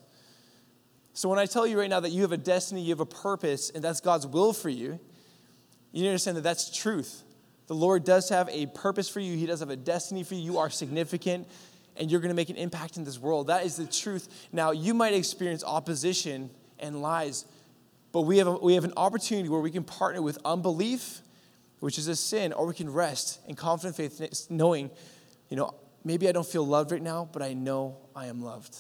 So 1.14 1.28
when 1.28 1.40
I 1.40 1.46
tell 1.46 1.68
you 1.68 1.78
right 1.78 1.90
now 1.90 2.00
that 2.00 2.12
you 2.12 2.22
have 2.22 2.32
a 2.32 2.38
destiny, 2.38 2.82
you 2.82 2.92
have 2.92 3.02
a 3.02 3.06
purpose, 3.06 3.70
and 3.70 3.84
that's 3.84 4.00
God's 4.00 4.26
will 4.26 4.54
for 4.54 4.70
you, 4.70 4.98
you 5.92 6.08
understand 6.08 6.38
that 6.38 6.44
that's 6.44 6.74
truth. 6.76 7.24
The 7.68 7.76
Lord 7.76 8.06
does 8.06 8.30
have 8.30 8.48
a 8.48 8.68
purpose 8.68 9.10
for 9.10 9.20
you, 9.20 9.36
He 9.36 9.46
does 9.46 9.60
have 9.60 9.70
a 9.70 9.76
destiny 9.76 10.24
for 10.24 10.36
you. 10.36 10.42
You 10.42 10.58
are 10.60 10.70
significant, 10.70 11.50
and 11.98 12.10
you're 12.10 12.22
going 12.22 12.30
to 12.30 12.36
make 12.36 12.50
an 12.50 12.56
impact 12.56 12.96
in 12.96 13.04
this 13.04 13.20
world. 13.20 13.48
That 13.48 13.66
is 13.66 13.76
the 13.76 13.86
truth. 13.86 14.48
Now, 14.54 14.72
you 14.72 14.94
might 14.94 15.14
experience 15.14 15.66
opposition 15.66 16.50
and 16.82 17.02
lies. 17.02 17.46
But 18.12 18.22
we 18.22 18.38
have, 18.40 18.48
a, 18.48 18.54
we 18.54 18.76
have 18.76 18.84
an 18.84 18.94
opportunity 18.98 19.50
where 19.50 19.62
we 19.62 19.72
can 19.72 19.84
partner 19.84 20.22
with 20.22 20.38
unbelief, 20.44 21.22
which 21.80 21.98
is 21.98 22.08
a 22.08 22.16
sin, 22.16 22.54
or 22.54 22.66
we 22.66 22.74
can 22.74 22.92
rest 22.92 23.40
in 23.48 23.56
confident 23.56 23.96
faith, 23.96 24.48
knowing, 24.50 24.92
you 25.50 25.58
know, 25.58 25.76
maybe 26.04 26.28
I 26.28 26.32
don't 26.32 26.46
feel 26.46 26.66
loved 26.66 26.92
right 26.92 27.02
now, 27.02 27.30
but 27.32 27.42
I 27.42 27.54
know 27.54 27.98
I 28.16 28.28
am 28.28 28.42
loved. 28.42 28.76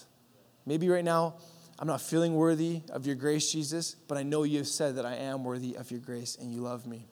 Maybe 0.65 0.89
right 0.89 1.03
now 1.03 1.35
I'm 1.79 1.87
not 1.87 2.01
feeling 2.01 2.35
worthy 2.35 2.81
of 2.91 3.07
your 3.07 3.15
grace, 3.15 3.51
Jesus, 3.51 3.95
but 4.07 4.17
I 4.17 4.23
know 4.23 4.43
you 4.43 4.59
have 4.59 4.67
said 4.67 4.97
that 4.97 5.05
I 5.05 5.15
am 5.15 5.43
worthy 5.43 5.75
of 5.75 5.89
your 5.89 5.99
grace 5.99 6.35
and 6.35 6.51
you 6.51 6.61
love 6.61 6.85
me. 6.85 7.07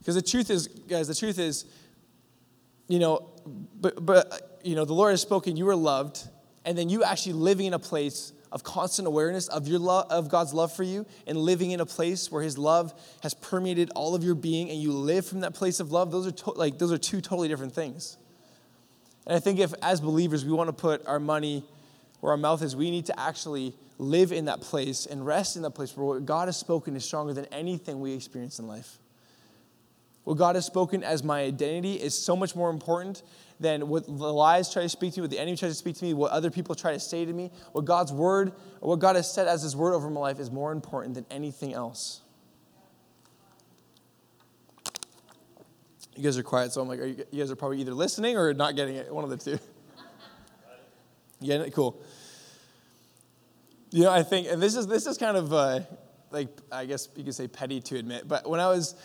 Because 0.00 0.14
the 0.14 0.22
truth 0.22 0.50
is, 0.50 0.68
guys, 0.68 1.08
the 1.08 1.14
truth 1.14 1.38
is, 1.38 1.64
you 2.88 2.98
know, 2.98 3.30
but, 3.80 4.04
but 4.04 4.60
you 4.64 4.74
know, 4.74 4.84
the 4.84 4.92
Lord 4.92 5.12
has 5.12 5.22
spoken, 5.22 5.56
you 5.56 5.68
are 5.68 5.76
loved, 5.76 6.26
and 6.64 6.76
then 6.76 6.88
you 6.88 7.04
actually 7.04 7.34
living 7.34 7.66
in 7.66 7.74
a 7.74 7.78
place 7.78 8.32
of 8.52 8.62
constant 8.62 9.06
awareness 9.06 9.48
of 9.48 9.68
your 9.68 9.78
love 9.78 10.10
of 10.10 10.28
God's 10.28 10.54
love 10.54 10.72
for 10.72 10.82
you 10.82 11.06
and 11.26 11.36
living 11.38 11.70
in 11.70 11.80
a 11.80 11.86
place 11.86 12.30
where 12.30 12.42
his 12.42 12.56
love 12.58 12.94
has 13.22 13.34
permeated 13.34 13.90
all 13.94 14.14
of 14.14 14.24
your 14.24 14.34
being 14.34 14.70
and 14.70 14.80
you 14.80 14.92
live 14.92 15.26
from 15.26 15.40
that 15.40 15.54
place 15.54 15.80
of 15.80 15.92
love 15.92 16.10
those 16.10 16.26
are 16.26 16.32
to, 16.32 16.50
like 16.52 16.78
those 16.78 16.92
are 16.92 16.98
two 16.98 17.20
totally 17.20 17.48
different 17.48 17.74
things 17.74 18.16
And 19.28 19.36
I 19.36 19.40
think 19.40 19.60
if, 19.60 19.74
as 19.82 20.00
believers, 20.00 20.44
we 20.44 20.52
want 20.52 20.68
to 20.68 20.72
put 20.72 21.06
our 21.06 21.20
money 21.20 21.62
where 22.20 22.32
our 22.32 22.38
mouth 22.38 22.62
is, 22.62 22.74
we 22.74 22.90
need 22.90 23.06
to 23.06 23.20
actually 23.20 23.74
live 23.98 24.32
in 24.32 24.46
that 24.46 24.62
place 24.62 25.04
and 25.06 25.24
rest 25.24 25.54
in 25.56 25.62
that 25.62 25.72
place 25.72 25.94
where 25.96 26.06
what 26.06 26.24
God 26.24 26.48
has 26.48 26.56
spoken 26.56 26.96
is 26.96 27.04
stronger 27.04 27.34
than 27.34 27.44
anything 27.46 28.00
we 28.00 28.14
experience 28.14 28.58
in 28.58 28.66
life. 28.66 28.98
What 30.24 30.38
God 30.38 30.56
has 30.56 30.64
spoken 30.64 31.04
as 31.04 31.22
my 31.22 31.42
identity 31.42 31.94
is 31.94 32.16
so 32.16 32.34
much 32.34 32.56
more 32.56 32.70
important 32.70 33.22
than 33.60 33.88
what 33.88 34.06
the 34.06 34.12
lies 34.12 34.72
try 34.72 34.82
to 34.82 34.88
speak 34.88 35.14
to 35.14 35.20
me, 35.20 35.22
what 35.22 35.30
the 35.30 35.38
enemy 35.38 35.56
tries 35.56 35.72
to 35.72 35.78
speak 35.78 35.96
to 35.96 36.04
me, 36.04 36.14
what 36.14 36.30
other 36.30 36.50
people 36.50 36.74
try 36.74 36.92
to 36.92 37.00
say 37.00 37.24
to 37.24 37.32
me. 37.32 37.50
What 37.72 37.84
God's 37.84 38.12
word, 38.12 38.52
or 38.80 38.90
what 38.90 38.98
God 39.00 39.16
has 39.16 39.32
said 39.32 39.48
as 39.48 39.62
His 39.62 39.74
word 39.74 39.94
over 39.94 40.08
my 40.10 40.20
life 40.20 40.38
is 40.38 40.50
more 40.50 40.72
important 40.72 41.14
than 41.14 41.26
anything 41.30 41.74
else. 41.74 42.20
You 46.14 46.24
guys 46.24 46.36
are 46.36 46.42
quiet, 46.42 46.72
so 46.72 46.80
I'm 46.80 46.88
like, 46.88 46.98
you, 46.98 47.24
you 47.30 47.42
guys 47.42 47.50
are 47.50 47.56
probably 47.56 47.80
either 47.80 47.94
listening 47.94 48.36
or 48.36 48.52
not 48.52 48.74
getting 48.74 48.96
it. 48.96 49.12
One 49.12 49.24
of 49.24 49.30
the 49.30 49.36
two. 49.36 49.58
It? 51.40 51.72
Cool. 51.72 52.02
You 53.92 54.02
know, 54.02 54.10
I 54.10 54.24
think, 54.24 54.48
and 54.48 54.60
this 54.60 54.74
is 54.74 54.88
this 54.88 55.06
is 55.06 55.16
kind 55.16 55.36
of 55.36 55.52
uh, 55.52 55.80
like 56.32 56.48
I 56.72 56.84
guess 56.84 57.08
you 57.14 57.22
could 57.22 57.34
say 57.34 57.46
petty 57.46 57.80
to 57.82 57.96
admit, 57.96 58.26
but 58.26 58.50
when 58.50 58.58
I 58.58 58.66
was, 58.66 58.96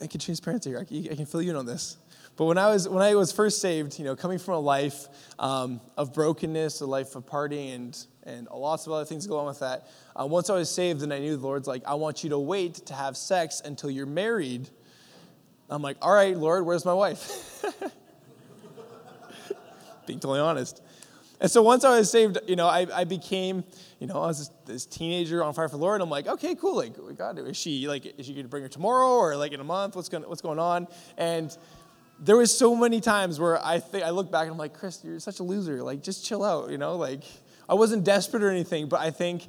I 0.00 0.06
can 0.06 0.18
transparency 0.18 0.70
here. 0.70 0.78
I 0.80 0.84
can, 0.84 1.08
I 1.12 1.14
can 1.14 1.26
fill 1.26 1.42
you 1.42 1.50
in 1.50 1.56
on 1.56 1.66
this. 1.66 1.98
But 2.38 2.46
when 2.46 2.56
I 2.56 2.68
was 2.68 2.88
when 2.88 3.02
I 3.02 3.14
was 3.14 3.32
first 3.32 3.60
saved, 3.60 3.98
you 3.98 4.06
know, 4.06 4.16
coming 4.16 4.38
from 4.38 4.54
a 4.54 4.60
life 4.60 5.08
um, 5.38 5.82
of 5.98 6.14
brokenness, 6.14 6.80
a 6.80 6.86
life 6.86 7.16
of 7.16 7.26
partying, 7.26 7.74
and 7.74 8.06
and 8.22 8.48
lots 8.50 8.86
of 8.86 8.94
other 8.94 9.04
things 9.04 9.26
go 9.26 9.38
on 9.38 9.46
with 9.46 9.58
that. 9.58 9.90
Uh, 10.18 10.24
once 10.24 10.48
I 10.48 10.54
was 10.54 10.70
saved, 10.70 11.02
and 11.02 11.12
I 11.12 11.18
knew 11.18 11.36
the 11.36 11.46
Lord's 11.46 11.68
like, 11.68 11.84
I 11.84 11.94
want 11.94 12.24
you 12.24 12.30
to 12.30 12.38
wait 12.38 12.76
to 12.86 12.94
have 12.94 13.18
sex 13.18 13.60
until 13.62 13.90
you're 13.90 14.06
married 14.06 14.70
I'm 15.70 15.82
like, 15.82 15.98
all 16.00 16.12
right, 16.12 16.36
Lord, 16.36 16.64
where's 16.64 16.84
my 16.84 16.94
wife? 16.94 17.64
Being 20.06 20.18
totally 20.18 20.40
honest. 20.40 20.82
And 21.40 21.50
so 21.50 21.62
once 21.62 21.84
I 21.84 21.98
was 21.98 22.10
saved, 22.10 22.38
you 22.46 22.56
know, 22.56 22.66
I, 22.66 22.86
I 22.92 23.04
became, 23.04 23.64
you 24.00 24.06
know, 24.06 24.22
I 24.22 24.28
was 24.28 24.50
this, 24.64 24.86
teenager 24.86 25.44
on 25.44 25.52
fire 25.52 25.68
for 25.68 25.76
the 25.76 25.82
Lord. 25.82 26.00
I'm 26.00 26.10
like, 26.10 26.26
okay, 26.26 26.54
cool. 26.54 26.76
Like, 26.76 26.94
God, 27.16 27.38
is 27.38 27.56
she 27.56 27.86
like, 27.86 28.06
is 28.18 28.26
she 28.26 28.42
to 28.42 28.48
bring 28.48 28.62
her 28.62 28.68
tomorrow 28.68 29.10
or 29.10 29.36
like 29.36 29.52
in 29.52 29.60
a 29.60 29.64
month? 29.64 29.94
What's 29.94 30.08
going, 30.08 30.24
what's 30.24 30.40
going 30.40 30.58
on? 30.58 30.88
And 31.16 31.56
there 32.20 32.36
was 32.36 32.56
so 32.56 32.74
many 32.74 33.00
times 33.00 33.38
where 33.38 33.64
I 33.64 33.78
think 33.78 34.04
I 34.04 34.10
look 34.10 34.30
back 34.30 34.42
and 34.42 34.52
I'm 34.52 34.58
like, 34.58 34.74
Chris, 34.74 35.00
you're 35.04 35.20
such 35.20 35.40
a 35.40 35.42
loser. 35.42 35.82
Like, 35.82 36.02
just 36.02 36.24
chill 36.24 36.44
out. 36.44 36.70
You 36.70 36.78
know, 36.78 36.96
like 36.96 37.22
I 37.68 37.74
wasn't 37.74 38.04
desperate 38.04 38.42
or 38.42 38.50
anything, 38.50 38.88
but 38.88 39.00
I 39.00 39.10
think 39.10 39.46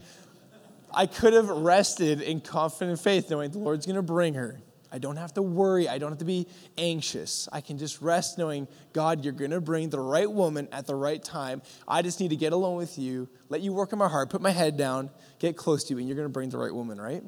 I 0.94 1.06
could 1.06 1.34
have 1.34 1.50
rested 1.50 2.22
in 2.22 2.42
confident 2.42 3.00
faith, 3.00 3.30
knowing 3.30 3.52
the 3.52 3.60
Lord's 3.60 3.86
to 3.86 4.02
bring 4.02 4.34
her. 4.36 4.60
I 4.92 4.98
don't 4.98 5.18
have 5.18 5.34
to 5.36 5.42
worry. 5.42 5.88
I 5.88 6.00
don't 6.00 6.10
have 6.10 6.20
to 6.20 6.26
be 6.26 6.48
anxious. 6.78 7.48
I 7.52 7.62
can 7.62 7.78
just 7.78 8.02
rest 8.02 8.38
knowing, 8.38 8.68
God, 8.92 9.24
you're 9.24 9.34
going 9.34 9.52
to 9.52 9.62
bring 9.62 9.90
the 9.90 10.00
right 10.00 10.30
woman 10.30 10.68
at 10.72 10.88
the 10.88 10.96
right 10.96 11.24
time. 11.24 11.62
I 11.88 12.02
just 12.02 12.20
need 12.20 12.30
to 12.30 12.36
get 12.36 12.54
alone 12.54 12.78
with 12.78 12.98
you, 12.98 13.30
let 13.50 13.62
you 13.62 13.72
work 13.72 13.94
in 13.94 14.00
my 14.00 14.08
heart, 14.08 14.32
put 14.32 14.42
my 14.42 14.50
head 14.50 14.78
down, 14.78 15.12
get 15.38 15.56
close 15.56 15.84
to 15.86 15.94
you, 15.94 16.00
and 16.00 16.08
you're 16.08 16.16
going 16.16 16.28
to 16.28 16.34
bring 16.34 16.50
the 16.50 16.58
right 16.58 16.74
woman, 16.74 17.00
right? 17.00 17.24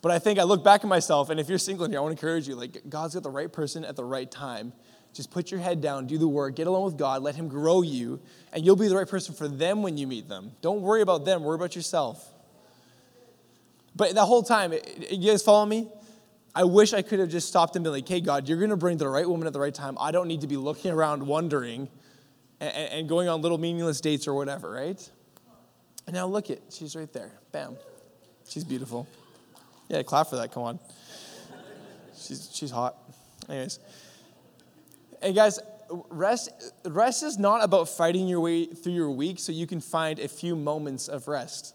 But 0.00 0.12
I 0.12 0.18
think 0.18 0.38
I 0.38 0.44
look 0.44 0.62
back 0.62 0.82
at 0.82 0.86
myself, 0.88 1.28
and 1.30 1.40
if 1.40 1.48
you're 1.48 1.58
single 1.58 1.84
in 1.84 1.90
here, 1.90 1.98
I 1.98 2.02
want 2.02 2.16
to 2.16 2.24
encourage 2.24 2.46
you 2.46 2.54
like, 2.54 2.88
God's 2.88 3.14
got 3.14 3.22
the 3.24 3.30
right 3.30 3.52
person 3.52 3.84
at 3.84 3.96
the 3.96 4.04
right 4.04 4.30
time. 4.30 4.72
Just 5.12 5.30
put 5.30 5.50
your 5.50 5.58
head 5.58 5.80
down, 5.80 6.06
do 6.06 6.18
the 6.18 6.28
work, 6.28 6.54
get 6.54 6.66
along 6.66 6.84
with 6.84 6.96
God, 6.96 7.22
let 7.22 7.34
Him 7.34 7.48
grow 7.48 7.82
you, 7.82 8.20
and 8.52 8.64
you'll 8.64 8.76
be 8.76 8.86
the 8.88 8.96
right 8.96 9.08
person 9.08 9.34
for 9.34 9.48
them 9.48 9.82
when 9.82 9.96
you 9.96 10.06
meet 10.06 10.28
them. 10.28 10.52
Don't 10.60 10.82
worry 10.82 11.02
about 11.02 11.24
them, 11.24 11.42
worry 11.42 11.56
about 11.56 11.74
yourself. 11.74 12.32
But 13.96 14.14
the 14.14 14.24
whole 14.24 14.44
time, 14.44 14.72
you 15.10 15.30
guys 15.30 15.42
follow 15.42 15.66
me? 15.66 15.88
I 16.54 16.64
wish 16.64 16.92
I 16.92 17.02
could 17.02 17.18
have 17.18 17.28
just 17.28 17.48
stopped 17.48 17.74
and 17.74 17.82
been 17.82 17.92
like, 17.92 18.08
hey, 18.08 18.20
God, 18.20 18.48
you're 18.48 18.58
going 18.58 18.70
to 18.70 18.76
bring 18.76 18.96
the 18.96 19.08
right 19.08 19.28
woman 19.28 19.46
at 19.46 19.52
the 19.52 19.60
right 19.60 19.74
time. 19.74 19.96
I 20.00 20.12
don't 20.12 20.28
need 20.28 20.42
to 20.42 20.46
be 20.46 20.56
looking 20.56 20.92
around 20.92 21.26
wondering 21.26 21.88
and, 22.60 22.72
and 22.72 23.08
going 23.08 23.28
on 23.28 23.42
little 23.42 23.58
meaningless 23.58 24.00
dates 24.00 24.28
or 24.28 24.34
whatever, 24.34 24.70
right? 24.70 25.10
And 26.06 26.14
now 26.14 26.26
look 26.26 26.50
it, 26.50 26.62
she's 26.70 26.94
right 26.94 27.12
there. 27.12 27.32
Bam. 27.52 27.76
She's 28.48 28.64
beautiful. 28.64 29.06
Yeah, 29.88 30.02
clap 30.02 30.28
for 30.28 30.36
that. 30.36 30.52
Come 30.52 30.62
on. 30.62 30.78
She's, 32.16 32.50
she's 32.52 32.70
hot. 32.70 32.96
Anyways. 33.48 33.78
And 35.22 35.34
guys, 35.34 35.58
rest, 36.10 36.50
rest 36.84 37.22
is 37.22 37.38
not 37.38 37.64
about 37.64 37.88
fighting 37.88 38.28
your 38.28 38.40
way 38.40 38.66
through 38.66 38.92
your 38.92 39.10
week 39.10 39.38
so 39.38 39.52
you 39.52 39.66
can 39.66 39.80
find 39.80 40.18
a 40.18 40.28
few 40.28 40.54
moments 40.54 41.08
of 41.08 41.26
rest. 41.28 41.74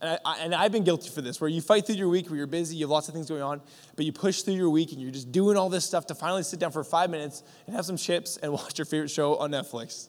And, 0.00 0.18
I, 0.24 0.38
and 0.38 0.54
I've 0.54 0.70
been 0.70 0.84
guilty 0.84 1.10
for 1.10 1.22
this, 1.22 1.40
where 1.40 1.50
you 1.50 1.60
fight 1.60 1.84
through 1.84 1.96
your 1.96 2.08
week, 2.08 2.28
where 2.28 2.36
you're 2.36 2.46
busy, 2.46 2.76
you 2.76 2.84
have 2.84 2.90
lots 2.90 3.08
of 3.08 3.14
things 3.14 3.28
going 3.28 3.42
on, 3.42 3.60
but 3.96 4.04
you 4.04 4.12
push 4.12 4.42
through 4.42 4.54
your 4.54 4.70
week 4.70 4.92
and 4.92 5.02
you're 5.02 5.10
just 5.10 5.32
doing 5.32 5.56
all 5.56 5.68
this 5.68 5.84
stuff 5.84 6.06
to 6.06 6.14
finally 6.14 6.44
sit 6.44 6.60
down 6.60 6.70
for 6.70 6.84
five 6.84 7.10
minutes 7.10 7.42
and 7.66 7.74
have 7.74 7.84
some 7.84 7.96
chips 7.96 8.36
and 8.36 8.52
watch 8.52 8.78
your 8.78 8.84
favorite 8.84 9.10
show 9.10 9.36
on 9.36 9.50
Netflix. 9.50 10.08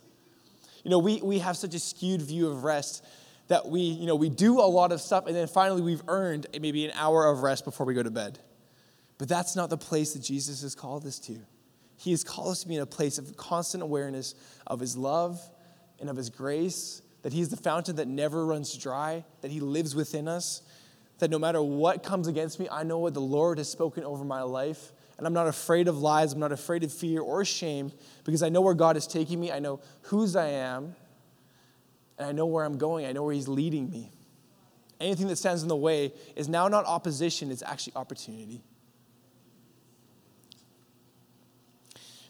You 0.84 0.92
know, 0.92 1.00
we, 1.00 1.22
we 1.22 1.40
have 1.40 1.58
such 1.58 1.74
a 1.74 1.80
skewed 1.80 2.22
view 2.22 2.48
of 2.48 2.64
rest 2.64 3.04
that 3.50 3.68
we, 3.68 3.82
you 3.82 4.08
know, 4.08 4.16
we 4.16 4.30
do 4.30 4.60
a 4.60 4.62
lot 4.62 4.92
of 4.92 5.02
stuff 5.02 5.28
and 5.28 5.36
then 5.36 5.48
finally 5.48 5.82
we've 5.82 6.04
earned 6.08 6.48
maybe 6.60 6.86
an 6.86 6.92
hour 6.96 7.28
of 7.28 7.44
rest 7.44 7.66
before 7.66 7.86
we 7.86 7.94
go 7.94 8.02
to 8.02 8.12
bed. 8.12 8.40
But 9.18 9.28
that's 9.28 9.56
not 9.56 9.70
the 9.70 9.78
place 9.78 10.14
that 10.14 10.24
Jesus 10.24 10.62
has 10.62 10.76
called 10.76 11.06
us 11.06 11.20
to. 11.20 11.38
He 11.98 12.12
has 12.12 12.24
called 12.24 12.52
us 12.52 12.62
to 12.62 12.68
be 12.68 12.76
in 12.76 12.82
a 12.82 12.86
place 12.86 13.18
of 13.18 13.36
constant 13.36 13.84
awareness 13.84 14.34
of 14.66 14.80
His 14.80 14.96
love 14.96 15.42
and 16.00 16.10
of 16.10 16.16
His 16.16 16.30
grace 16.30 17.02
that 17.24 17.34
He's 17.34 17.50
the 17.50 17.58
fountain 17.58 17.98
that 17.98 18.08
never 18.08 18.46
runs 18.46 18.78
dry, 18.78 19.26
that 19.42 19.52
He 19.52 19.60
lives 19.60 19.96
within 19.96 20.28
us, 20.28 20.62
that 21.18 21.30
no 21.30 21.38
matter 21.38 21.62
what 21.62 22.04
comes 22.04 22.28
against 22.28 22.60
me, 22.60 22.70
I 22.72 22.84
know 22.84 23.00
what 23.00 23.14
the 23.14 23.22
Lord 23.22 23.58
has 23.58 23.70
spoken 23.70 24.06
over 24.06 24.24
my 24.24 24.42
life. 24.42 24.94
And 25.18 25.28
I'm 25.28 25.34
not 25.34 25.48
afraid 25.48 25.90
of 25.90 25.98
lies, 25.98 26.32
I'm 26.32 26.40
not 26.40 26.54
afraid 26.54 26.86
of 26.86 26.94
fear 26.94 27.20
or 27.20 27.44
shame, 27.44 27.92
because 28.24 28.42
I 28.42 28.48
know 28.48 28.62
where 28.62 28.74
God 28.74 28.96
is 28.96 29.06
taking 29.06 29.38
me, 29.38 29.52
I 29.52 29.60
know 29.60 29.82
whose 30.04 30.38
I 30.38 30.48
am, 30.48 30.96
and 32.20 32.28
I 32.28 32.32
know 32.32 32.46
where 32.46 32.66
I'm 32.66 32.78
going, 32.78 33.06
I 33.06 33.14
know 33.14 33.24
where 33.24 33.34
He's 33.34 33.48
leading 33.48 33.90
me. 33.90 34.12
Anything 35.00 35.28
that 35.28 35.38
stands 35.38 35.64
in 35.64 35.70
the 35.70 35.76
way 35.76 36.14
is 36.36 36.50
now 36.50 36.68
not 36.68 36.86
opposition, 36.86 37.50
it's 37.50 37.64
actually 37.64 37.94
opportunity. 37.96 38.62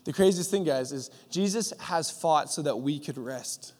The 0.05 0.13
craziest 0.13 0.49
thing, 0.49 0.63
guys, 0.63 0.91
is 0.91 1.09
Jesus 1.29 1.73
has 1.79 2.09
fought 2.09 2.51
so 2.51 2.61
that 2.61 2.77
we 2.77 2.99
could 2.99 3.17
rest. 3.17 3.73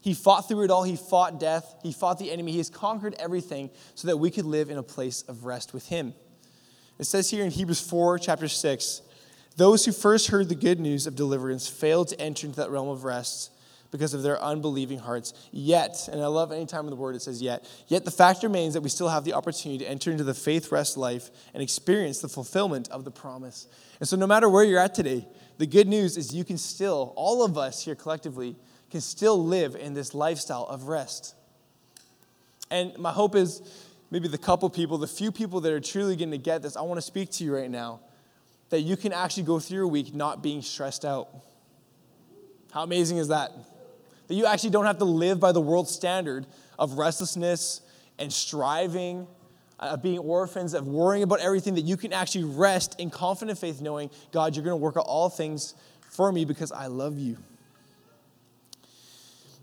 He 0.00 0.14
fought 0.14 0.46
through 0.46 0.62
it 0.62 0.70
all. 0.70 0.84
He 0.84 0.94
fought 0.94 1.40
death. 1.40 1.74
He 1.82 1.92
fought 1.92 2.18
the 2.18 2.30
enemy. 2.30 2.52
He 2.52 2.58
has 2.58 2.70
conquered 2.70 3.14
everything 3.18 3.70
so 3.94 4.08
that 4.08 4.18
we 4.18 4.30
could 4.30 4.44
live 4.44 4.70
in 4.70 4.78
a 4.78 4.82
place 4.82 5.22
of 5.22 5.44
rest 5.44 5.72
with 5.72 5.88
Him. 5.88 6.14
It 6.98 7.04
says 7.04 7.30
here 7.30 7.44
in 7.44 7.50
Hebrews 7.50 7.80
4, 7.80 8.18
chapter 8.18 8.48
6 8.48 9.02
those 9.56 9.86
who 9.86 9.92
first 9.92 10.28
heard 10.28 10.50
the 10.50 10.54
good 10.54 10.78
news 10.78 11.06
of 11.06 11.16
deliverance 11.16 11.66
failed 11.66 12.08
to 12.08 12.20
enter 12.20 12.46
into 12.46 12.60
that 12.60 12.70
realm 12.70 12.88
of 12.88 13.04
rest 13.04 13.50
because 13.90 14.14
of 14.14 14.22
their 14.22 14.40
unbelieving 14.42 14.98
hearts. 14.98 15.32
Yet, 15.52 16.08
and 16.10 16.20
I 16.22 16.26
love 16.26 16.52
any 16.52 16.66
time 16.66 16.84
in 16.84 16.90
the 16.90 16.96
word 16.96 17.14
it 17.14 17.22
says 17.22 17.42
yet, 17.42 17.68
yet 17.88 18.04
the 18.04 18.10
fact 18.10 18.42
remains 18.42 18.74
that 18.74 18.80
we 18.80 18.88
still 18.88 19.08
have 19.08 19.24
the 19.24 19.32
opportunity 19.32 19.84
to 19.84 19.90
enter 19.90 20.10
into 20.10 20.24
the 20.24 20.34
faith 20.34 20.72
rest 20.72 20.96
life 20.96 21.30
and 21.54 21.62
experience 21.62 22.20
the 22.20 22.28
fulfillment 22.28 22.88
of 22.90 23.04
the 23.04 23.10
promise. 23.10 23.66
And 24.00 24.08
so, 24.08 24.16
no 24.16 24.26
matter 24.26 24.48
where 24.48 24.64
you're 24.64 24.80
at 24.80 24.94
today, 24.94 25.26
the 25.58 25.66
good 25.66 25.88
news 25.88 26.16
is 26.16 26.34
you 26.34 26.44
can 26.44 26.58
still, 26.58 27.12
all 27.16 27.44
of 27.44 27.56
us 27.56 27.84
here 27.84 27.94
collectively, 27.94 28.56
can 28.90 29.00
still 29.00 29.42
live 29.42 29.74
in 29.74 29.94
this 29.94 30.14
lifestyle 30.14 30.64
of 30.64 30.84
rest. 30.88 31.34
And 32.70 32.96
my 32.98 33.12
hope 33.12 33.34
is 33.34 33.62
maybe 34.10 34.28
the 34.28 34.38
couple 34.38 34.68
people, 34.70 34.98
the 34.98 35.06
few 35.06 35.32
people 35.32 35.60
that 35.60 35.72
are 35.72 35.80
truly 35.80 36.16
going 36.16 36.30
to 36.30 36.38
get 36.38 36.62
this, 36.62 36.76
I 36.76 36.82
want 36.82 36.98
to 36.98 37.02
speak 37.02 37.30
to 37.32 37.44
you 37.44 37.54
right 37.54 37.70
now 37.70 38.00
that 38.70 38.80
you 38.80 38.96
can 38.96 39.12
actually 39.12 39.44
go 39.44 39.58
through 39.58 39.76
your 39.76 39.86
week 39.86 40.14
not 40.14 40.42
being 40.42 40.62
stressed 40.62 41.04
out. 41.04 41.28
How 42.72 42.82
amazing 42.82 43.18
is 43.18 43.28
that? 43.28 43.52
That 44.28 44.34
you 44.34 44.46
actually 44.46 44.70
don't 44.70 44.86
have 44.86 44.98
to 44.98 45.04
live 45.04 45.40
by 45.40 45.52
the 45.52 45.60
world 45.60 45.88
standard 45.88 46.46
of 46.78 46.98
restlessness 46.98 47.80
and 48.18 48.32
striving, 48.32 49.26
uh, 49.78 49.86
of 49.86 50.02
being 50.02 50.18
orphans, 50.18 50.74
of 50.74 50.86
worrying 50.86 51.22
about 51.22 51.40
everything, 51.40 51.74
that 51.74 51.82
you 51.82 51.96
can 51.96 52.12
actually 52.12 52.44
rest 52.44 52.98
in 52.98 53.10
confident 53.10 53.58
faith, 53.58 53.80
knowing, 53.80 54.10
God, 54.32 54.56
you're 54.56 54.64
going 54.64 54.72
to 54.78 54.82
work 54.82 54.96
out 54.96 55.06
all 55.06 55.28
things 55.28 55.74
for 56.10 56.32
me 56.32 56.44
because 56.44 56.72
I 56.72 56.86
love 56.86 57.18
you. 57.18 57.36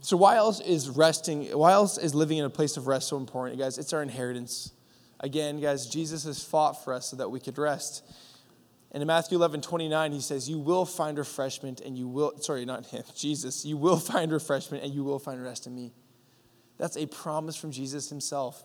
So, 0.01 0.17
why 0.17 0.35
else 0.35 0.59
is 0.59 0.89
resting, 0.89 1.45
why 1.57 1.71
else 1.71 1.97
is 1.97 2.13
living 2.13 2.37
in 2.37 2.45
a 2.45 2.49
place 2.49 2.75
of 2.75 2.87
rest 2.87 3.07
so 3.07 3.17
important, 3.17 3.57
You 3.57 3.63
guys? 3.63 3.77
It's 3.77 3.93
our 3.93 4.03
inheritance. 4.03 4.73
Again, 5.21 5.61
guys, 5.61 5.87
Jesus 5.87 6.25
has 6.25 6.43
fought 6.43 6.83
for 6.83 6.93
us 6.93 7.07
so 7.07 7.15
that 7.15 7.31
we 7.31 7.39
could 7.39 7.57
rest. 7.57 8.03
And 8.93 9.01
in 9.01 9.07
Matthew 9.07 9.37
11, 9.39 9.61
29, 9.61 10.11
he 10.11 10.21
says, 10.21 10.47
You 10.47 10.59
will 10.59 10.85
find 10.85 11.17
refreshment 11.17 11.81
and 11.81 11.97
you 11.97 12.07
will, 12.07 12.37
sorry, 12.39 12.63
not 12.63 12.85
him, 12.85 13.03
Jesus, 13.15 13.65
you 13.65 13.75
will 13.75 13.97
find 13.97 14.31
refreshment 14.31 14.83
and 14.83 14.93
you 14.93 15.03
will 15.03 15.19
find 15.19 15.43
rest 15.43 15.65
in 15.65 15.75
me. 15.75 15.93
That's 16.77 16.97
a 16.97 17.07
promise 17.07 17.55
from 17.55 17.71
Jesus 17.71 18.09
himself 18.09 18.63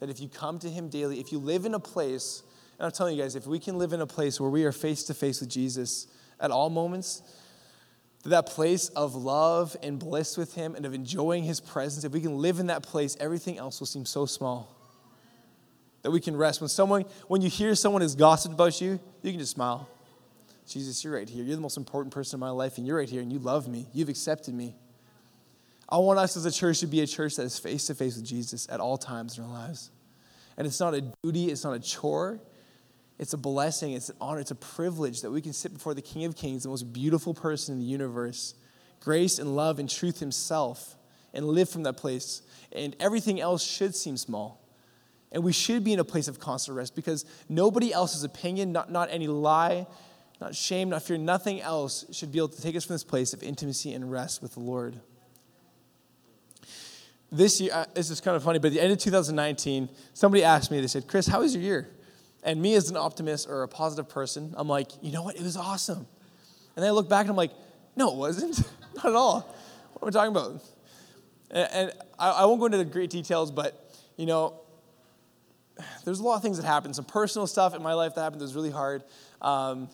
that 0.00 0.10
if 0.10 0.20
you 0.20 0.28
come 0.28 0.58
to 0.58 0.68
him 0.68 0.88
daily, 0.88 1.20
if 1.20 1.32
you 1.32 1.38
live 1.38 1.64
in 1.64 1.74
a 1.74 1.80
place, 1.80 2.42
and 2.78 2.86
I'm 2.86 2.92
telling 2.92 3.16
you 3.16 3.22
guys, 3.22 3.34
if 3.34 3.46
we 3.46 3.58
can 3.58 3.78
live 3.78 3.92
in 3.92 4.00
a 4.00 4.06
place 4.06 4.40
where 4.40 4.50
we 4.50 4.64
are 4.64 4.72
face 4.72 5.04
to 5.04 5.14
face 5.14 5.40
with 5.40 5.48
Jesus 5.48 6.06
at 6.38 6.50
all 6.50 6.68
moments, 6.68 7.22
that 8.24 8.46
place 8.46 8.88
of 8.90 9.14
love 9.14 9.76
and 9.82 9.98
bliss 9.98 10.36
with 10.36 10.54
Him 10.54 10.74
and 10.74 10.84
of 10.84 10.92
enjoying 10.92 11.44
His 11.44 11.60
presence, 11.60 12.04
if 12.04 12.12
we 12.12 12.20
can 12.20 12.38
live 12.38 12.58
in 12.58 12.66
that 12.66 12.82
place, 12.82 13.16
everything 13.20 13.56
else 13.56 13.80
will 13.80 13.86
seem 13.86 14.04
so 14.04 14.26
small. 14.26 14.75
That 16.06 16.12
we 16.12 16.20
can 16.20 16.36
rest. 16.36 16.60
When 16.60 16.68
someone, 16.68 17.04
when 17.26 17.42
you 17.42 17.50
hear 17.50 17.74
someone 17.74 18.00
has 18.00 18.14
gossiped 18.14 18.54
about 18.54 18.80
you, 18.80 19.00
you 19.22 19.32
can 19.32 19.40
just 19.40 19.50
smile. 19.50 19.88
Jesus, 20.64 21.02
you're 21.02 21.12
right 21.12 21.28
here. 21.28 21.42
You're 21.42 21.56
the 21.56 21.60
most 21.60 21.76
important 21.76 22.14
person 22.14 22.36
in 22.36 22.40
my 22.40 22.50
life, 22.50 22.78
and 22.78 22.86
you're 22.86 22.98
right 22.98 23.08
here, 23.08 23.20
and 23.22 23.32
you 23.32 23.40
love 23.40 23.66
me. 23.66 23.88
You've 23.92 24.08
accepted 24.08 24.54
me. 24.54 24.76
I 25.88 25.96
want 25.96 26.20
us 26.20 26.36
as 26.36 26.46
a 26.46 26.52
church 26.52 26.78
to 26.78 26.86
be 26.86 27.00
a 27.00 27.08
church 27.08 27.34
that 27.34 27.42
is 27.42 27.58
face 27.58 27.88
to 27.88 27.96
face 27.96 28.14
with 28.14 28.24
Jesus 28.24 28.68
at 28.70 28.78
all 28.78 28.96
times 28.96 29.36
in 29.36 29.42
our 29.42 29.50
lives. 29.50 29.90
And 30.56 30.64
it's 30.64 30.78
not 30.78 30.94
a 30.94 31.00
duty, 31.24 31.46
it's 31.46 31.64
not 31.64 31.74
a 31.74 31.80
chore, 31.80 32.38
it's 33.18 33.32
a 33.32 33.36
blessing, 33.36 33.94
it's 33.94 34.08
an 34.08 34.16
honor, 34.20 34.38
it's 34.38 34.52
a 34.52 34.54
privilege 34.54 35.22
that 35.22 35.32
we 35.32 35.40
can 35.40 35.52
sit 35.52 35.74
before 35.74 35.92
the 35.92 36.02
King 36.02 36.24
of 36.26 36.36
Kings, 36.36 36.62
the 36.62 36.68
most 36.68 36.92
beautiful 36.92 37.34
person 37.34 37.74
in 37.74 37.80
the 37.80 37.86
universe, 37.86 38.54
grace 39.00 39.40
and 39.40 39.56
love 39.56 39.80
and 39.80 39.90
truth 39.90 40.20
himself, 40.20 40.94
and 41.34 41.48
live 41.48 41.68
from 41.68 41.82
that 41.82 41.96
place. 41.96 42.42
And 42.70 42.94
everything 43.00 43.40
else 43.40 43.64
should 43.64 43.96
seem 43.96 44.16
small. 44.16 44.62
And 45.36 45.44
we 45.44 45.52
should 45.52 45.84
be 45.84 45.92
in 45.92 45.98
a 45.98 46.04
place 46.04 46.28
of 46.28 46.40
constant 46.40 46.78
rest 46.78 46.96
because 46.96 47.26
nobody 47.46 47.92
else's 47.92 48.24
opinion, 48.24 48.72
not, 48.72 48.90
not 48.90 49.10
any 49.10 49.26
lie, 49.26 49.86
not 50.40 50.54
shame, 50.54 50.88
not 50.88 51.02
fear, 51.02 51.18
nothing 51.18 51.60
else 51.60 52.06
should 52.10 52.32
be 52.32 52.38
able 52.38 52.48
to 52.48 52.62
take 52.62 52.74
us 52.74 52.86
from 52.86 52.94
this 52.94 53.04
place 53.04 53.34
of 53.34 53.42
intimacy 53.42 53.92
and 53.92 54.10
rest 54.10 54.40
with 54.40 54.54
the 54.54 54.60
Lord. 54.60 54.98
This 57.30 57.60
year, 57.60 57.70
uh, 57.74 57.84
this 57.92 58.08
is 58.08 58.18
kind 58.22 58.34
of 58.34 58.44
funny, 58.44 58.58
but 58.58 58.68
at 58.68 58.72
the 58.72 58.80
end 58.80 58.92
of 58.92 58.98
2019, 58.98 59.90
somebody 60.14 60.42
asked 60.42 60.70
me, 60.70 60.80
they 60.80 60.86
said, 60.86 61.06
Chris, 61.06 61.26
how 61.26 61.40
was 61.40 61.54
your 61.54 61.62
year? 61.62 61.90
And 62.42 62.62
me 62.62 62.74
as 62.74 62.88
an 62.88 62.96
optimist 62.96 63.46
or 63.46 63.62
a 63.62 63.68
positive 63.68 64.08
person, 64.08 64.54
I'm 64.56 64.68
like, 64.68 64.90
you 65.02 65.12
know 65.12 65.22
what? 65.22 65.36
It 65.36 65.42
was 65.42 65.58
awesome. 65.58 66.06
And 66.76 66.82
then 66.82 66.86
I 66.86 66.92
look 66.92 67.10
back 67.10 67.24
and 67.24 67.30
I'm 67.32 67.36
like, 67.36 67.52
no, 67.94 68.10
it 68.10 68.16
wasn't. 68.16 68.56
Not 68.94 69.04
at 69.04 69.14
all. 69.14 69.54
What 69.92 70.02
am 70.02 70.08
I 70.08 70.10
talking 70.12 70.30
about? 70.30 70.64
And, 71.50 71.68
and 71.74 71.92
I, 72.18 72.30
I 72.30 72.44
won't 72.46 72.58
go 72.58 72.64
into 72.64 72.78
the 72.78 72.86
great 72.86 73.10
details, 73.10 73.50
but, 73.50 73.94
you 74.16 74.24
know, 74.24 74.62
there's 76.04 76.20
a 76.20 76.22
lot 76.22 76.36
of 76.36 76.42
things 76.42 76.56
that 76.58 76.66
happened. 76.66 76.96
Some 76.96 77.04
personal 77.04 77.46
stuff 77.46 77.74
in 77.74 77.82
my 77.82 77.94
life 77.94 78.14
that 78.14 78.22
happened 78.22 78.40
that 78.40 78.44
was 78.44 78.54
really 78.54 78.70
hard. 78.70 79.04
Um, 79.42 79.88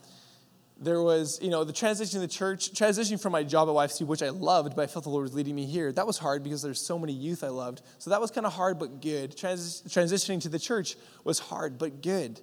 there 0.80 1.00
was, 1.00 1.38
you 1.40 1.48
know, 1.50 1.62
the 1.62 1.72
transition 1.72 2.14
to 2.14 2.26
the 2.26 2.32
church, 2.32 2.72
transitioning 2.72 3.20
from 3.20 3.32
my 3.32 3.44
job 3.44 3.68
at 3.68 3.74
YFC, 3.74 4.04
which 4.04 4.22
I 4.22 4.30
loved, 4.30 4.74
but 4.74 4.82
I 4.82 4.86
felt 4.86 5.04
the 5.04 5.10
Lord 5.10 5.22
was 5.22 5.34
leading 5.34 5.54
me 5.54 5.64
here. 5.64 5.92
That 5.92 6.06
was 6.06 6.18
hard 6.18 6.42
because 6.42 6.60
there's 6.60 6.84
so 6.84 6.98
many 6.98 7.12
youth 7.12 7.44
I 7.44 7.48
loved. 7.48 7.82
So 7.98 8.10
that 8.10 8.20
was 8.20 8.32
kind 8.32 8.46
of 8.46 8.52
hard 8.52 8.80
but 8.80 9.00
good. 9.00 9.36
Trans- 9.36 9.82
transitioning 9.82 10.40
to 10.42 10.48
the 10.48 10.58
church 10.58 10.96
was 11.22 11.38
hard 11.38 11.78
but 11.78 12.02
good. 12.02 12.40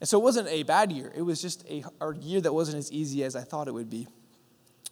And 0.00 0.08
so 0.08 0.18
it 0.18 0.22
wasn't 0.22 0.48
a 0.48 0.62
bad 0.62 0.92
year. 0.92 1.12
It 1.14 1.22
was 1.22 1.42
just 1.42 1.68
a, 1.68 1.84
a 2.00 2.14
year 2.14 2.40
that 2.40 2.54
wasn't 2.54 2.78
as 2.78 2.90
easy 2.90 3.22
as 3.24 3.36
I 3.36 3.42
thought 3.42 3.68
it 3.68 3.74
would 3.74 3.90
be. 3.90 4.06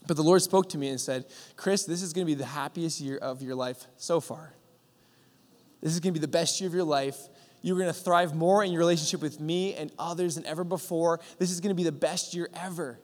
But 0.06 0.16
the 0.16 0.22
Lord 0.22 0.42
spoke 0.42 0.68
to 0.70 0.78
me 0.78 0.88
and 0.88 1.00
said, 1.00 1.24
Chris, 1.56 1.84
this 1.84 2.02
is 2.02 2.12
going 2.12 2.26
to 2.26 2.30
be 2.30 2.34
the 2.34 2.44
happiest 2.44 3.00
year 3.00 3.16
of 3.16 3.42
your 3.42 3.54
life 3.54 3.86
so 3.96 4.20
far. 4.20 4.52
This 5.80 5.92
is 5.92 6.00
going 6.00 6.12
to 6.12 6.20
be 6.20 6.24
the 6.24 6.30
best 6.30 6.60
year 6.60 6.68
of 6.68 6.74
your 6.74 6.84
life. 6.84 7.18
You're 7.66 7.76
going 7.76 7.92
to 7.92 7.92
thrive 7.92 8.32
more 8.32 8.62
in 8.62 8.70
your 8.70 8.78
relationship 8.78 9.20
with 9.20 9.40
me 9.40 9.74
and 9.74 9.90
others 9.98 10.36
than 10.36 10.46
ever 10.46 10.62
before. 10.62 11.18
This 11.40 11.50
is 11.50 11.60
going 11.60 11.70
to 11.70 11.74
be 11.74 11.82
the 11.82 11.90
best 11.90 12.32
year 12.32 12.48
ever. 12.54 13.00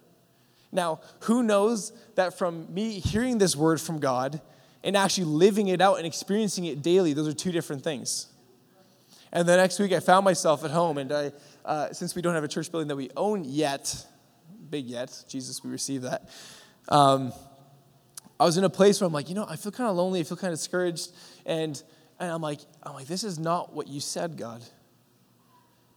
Now, 0.70 1.00
who 1.22 1.42
knows 1.42 1.92
that 2.14 2.38
from 2.38 2.72
me 2.72 3.00
hearing 3.00 3.38
this 3.38 3.56
word 3.56 3.80
from 3.80 3.98
God 3.98 4.40
and 4.84 4.96
actually 4.96 5.24
living 5.24 5.66
it 5.66 5.80
out 5.80 5.96
and 5.96 6.06
experiencing 6.06 6.66
it 6.66 6.80
daily, 6.80 7.12
those 7.12 7.26
are 7.26 7.32
two 7.32 7.50
different 7.50 7.82
things. 7.82 8.28
And 9.32 9.48
the 9.48 9.56
next 9.56 9.80
week, 9.80 9.90
I 9.90 9.98
found 9.98 10.24
myself 10.24 10.64
at 10.64 10.70
home, 10.70 10.96
and 10.96 11.10
I, 11.10 11.32
uh, 11.64 11.92
since 11.92 12.14
we 12.14 12.22
don't 12.22 12.34
have 12.36 12.44
a 12.44 12.48
church 12.48 12.70
building 12.70 12.86
that 12.86 12.94
we 12.94 13.10
own 13.16 13.42
yet, 13.44 14.06
big 14.70 14.86
yet, 14.86 15.24
Jesus, 15.26 15.64
we 15.64 15.72
received 15.72 16.04
that. 16.04 16.30
Um, 16.88 17.32
I 18.38 18.44
was 18.44 18.58
in 18.58 18.62
a 18.62 18.70
place 18.70 19.00
where 19.00 19.08
I'm 19.08 19.12
like, 19.12 19.28
you 19.28 19.34
know, 19.34 19.46
I 19.48 19.56
feel 19.56 19.72
kind 19.72 19.90
of 19.90 19.96
lonely, 19.96 20.20
I 20.20 20.22
feel 20.22 20.36
kind 20.36 20.52
of 20.52 20.58
discouraged, 20.60 21.10
and 21.44 21.82
and 22.22 22.30
I'm 22.30 22.40
like, 22.40 22.60
I'm 22.84 22.94
like, 22.94 23.08
this 23.08 23.24
is 23.24 23.36
not 23.36 23.74
what 23.74 23.88
you 23.88 23.98
said, 23.98 24.36
God. 24.36 24.62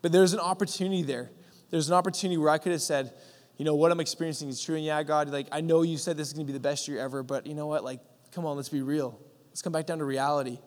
But 0.01 0.11
there's 0.11 0.33
an 0.33 0.39
opportunity 0.39 1.03
there. 1.03 1.29
There's 1.69 1.87
an 1.87 1.93
opportunity 1.93 2.37
where 2.37 2.49
I 2.49 2.57
could 2.57 2.71
have 2.71 2.81
said, 2.81 3.13
you 3.57 3.63
know, 3.63 3.75
what 3.75 3.91
I'm 3.91 3.99
experiencing 3.99 4.49
is 4.49 4.59
true. 4.59 4.75
And 4.75 4.83
yeah, 4.83 5.01
God, 5.03 5.29
like, 5.29 5.47
I 5.51 5.61
know 5.61 5.83
you 5.83 5.97
said 5.97 6.17
this 6.17 6.27
is 6.27 6.33
going 6.33 6.47
to 6.47 6.51
be 6.51 6.57
the 6.57 6.59
best 6.59 6.87
year 6.87 6.99
ever, 6.99 7.21
but 7.21 7.45
you 7.45 7.53
know 7.53 7.67
what? 7.67 7.83
Like, 7.83 7.99
come 8.31 8.43
on, 8.43 8.55
let's 8.55 8.69
be 8.69 8.81
real. 8.81 9.19
Let's 9.49 9.61
come 9.61 9.71
back 9.71 9.85
down 9.85 9.99
to 9.99 10.05
reality. 10.05 10.57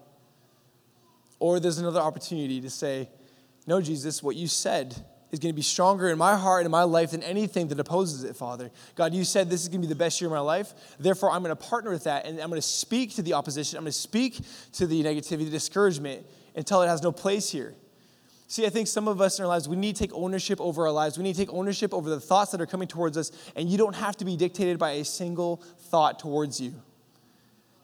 Or 1.40 1.58
there's 1.58 1.78
another 1.78 2.00
opportunity 2.00 2.60
to 2.60 2.70
say, 2.70 3.10
no, 3.66 3.80
Jesus, 3.80 4.22
what 4.22 4.36
you 4.36 4.46
said 4.46 4.94
is 5.30 5.38
going 5.38 5.52
to 5.52 5.56
be 5.56 5.62
stronger 5.62 6.08
in 6.08 6.18
my 6.18 6.36
heart 6.36 6.60
and 6.60 6.66
in 6.66 6.70
my 6.70 6.84
life 6.84 7.10
than 7.10 7.22
anything 7.22 7.68
that 7.68 7.78
opposes 7.78 8.24
it, 8.24 8.34
Father. 8.34 8.70
God, 8.94 9.12
you 9.12 9.24
said 9.24 9.50
this 9.50 9.62
is 9.62 9.68
going 9.68 9.82
to 9.82 9.86
be 9.86 9.92
the 9.92 9.98
best 9.98 10.20
year 10.20 10.28
of 10.28 10.32
my 10.32 10.40
life. 10.40 10.72
Therefore, 10.98 11.30
I'm 11.30 11.42
going 11.42 11.54
to 11.54 11.62
partner 11.62 11.90
with 11.90 12.04
that 12.04 12.24
and 12.26 12.40
I'm 12.40 12.48
going 12.48 12.60
to 12.60 12.66
speak 12.66 13.14
to 13.16 13.22
the 13.22 13.34
opposition. 13.34 13.76
I'm 13.76 13.84
going 13.84 13.92
to 13.92 13.98
speak 13.98 14.40
to 14.74 14.86
the 14.86 15.02
negativity, 15.02 15.44
the 15.44 15.50
discouragement 15.50 16.26
until 16.56 16.82
it 16.82 16.88
has 16.88 17.02
no 17.02 17.12
place 17.12 17.50
here. 17.50 17.74
See, 18.50 18.64
I 18.64 18.70
think 18.70 18.88
some 18.88 19.08
of 19.08 19.20
us 19.20 19.38
in 19.38 19.44
our 19.44 19.48
lives, 19.48 19.68
we 19.68 19.76
need 19.76 19.96
to 19.96 20.06
take 20.06 20.14
ownership 20.14 20.58
over 20.58 20.86
our 20.86 20.92
lives. 20.92 21.18
We 21.18 21.24
need 21.24 21.34
to 21.34 21.38
take 21.38 21.52
ownership 21.52 21.92
over 21.92 22.08
the 22.08 22.18
thoughts 22.18 22.50
that 22.52 22.62
are 22.62 22.66
coming 22.66 22.88
towards 22.88 23.18
us, 23.18 23.30
and 23.54 23.68
you 23.68 23.76
don't 23.76 23.94
have 23.94 24.16
to 24.16 24.24
be 24.24 24.36
dictated 24.36 24.78
by 24.78 24.92
a 24.92 25.04
single 25.04 25.56
thought 25.90 26.18
towards 26.18 26.58
you. 26.58 26.72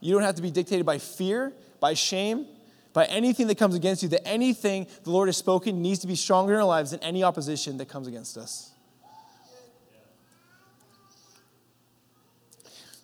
You 0.00 0.14
don't 0.14 0.22
have 0.22 0.36
to 0.36 0.42
be 0.42 0.50
dictated 0.50 0.86
by 0.86 0.96
fear, 0.96 1.52
by 1.80 1.92
shame, 1.92 2.46
by 2.94 3.04
anything 3.06 3.48
that 3.48 3.58
comes 3.58 3.74
against 3.74 4.02
you, 4.02 4.08
that 4.08 4.26
anything 4.26 4.86
the 5.02 5.10
Lord 5.10 5.28
has 5.28 5.36
spoken 5.36 5.82
needs 5.82 5.98
to 5.98 6.06
be 6.06 6.14
stronger 6.16 6.54
in 6.54 6.60
our 6.60 6.64
lives 6.64 6.92
than 6.92 7.00
any 7.00 7.22
opposition 7.22 7.76
that 7.76 7.88
comes 7.88 8.06
against 8.06 8.38
us. 8.38 8.70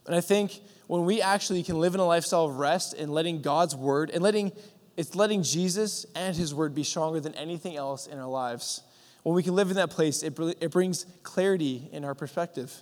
And 0.07 0.16
I 0.16 0.22
think 0.22 0.61
when 0.87 1.05
we 1.05 1.20
actually 1.20 1.62
can 1.62 1.79
live 1.79 1.94
in 1.94 2.00
a 2.00 2.07
lifestyle 2.07 2.46
of 2.46 2.59
rest 2.59 2.94
and 2.94 3.12
letting 3.12 3.42
God's 3.42 3.76
word 3.76 4.11
and 4.11 4.22
letting 4.22 4.53
it's 4.96 5.14
letting 5.14 5.42
Jesus 5.42 6.05
and 6.14 6.37
his 6.37 6.55
word 6.55 6.74
be 6.74 6.83
stronger 6.83 7.20
than 7.20 7.35
anything 7.35 7.76
else 7.76 8.07
in 8.07 8.18
our 8.18 8.29
lives. 8.29 8.83
When 9.22 9.35
we 9.35 9.42
can 9.42 9.55
live 9.55 9.70
in 9.70 9.76
that 9.76 9.90
place, 9.90 10.22
it, 10.22 10.38
it 10.61 10.70
brings 10.70 11.07
clarity 11.22 11.88
in 11.92 12.05
our 12.05 12.14
perspective, 12.14 12.74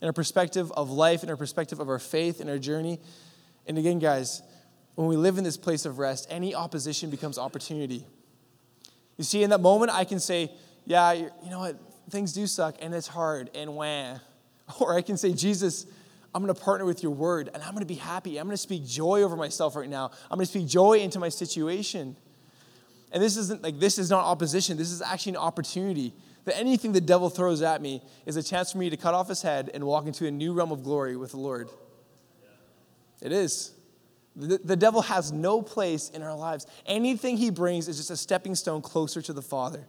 in 0.00 0.06
our 0.06 0.12
perspective 0.12 0.72
of 0.72 0.90
life, 0.90 1.22
in 1.22 1.28
our 1.28 1.36
perspective 1.36 1.80
of 1.80 1.88
our 1.88 1.98
faith, 1.98 2.40
in 2.40 2.48
our 2.48 2.58
journey. 2.58 2.98
And 3.66 3.76
again, 3.76 3.98
guys, 3.98 4.42
when 4.94 5.08
we 5.08 5.16
live 5.16 5.38
in 5.38 5.44
this 5.44 5.56
place 5.56 5.84
of 5.84 5.98
rest, 5.98 6.26
any 6.30 6.54
opposition 6.54 7.10
becomes 7.10 7.38
opportunity. 7.38 8.06
You 9.16 9.24
see, 9.24 9.42
in 9.42 9.50
that 9.50 9.60
moment, 9.60 9.92
I 9.92 10.04
can 10.04 10.20
say, 10.20 10.52
Yeah, 10.84 11.12
you 11.12 11.30
know 11.50 11.60
what? 11.60 11.76
Things 12.10 12.32
do 12.32 12.46
suck 12.46 12.76
and 12.80 12.94
it's 12.94 13.06
hard 13.06 13.50
and 13.54 13.74
wah. 13.74 14.18
Or 14.80 14.96
I 14.96 15.02
can 15.02 15.18
say, 15.18 15.34
Jesus, 15.34 15.84
I'm 16.34 16.42
going 16.42 16.54
to 16.54 16.60
partner 16.60 16.86
with 16.86 17.02
your 17.02 17.12
word 17.12 17.50
and 17.52 17.62
I'm 17.62 17.72
going 17.72 17.80
to 17.80 17.86
be 17.86 17.94
happy. 17.94 18.38
I'm 18.38 18.46
going 18.46 18.56
to 18.56 18.62
speak 18.62 18.86
joy 18.86 19.22
over 19.22 19.36
myself 19.36 19.76
right 19.76 19.88
now. 19.88 20.10
I'm 20.30 20.38
going 20.38 20.46
to 20.46 20.50
speak 20.50 20.66
joy 20.66 20.98
into 20.98 21.18
my 21.18 21.28
situation. 21.28 22.16
And 23.12 23.22
this 23.22 23.36
isn't 23.36 23.62
like 23.62 23.78
this 23.78 23.98
is 23.98 24.10
not 24.10 24.24
opposition. 24.24 24.76
This 24.76 24.90
is 24.90 25.02
actually 25.02 25.32
an 25.32 25.38
opportunity. 25.38 26.14
That 26.44 26.58
anything 26.58 26.92
the 26.92 27.00
devil 27.00 27.30
throws 27.30 27.62
at 27.62 27.80
me 27.80 28.02
is 28.26 28.36
a 28.36 28.42
chance 28.42 28.72
for 28.72 28.78
me 28.78 28.90
to 28.90 28.96
cut 28.96 29.14
off 29.14 29.28
his 29.28 29.42
head 29.42 29.70
and 29.72 29.84
walk 29.84 30.06
into 30.06 30.26
a 30.26 30.30
new 30.30 30.52
realm 30.52 30.72
of 30.72 30.82
glory 30.82 31.16
with 31.16 31.30
the 31.30 31.38
Lord. 31.38 31.68
It 33.22 33.32
is. 33.32 33.73
The, 34.36 34.58
the 34.58 34.76
devil 34.76 35.02
has 35.02 35.30
no 35.30 35.62
place 35.62 36.10
in 36.10 36.22
our 36.22 36.36
lives. 36.36 36.66
Anything 36.86 37.36
he 37.36 37.50
brings 37.50 37.86
is 37.86 37.98
just 37.98 38.10
a 38.10 38.16
stepping 38.16 38.54
stone 38.54 38.82
closer 38.82 39.22
to 39.22 39.32
the 39.32 39.42
Father. 39.42 39.86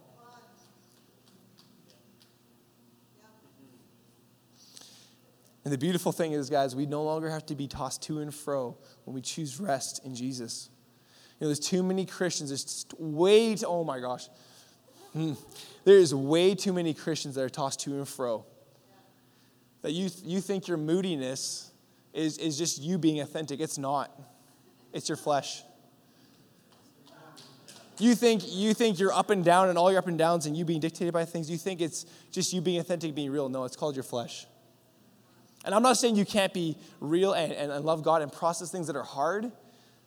And 5.64 5.74
the 5.74 5.80
beautiful 5.80 6.12
thing 6.12 6.34
is, 6.34 6.48
guys, 6.52 6.76
we 6.76 6.86
no 6.86 7.04
longer 7.04 7.28
have 7.32 7.44
to 7.48 7.56
be 7.56 7.68
tossed 7.68 8.04
to 8.04 8.20
and 8.20 8.32
fro 8.32 8.78
when 9.04 9.16
we 9.16 9.22
choose 9.22 9.60
rest 9.60 10.06
in 10.06 10.14
Jesus. 10.14 10.70
You 11.40 11.46
know, 11.46 11.48
there's 11.48 11.60
too 11.60 11.82
many 11.82 12.06
Christians, 12.06 12.50
there's 12.50 12.86
way, 13.00 13.56
too, 13.56 13.66
oh 13.66 13.84
my 13.84 14.00
gosh, 14.00 14.30
hmm. 15.14 15.34
there 15.84 15.98
is 15.98 16.14
way 16.14 16.54
too 16.54 16.72
many 16.72 16.94
Christians 16.94 17.34
that 17.34 17.42
are 17.42 17.50
tossed 17.50 17.80
to 17.82 17.96
and 17.96 18.08
fro. 18.08 18.46
That 19.82 19.94
you, 19.94 20.12
you 20.24 20.40
think 20.40 20.68
your 20.68 20.78
moodiness 20.78 21.72
is, 22.14 22.38
is 22.38 22.60
just 22.60 22.80
you 22.80 23.00
being 23.00 23.20
authentic. 23.20 23.60
It's 23.60 23.80
not. 23.80 24.12
It's 24.96 25.10
your 25.10 25.18
flesh. 25.18 25.62
You 28.00 28.16
think, 28.16 28.44
you 28.46 28.74
think 28.74 28.98
you're 28.98 29.12
up 29.12 29.30
and 29.30 29.44
down 29.44 29.68
and 29.68 29.78
all 29.78 29.92
your 29.92 30.00
up 30.00 30.08
and 30.08 30.18
downs 30.18 30.46
and 30.46 30.56
you 30.56 30.64
being 30.64 30.80
dictated 30.80 31.14
by 31.14 31.26
things. 31.26 31.52
You 31.52 31.58
think 31.58 31.82
it's 31.82 32.06
just 32.32 32.54
you 32.54 32.62
being 32.62 32.80
authentic, 32.80 33.14
being 33.14 33.30
real. 33.30 33.50
No, 33.50 33.66
it's 33.66 33.76
called 33.76 33.96
your 33.96 34.04
flesh. 34.04 34.48
And 35.66 35.76
I'm 35.76 35.84
not 35.84 35.98
saying 35.98 36.16
you 36.16 36.26
can't 36.26 36.54
be 36.54 36.78
real 37.02 37.34
and, 37.34 37.52
and, 37.52 37.74
and 37.74 37.84
love 37.84 38.04
God 38.04 38.22
and 38.22 38.32
process 38.32 38.72
things 38.72 38.88
that 38.88 38.96
are 38.96 39.04
hard, 39.04 39.52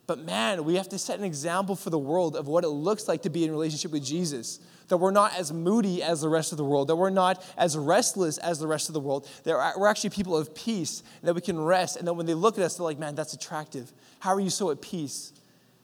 but 0.09 0.19
man, 0.25 0.65
we 0.65 0.77
have 0.77 0.89
to 0.89 0.99
set 0.99 1.19
an 1.19 1.25
example 1.25 1.77
for 1.77 1.91
the 1.91 1.99
world 1.99 2.35
of 2.35 2.49
what 2.49 2.65
it 2.65 2.69
looks 2.69 3.07
like 3.07 3.23
to 3.23 3.31
be 3.31 3.45
in 3.45 3.51
relationship 3.51 3.93
with 3.93 4.03
Jesus. 4.03 4.59
That 4.89 4.97
we're 4.97 5.11
not 5.11 5.37
as 5.39 5.53
moody 5.53 6.03
as 6.03 6.23
the 6.23 6.31
rest 6.31 6.51
of 6.51 6.57
the 6.57 6.65
world, 6.65 6.89
that 6.89 6.97
we're 6.97 7.11
not 7.11 7.45
as 7.59 7.77
restless 7.77 8.39
as 8.39 8.59
the 8.59 8.67
rest 8.67 8.89
of 8.89 8.95
the 8.95 9.01
world, 9.01 9.29
that 9.45 9.75
we're 9.77 9.87
actually 9.87 10.09
people 10.09 10.35
of 10.35 10.55
peace, 10.55 11.03
and 11.21 11.29
that 11.29 11.35
we 11.35 11.43
can 11.43 11.61
rest, 11.61 11.99
and 11.99 12.09
that 12.09 12.15
when 12.15 12.25
they 12.25 12.33
look 12.33 12.57
at 12.57 12.65
us, 12.65 12.77
they're 12.77 12.85
like, 12.85 12.99
man, 12.99 13.15
that's 13.15 13.35
attractive. 13.35 13.93
How 14.19 14.31
are 14.31 14.41
you 14.41 14.49
so 14.49 14.71
at 14.71 14.81
peace? 14.81 15.35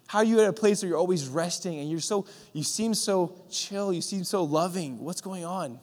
How 0.07 0.21
are 0.21 0.25
you 0.25 0.41
at 0.41 0.49
a 0.49 0.55
place 0.55 0.81
where 0.81 0.89
you're 0.89 0.99
always 0.99 1.29
resting 1.29 1.79
and 1.79 1.91
you're 1.91 2.01
so, 2.01 2.25
you 2.55 2.63
seem 2.63 2.95
so 2.95 3.37
chill, 3.51 3.93
you 3.93 4.01
seem 4.01 4.25
so 4.25 4.43
loving? 4.43 5.05
What's 5.05 5.21
going 5.21 5.45
on? 5.45 5.79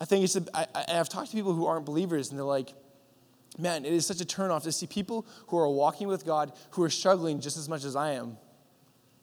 I 0.00 0.04
think 0.04 0.24
it's, 0.24 0.34
a, 0.34 0.44
I, 0.52 0.66
I've 0.98 1.08
talked 1.08 1.30
to 1.30 1.36
people 1.36 1.52
who 1.52 1.66
aren't 1.66 1.86
believers, 1.86 2.30
and 2.30 2.38
they're 2.38 2.44
like, 2.44 2.74
man, 3.58 3.84
it 3.84 3.92
is 3.92 4.06
such 4.06 4.20
a 4.20 4.24
turnoff 4.24 4.62
to 4.64 4.72
see 4.72 4.86
people 4.86 5.26
who 5.48 5.58
are 5.58 5.68
walking 5.68 6.08
with 6.08 6.24
God 6.24 6.52
who 6.72 6.82
are 6.82 6.90
struggling 6.90 7.40
just 7.40 7.56
as 7.56 7.68
much 7.68 7.84
as 7.84 7.96
I 7.96 8.12
am. 8.12 8.36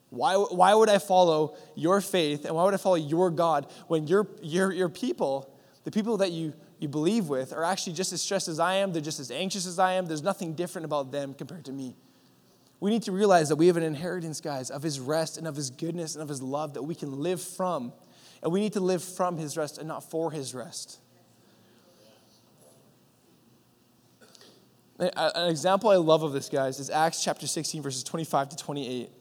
Why, 0.09 0.35
why 0.35 0.73
would 0.75 0.89
I 0.89 0.99
follow 0.99 1.57
your 1.75 1.99
faith 1.99 2.45
and 2.45 2.55
why 2.55 2.63
would 2.65 2.73
I 2.73 2.77
follow 2.77 2.95
your 2.95 3.31
God 3.31 3.65
when 3.87 4.07
your, 4.07 4.27
your, 4.41 4.71
your 4.71 4.89
people 4.89 5.49
The 5.83 5.91
people 5.91 6.17
that 6.17 6.31
you, 6.31 6.53
you 6.79 6.87
believe 6.87 7.27
with 7.27 7.51
are 7.53 7.63
actually 7.63 7.93
just 7.93 8.13
as 8.13 8.21
stressed 8.21 8.47
as 8.47 8.59
I 8.59 8.75
am. 8.75 8.93
They're 8.93 9.01
just 9.01 9.19
as 9.19 9.31
anxious 9.31 9.65
as 9.65 9.79
I 9.79 9.93
am. 9.93 10.05
There's 10.05 10.23
nothing 10.23 10.53
different 10.53 10.85
about 10.85 11.11
them 11.11 11.33
compared 11.33 11.65
to 11.65 11.71
me. 11.71 11.95
We 12.79 12.89
need 12.89 13.03
to 13.03 13.11
realize 13.11 13.49
that 13.49 13.55
we 13.57 13.67
have 13.67 13.77
an 13.77 13.83
inheritance, 13.83 14.41
guys, 14.41 14.69
of 14.69 14.83
His 14.83 14.99
rest 14.99 15.37
and 15.37 15.47
of 15.47 15.55
His 15.55 15.69
goodness 15.69 16.15
and 16.15 16.21
of 16.21 16.29
His 16.29 16.41
love 16.41 16.73
that 16.73 16.83
we 16.83 16.95
can 16.95 17.21
live 17.21 17.41
from. 17.41 17.93
And 18.41 18.51
we 18.51 18.59
need 18.59 18.73
to 18.73 18.81
live 18.81 19.03
from 19.03 19.37
His 19.37 19.57
rest 19.57 19.77
and 19.77 19.87
not 19.87 20.09
for 20.09 20.31
His 20.31 20.53
rest. 20.53 20.99
An 25.15 25.49
example 25.49 25.89
I 25.89 25.97
love 25.97 26.23
of 26.23 26.33
this, 26.33 26.49
guys, 26.49 26.79
is 26.79 26.89
Acts 26.89 27.23
chapter 27.23 27.47
16, 27.47 27.81
verses 27.81 28.03
25 28.03 28.49
to 28.49 28.55
28. 28.55 29.01
It 29.01 29.11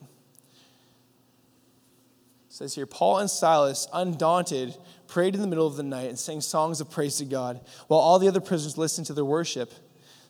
says 2.49 2.75
here 2.75 2.87
Paul 2.87 3.19
and 3.19 3.31
Silas, 3.31 3.89
undaunted, 3.93 4.77
prayed 5.09 5.35
in 5.35 5.41
the 5.41 5.47
middle 5.47 5.67
of 5.67 5.77
the 5.77 5.83
night 5.83 6.09
and 6.09 6.19
sang 6.19 6.41
songs 6.41 6.81
of 6.81 6.91
praise 6.91 7.17
to 7.17 7.25
God, 7.25 7.61
while 7.89 8.01
all 8.01 8.19
the 8.19 8.29
other 8.29 8.41
prisoners 8.41 8.79
listened 8.79 9.07
to 9.09 9.15
their 9.15 9.25
worship. 9.25 9.73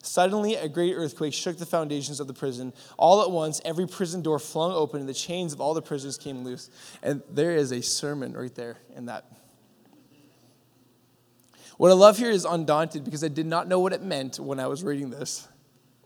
Suddenly, 0.02 0.54
a 0.54 0.68
great 0.68 0.94
earthquake 0.94 1.34
shook 1.34 1.58
the 1.58 1.66
foundations 1.66 2.18
of 2.18 2.26
the 2.26 2.34
prison. 2.34 2.72
All 2.96 3.22
at 3.22 3.30
once, 3.30 3.60
every 3.64 3.86
prison 3.86 4.22
door 4.22 4.38
flung 4.38 4.72
open, 4.72 5.00
and 5.00 5.08
the 5.08 5.14
chains 5.14 5.52
of 5.52 5.60
all 5.60 5.74
the 5.74 5.82
prisoners 5.82 6.18
came 6.18 6.42
loose. 6.44 6.70
And 7.02 7.22
there 7.30 7.52
is 7.52 7.72
a 7.72 7.82
sermon 7.82 8.32
right 8.32 8.54
there 8.54 8.78
in 8.96 9.06
that 9.06 9.26
what 11.82 11.90
I 11.90 11.94
love 11.94 12.16
here 12.16 12.30
is 12.30 12.44
undaunted 12.44 13.02
because 13.02 13.24
I 13.24 13.28
did 13.28 13.44
not 13.44 13.66
know 13.66 13.80
what 13.80 13.92
it 13.92 14.04
meant 14.04 14.38
when 14.38 14.60
I 14.60 14.68
was 14.68 14.84
reading 14.84 15.10
this. 15.10 15.48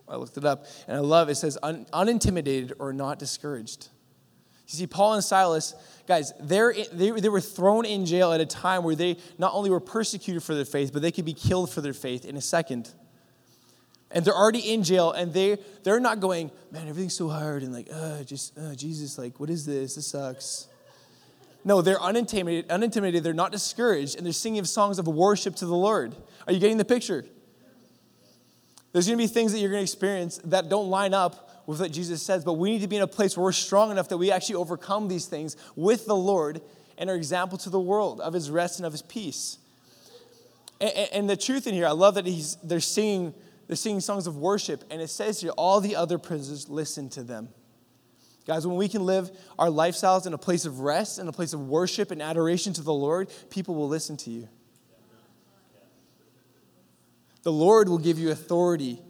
I 0.08 0.16
looked 0.16 0.38
it 0.38 0.44
up, 0.46 0.64
and 0.88 0.96
I 0.96 1.00
love 1.00 1.28
it 1.28 1.34
says 1.34 1.58
un, 1.62 1.84
unintimidated 1.92 2.72
or 2.78 2.94
not 2.94 3.18
discouraged. 3.18 3.88
You 4.68 4.74
see, 4.74 4.86
Paul 4.86 5.12
and 5.12 5.22
Silas, 5.22 5.74
guys, 6.08 6.32
they, 6.40 6.86
they 7.10 7.28
were 7.28 7.42
thrown 7.42 7.84
in 7.84 8.06
jail 8.06 8.32
at 8.32 8.40
a 8.40 8.46
time 8.46 8.84
where 8.84 8.94
they 8.94 9.18
not 9.36 9.52
only 9.52 9.68
were 9.68 9.80
persecuted 9.80 10.42
for 10.42 10.54
their 10.54 10.64
faith, 10.64 10.94
but 10.94 11.02
they 11.02 11.12
could 11.12 11.26
be 11.26 11.34
killed 11.34 11.68
for 11.70 11.82
their 11.82 11.92
faith 11.92 12.24
in 12.24 12.38
a 12.38 12.40
second. 12.40 12.90
And 14.10 14.24
they're 14.24 14.32
already 14.32 14.72
in 14.72 14.82
jail, 14.82 15.12
and 15.12 15.30
they, 15.34 15.58
they're 15.82 16.00
not 16.00 16.20
going, 16.20 16.50
man, 16.70 16.88
everything's 16.88 17.12
so 17.12 17.28
hard, 17.28 17.62
and 17.62 17.74
like, 17.74 17.88
uh, 17.92 18.22
just, 18.22 18.56
uh, 18.56 18.74
Jesus, 18.74 19.18
like, 19.18 19.38
what 19.38 19.50
is 19.50 19.66
this? 19.66 19.96
This 19.96 20.06
sucks. 20.06 20.68
No, 21.66 21.82
they're 21.82 21.98
unintimidated, 21.98 22.70
unintimidated, 22.70 23.24
they're 23.24 23.34
not 23.34 23.50
discouraged, 23.50 24.16
and 24.16 24.24
they're 24.24 24.32
singing 24.32 24.64
songs 24.64 25.00
of 25.00 25.08
worship 25.08 25.56
to 25.56 25.66
the 25.66 25.74
Lord. 25.74 26.14
Are 26.46 26.52
you 26.52 26.60
getting 26.60 26.76
the 26.76 26.84
picture? 26.84 27.24
There's 28.92 29.08
going 29.08 29.18
to 29.18 29.24
be 29.24 29.26
things 29.26 29.50
that 29.50 29.58
you're 29.58 29.70
going 29.70 29.80
to 29.80 29.82
experience 29.82 30.40
that 30.44 30.68
don't 30.68 30.88
line 30.90 31.12
up 31.12 31.64
with 31.66 31.80
what 31.80 31.90
Jesus 31.90 32.22
says, 32.22 32.44
but 32.44 32.52
we 32.52 32.70
need 32.70 32.82
to 32.82 32.86
be 32.86 32.94
in 32.94 33.02
a 33.02 33.08
place 33.08 33.36
where 33.36 33.42
we're 33.42 33.50
strong 33.50 33.90
enough 33.90 34.08
that 34.10 34.16
we 34.16 34.30
actually 34.30 34.54
overcome 34.54 35.08
these 35.08 35.26
things 35.26 35.56
with 35.74 36.06
the 36.06 36.14
Lord 36.14 36.60
and 36.98 37.10
are 37.10 37.16
example 37.16 37.58
to 37.58 37.68
the 37.68 37.80
world 37.80 38.20
of 38.20 38.32
his 38.32 38.48
rest 38.48 38.78
and 38.78 38.86
of 38.86 38.92
his 38.92 39.02
peace. 39.02 39.58
And, 40.80 40.92
and 41.12 41.28
the 41.28 41.36
truth 41.36 41.66
in 41.66 41.74
here, 41.74 41.88
I 41.88 41.90
love 41.90 42.14
that 42.14 42.26
he's, 42.26 42.58
they're, 42.62 42.78
singing, 42.78 43.34
they're 43.66 43.74
singing 43.74 43.98
songs 43.98 44.28
of 44.28 44.36
worship, 44.36 44.84
and 44.88 45.02
it 45.02 45.08
says 45.08 45.40
here, 45.40 45.50
all 45.50 45.80
the 45.80 45.96
other 45.96 46.16
prisoners 46.16 46.68
listen 46.68 47.08
to 47.10 47.24
them. 47.24 47.48
Guys, 48.46 48.64
when 48.64 48.76
we 48.76 48.88
can 48.88 49.04
live 49.04 49.30
our 49.58 49.66
lifestyles 49.66 50.24
in 50.24 50.32
a 50.32 50.38
place 50.38 50.64
of 50.64 50.78
rest, 50.78 51.18
in 51.18 51.26
a 51.26 51.32
place 51.32 51.52
of 51.52 51.68
worship 51.68 52.12
and 52.12 52.22
adoration 52.22 52.72
to 52.74 52.82
the 52.82 52.92
Lord, 52.92 53.28
people 53.50 53.74
will 53.74 53.88
listen 53.88 54.16
to 54.18 54.30
you. 54.30 54.48
The 57.42 57.52
Lord 57.52 57.88
will 57.88 57.98
give 57.98 58.18
you 58.18 58.30
authority 58.30 59.02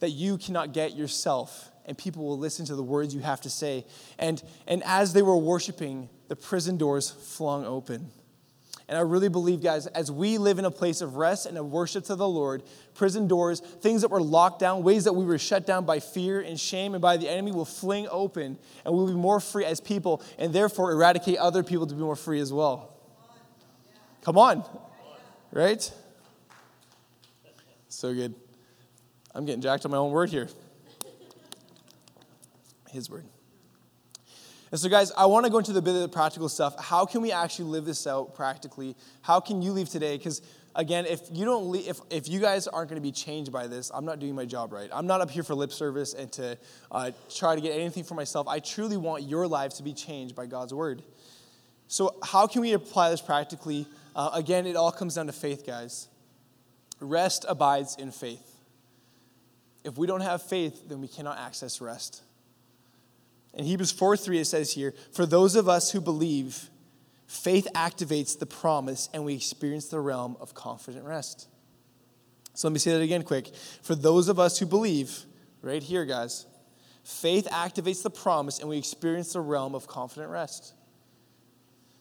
that 0.00 0.10
you 0.10 0.38
cannot 0.38 0.72
get 0.72 0.96
yourself, 0.96 1.70
and 1.84 1.96
people 1.96 2.24
will 2.24 2.38
listen 2.38 2.64
to 2.66 2.74
the 2.74 2.82
words 2.82 3.14
you 3.14 3.20
have 3.20 3.42
to 3.42 3.50
say. 3.50 3.84
And, 4.18 4.42
and 4.66 4.82
as 4.84 5.12
they 5.12 5.22
were 5.22 5.36
worshiping, 5.36 6.08
the 6.28 6.36
prison 6.36 6.78
doors 6.78 7.10
flung 7.10 7.66
open. 7.66 8.10
And 8.88 8.96
I 8.96 9.00
really 9.00 9.28
believe, 9.28 9.62
guys, 9.62 9.88
as 9.88 10.12
we 10.12 10.38
live 10.38 10.60
in 10.60 10.64
a 10.64 10.70
place 10.70 11.00
of 11.00 11.16
rest 11.16 11.46
and 11.46 11.58
of 11.58 11.66
worship 11.72 12.04
to 12.04 12.14
the 12.14 12.28
Lord, 12.28 12.62
prison 12.94 13.26
doors, 13.26 13.58
things 13.58 14.02
that 14.02 14.12
were 14.12 14.22
locked 14.22 14.60
down, 14.60 14.84
ways 14.84 15.04
that 15.04 15.12
we 15.12 15.24
were 15.24 15.38
shut 15.38 15.66
down 15.66 15.84
by 15.84 15.98
fear 15.98 16.40
and 16.40 16.58
shame 16.58 16.94
and 16.94 17.02
by 17.02 17.16
the 17.16 17.28
enemy 17.28 17.50
will 17.50 17.64
fling 17.64 18.06
open, 18.10 18.56
and 18.84 18.94
we'll 18.94 19.08
be 19.08 19.12
more 19.12 19.40
free 19.40 19.64
as 19.64 19.80
people, 19.80 20.22
and 20.38 20.52
therefore 20.52 20.92
eradicate 20.92 21.38
other 21.38 21.64
people 21.64 21.86
to 21.88 21.94
be 21.94 22.00
more 22.00 22.14
free 22.14 22.38
as 22.38 22.52
well. 22.52 22.92
Come 24.22 24.38
on, 24.38 24.64
right? 25.50 25.92
So 27.88 28.14
good. 28.14 28.34
I'm 29.34 29.46
getting 29.46 29.62
jacked 29.62 29.84
on 29.84 29.90
my 29.90 29.96
own 29.96 30.12
word 30.12 30.30
here. 30.30 30.48
His 32.90 33.10
word. 33.10 33.24
And 34.70 34.80
so, 34.80 34.88
guys, 34.88 35.12
I 35.16 35.26
want 35.26 35.46
to 35.46 35.52
go 35.52 35.58
into 35.58 35.72
the 35.72 35.82
bit 35.82 35.94
of 35.94 36.00
the 36.00 36.08
practical 36.08 36.48
stuff. 36.48 36.78
How 36.82 37.06
can 37.06 37.22
we 37.22 37.30
actually 37.30 37.66
live 37.66 37.84
this 37.84 38.06
out 38.06 38.34
practically? 38.34 38.96
How 39.22 39.38
can 39.38 39.62
you 39.62 39.72
leave 39.72 39.88
today? 39.88 40.16
Because 40.16 40.42
again, 40.74 41.06
if 41.06 41.20
you 41.32 41.44
don't 41.44 41.70
leave, 41.70 41.88
if, 41.88 42.00
if 42.10 42.28
you 42.28 42.40
guys 42.40 42.66
aren't 42.66 42.90
going 42.90 43.00
to 43.00 43.06
be 43.06 43.12
changed 43.12 43.52
by 43.52 43.68
this, 43.68 43.92
I'm 43.94 44.04
not 44.04 44.18
doing 44.18 44.34
my 44.34 44.44
job 44.44 44.72
right. 44.72 44.90
I'm 44.92 45.06
not 45.06 45.20
up 45.20 45.30
here 45.30 45.44
for 45.44 45.54
lip 45.54 45.72
service 45.72 46.14
and 46.14 46.32
to 46.32 46.58
uh, 46.90 47.12
try 47.34 47.54
to 47.54 47.60
get 47.60 47.72
anything 47.78 48.02
for 48.02 48.14
myself. 48.14 48.48
I 48.48 48.58
truly 48.58 48.96
want 48.96 49.22
your 49.22 49.46
lives 49.46 49.76
to 49.76 49.84
be 49.84 49.94
changed 49.94 50.34
by 50.34 50.46
God's 50.46 50.74
word. 50.74 51.02
So, 51.88 52.16
how 52.24 52.48
can 52.48 52.62
we 52.62 52.72
apply 52.72 53.10
this 53.10 53.20
practically? 53.20 53.86
Uh, 54.14 54.30
again, 54.32 54.66
it 54.66 54.74
all 54.74 54.90
comes 54.90 55.14
down 55.14 55.26
to 55.26 55.32
faith, 55.32 55.64
guys. 55.64 56.08
Rest 57.00 57.44
abides 57.48 57.96
in 57.96 58.10
faith. 58.10 58.54
If 59.84 59.96
we 59.96 60.08
don't 60.08 60.22
have 60.22 60.42
faith, 60.42 60.88
then 60.88 61.00
we 61.00 61.06
cannot 61.06 61.38
access 61.38 61.80
rest. 61.80 62.22
In 63.56 63.64
Hebrews 63.64 63.90
4 63.90 64.18
3, 64.18 64.40
it 64.40 64.44
says 64.44 64.72
here, 64.72 64.94
For 65.12 65.26
those 65.26 65.56
of 65.56 65.68
us 65.68 65.90
who 65.90 66.00
believe, 66.00 66.70
faith 67.26 67.66
activates 67.74 68.38
the 68.38 68.46
promise 68.46 69.08
and 69.12 69.24
we 69.24 69.34
experience 69.34 69.86
the 69.86 69.98
realm 69.98 70.36
of 70.40 70.54
confident 70.54 71.06
rest. 71.06 71.48
So 72.52 72.68
let 72.68 72.72
me 72.72 72.78
say 72.78 72.92
that 72.92 73.02
again 73.02 73.22
quick. 73.22 73.50
For 73.82 73.94
those 73.94 74.28
of 74.28 74.38
us 74.38 74.58
who 74.58 74.66
believe, 74.66 75.24
right 75.62 75.82
here, 75.82 76.04
guys, 76.04 76.46
faith 77.02 77.48
activates 77.50 78.02
the 78.02 78.10
promise 78.10 78.60
and 78.60 78.68
we 78.68 78.76
experience 78.76 79.32
the 79.32 79.40
realm 79.40 79.74
of 79.74 79.86
confident 79.86 80.30
rest. 80.30 80.74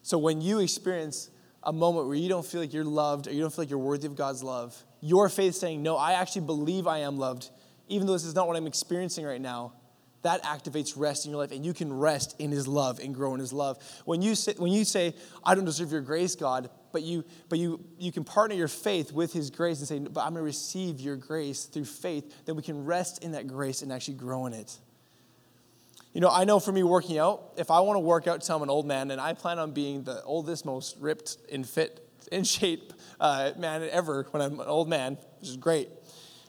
So 0.01 0.17
when 0.17 0.41
you 0.41 0.59
experience 0.59 1.29
a 1.63 1.73
moment 1.73 2.07
where 2.07 2.15
you 2.15 2.29
don't 2.29 2.45
feel 2.45 2.61
like 2.61 2.73
you're 2.73 2.83
loved 2.83 3.27
or 3.27 3.31
you 3.31 3.41
don't 3.41 3.49
feel 3.49 3.63
like 3.63 3.69
you're 3.69 3.79
worthy 3.79 4.07
of 4.07 4.15
God's 4.15 4.43
love, 4.43 4.81
your 4.99 5.29
faith 5.29 5.55
saying, 5.55 5.81
No, 5.81 5.95
I 5.95 6.13
actually 6.13 6.45
believe 6.45 6.85
I 6.85 6.99
am 6.99 7.17
loved, 7.17 7.49
even 7.87 8.07
though 8.07 8.13
this 8.13 8.25
is 8.25 8.35
not 8.35 8.47
what 8.47 8.57
I'm 8.57 8.67
experiencing 8.67 9.25
right 9.25 9.41
now, 9.41 9.73
that 10.25 10.41
activates 10.41 10.93
rest 10.97 11.25
in 11.25 11.31
your 11.31 11.39
life 11.39 11.51
and 11.51 11.63
you 11.63 11.71
can 11.71 11.93
rest 11.93 12.35
in 12.39 12.49
his 12.49 12.67
love 12.67 12.97
and 12.97 13.13
grow 13.13 13.35
in 13.35 13.39
his 13.39 13.53
love. 13.53 13.77
When 14.05 14.23
you 14.23 14.33
say, 14.33 14.55
when 14.57 14.71
you 14.71 14.83
say 14.83 15.13
i 15.43 15.53
don't 15.53 15.65
deserve 15.65 15.91
your 15.91 16.01
grace 16.01 16.35
god 16.35 16.69
but 16.91 17.03
you 17.03 17.23
but 17.47 17.59
you 17.59 17.79
you 17.99 18.11
can 18.11 18.23
partner 18.23 18.55
your 18.55 18.67
faith 18.67 19.11
with 19.11 19.31
his 19.31 19.51
grace 19.51 19.79
and 19.79 19.87
say 19.87 19.99
but 19.99 20.21
i'm 20.21 20.31
going 20.31 20.41
to 20.41 20.41
receive 20.41 20.99
your 20.99 21.15
grace 21.15 21.65
through 21.65 21.85
faith 21.85 22.45
then 22.45 22.55
we 22.55 22.63
can 22.63 22.85
rest 22.85 23.23
in 23.23 23.33
that 23.33 23.47
grace 23.47 23.83
and 23.83 23.93
actually 23.93 24.15
grow 24.15 24.47
in 24.47 24.53
it. 24.53 24.75
You 26.13 26.21
know 26.21 26.29
i 26.29 26.43
know 26.43 26.59
for 26.59 26.71
me 26.71 26.81
working 26.81 27.19
out 27.19 27.53
if 27.57 27.69
i 27.69 27.79
want 27.81 27.97
to 27.97 28.01
work 28.01 28.25
out 28.25 28.41
till 28.41 28.55
i'm 28.55 28.63
an 28.63 28.69
old 28.69 28.87
man 28.87 29.11
and 29.11 29.21
i 29.21 29.33
plan 29.33 29.59
on 29.59 29.73
being 29.73 30.03
the 30.03 30.23
oldest 30.23 30.65
most 30.65 30.97
ripped 30.99 31.37
and 31.51 31.69
fit 31.69 32.03
in 32.31 32.43
shape 32.43 32.93
uh, 33.19 33.51
man 33.57 33.87
ever 33.91 34.25
when 34.31 34.41
i'm 34.41 34.59
an 34.59 34.67
old 34.67 34.89
man 34.89 35.19
which 35.39 35.49
is 35.49 35.57
great. 35.57 35.89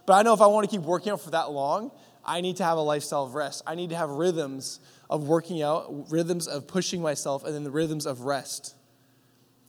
But 0.06 0.14
i 0.14 0.22
know 0.22 0.32
if 0.32 0.40
i 0.40 0.46
want 0.46 0.68
to 0.68 0.74
keep 0.74 0.86
working 0.86 1.12
out 1.12 1.20
for 1.20 1.32
that 1.32 1.50
long 1.50 1.90
I 2.26 2.40
need 2.40 2.56
to 2.56 2.64
have 2.64 2.76
a 2.76 2.82
lifestyle 2.82 3.24
of 3.24 3.34
rest. 3.34 3.62
I 3.66 3.76
need 3.76 3.90
to 3.90 3.96
have 3.96 4.10
rhythms 4.10 4.80
of 5.08 5.28
working 5.28 5.62
out, 5.62 6.10
rhythms 6.10 6.48
of 6.48 6.66
pushing 6.66 7.00
myself, 7.00 7.44
and 7.44 7.54
then 7.54 7.62
the 7.62 7.70
rhythms 7.70 8.04
of 8.04 8.22
rest. 8.22 8.74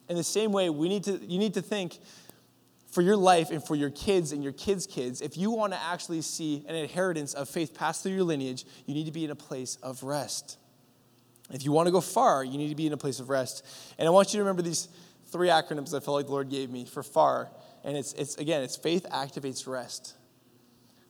In 0.09 0.15
the 0.15 0.23
same 0.23 0.51
way, 0.51 0.69
we 0.69 0.89
need 0.89 1.03
to, 1.03 1.17
you 1.17 1.37
need 1.37 1.53
to 1.53 1.61
think 1.61 1.99
for 2.89 3.01
your 3.03 3.15
life 3.15 3.51
and 3.51 3.63
for 3.63 3.75
your 3.75 3.91
kids 3.91 4.31
and 4.31 4.43
your 4.43 4.53
kids' 4.53 4.87
kids, 4.87 5.21
if 5.21 5.37
you 5.37 5.51
want 5.51 5.73
to 5.73 5.79
actually 5.79 6.21
see 6.21 6.65
an 6.67 6.75
inheritance 6.75 7.35
of 7.35 7.47
faith 7.47 7.75
pass 7.75 8.01
through 8.01 8.13
your 8.13 8.23
lineage, 8.23 8.65
you 8.87 8.95
need 8.95 9.05
to 9.05 9.11
be 9.11 9.23
in 9.23 9.29
a 9.29 9.35
place 9.35 9.77
of 9.83 10.01
rest. 10.01 10.57
If 11.51 11.63
you 11.63 11.71
want 11.71 11.87
to 11.87 11.91
go 11.91 12.01
far, 12.01 12.43
you 12.43 12.57
need 12.57 12.69
to 12.69 12.75
be 12.75 12.87
in 12.87 12.93
a 12.93 12.97
place 12.97 13.19
of 13.19 13.29
rest. 13.29 13.63
And 13.99 14.07
I 14.07 14.11
want 14.11 14.33
you 14.33 14.39
to 14.39 14.43
remember 14.43 14.63
these 14.63 14.87
three 15.27 15.49
acronyms 15.49 15.89
I 15.89 15.99
felt 15.99 16.15
like 16.15 16.25
the 16.25 16.31
Lord 16.31 16.49
gave 16.49 16.71
me 16.71 16.85
for 16.85 17.03
far. 17.03 17.49
And 17.83 17.95
it's, 17.95 18.13
it's 18.13 18.35
again, 18.37 18.63
it's 18.63 18.75
faith 18.75 19.05
activates 19.11 19.67
rest 19.67 20.16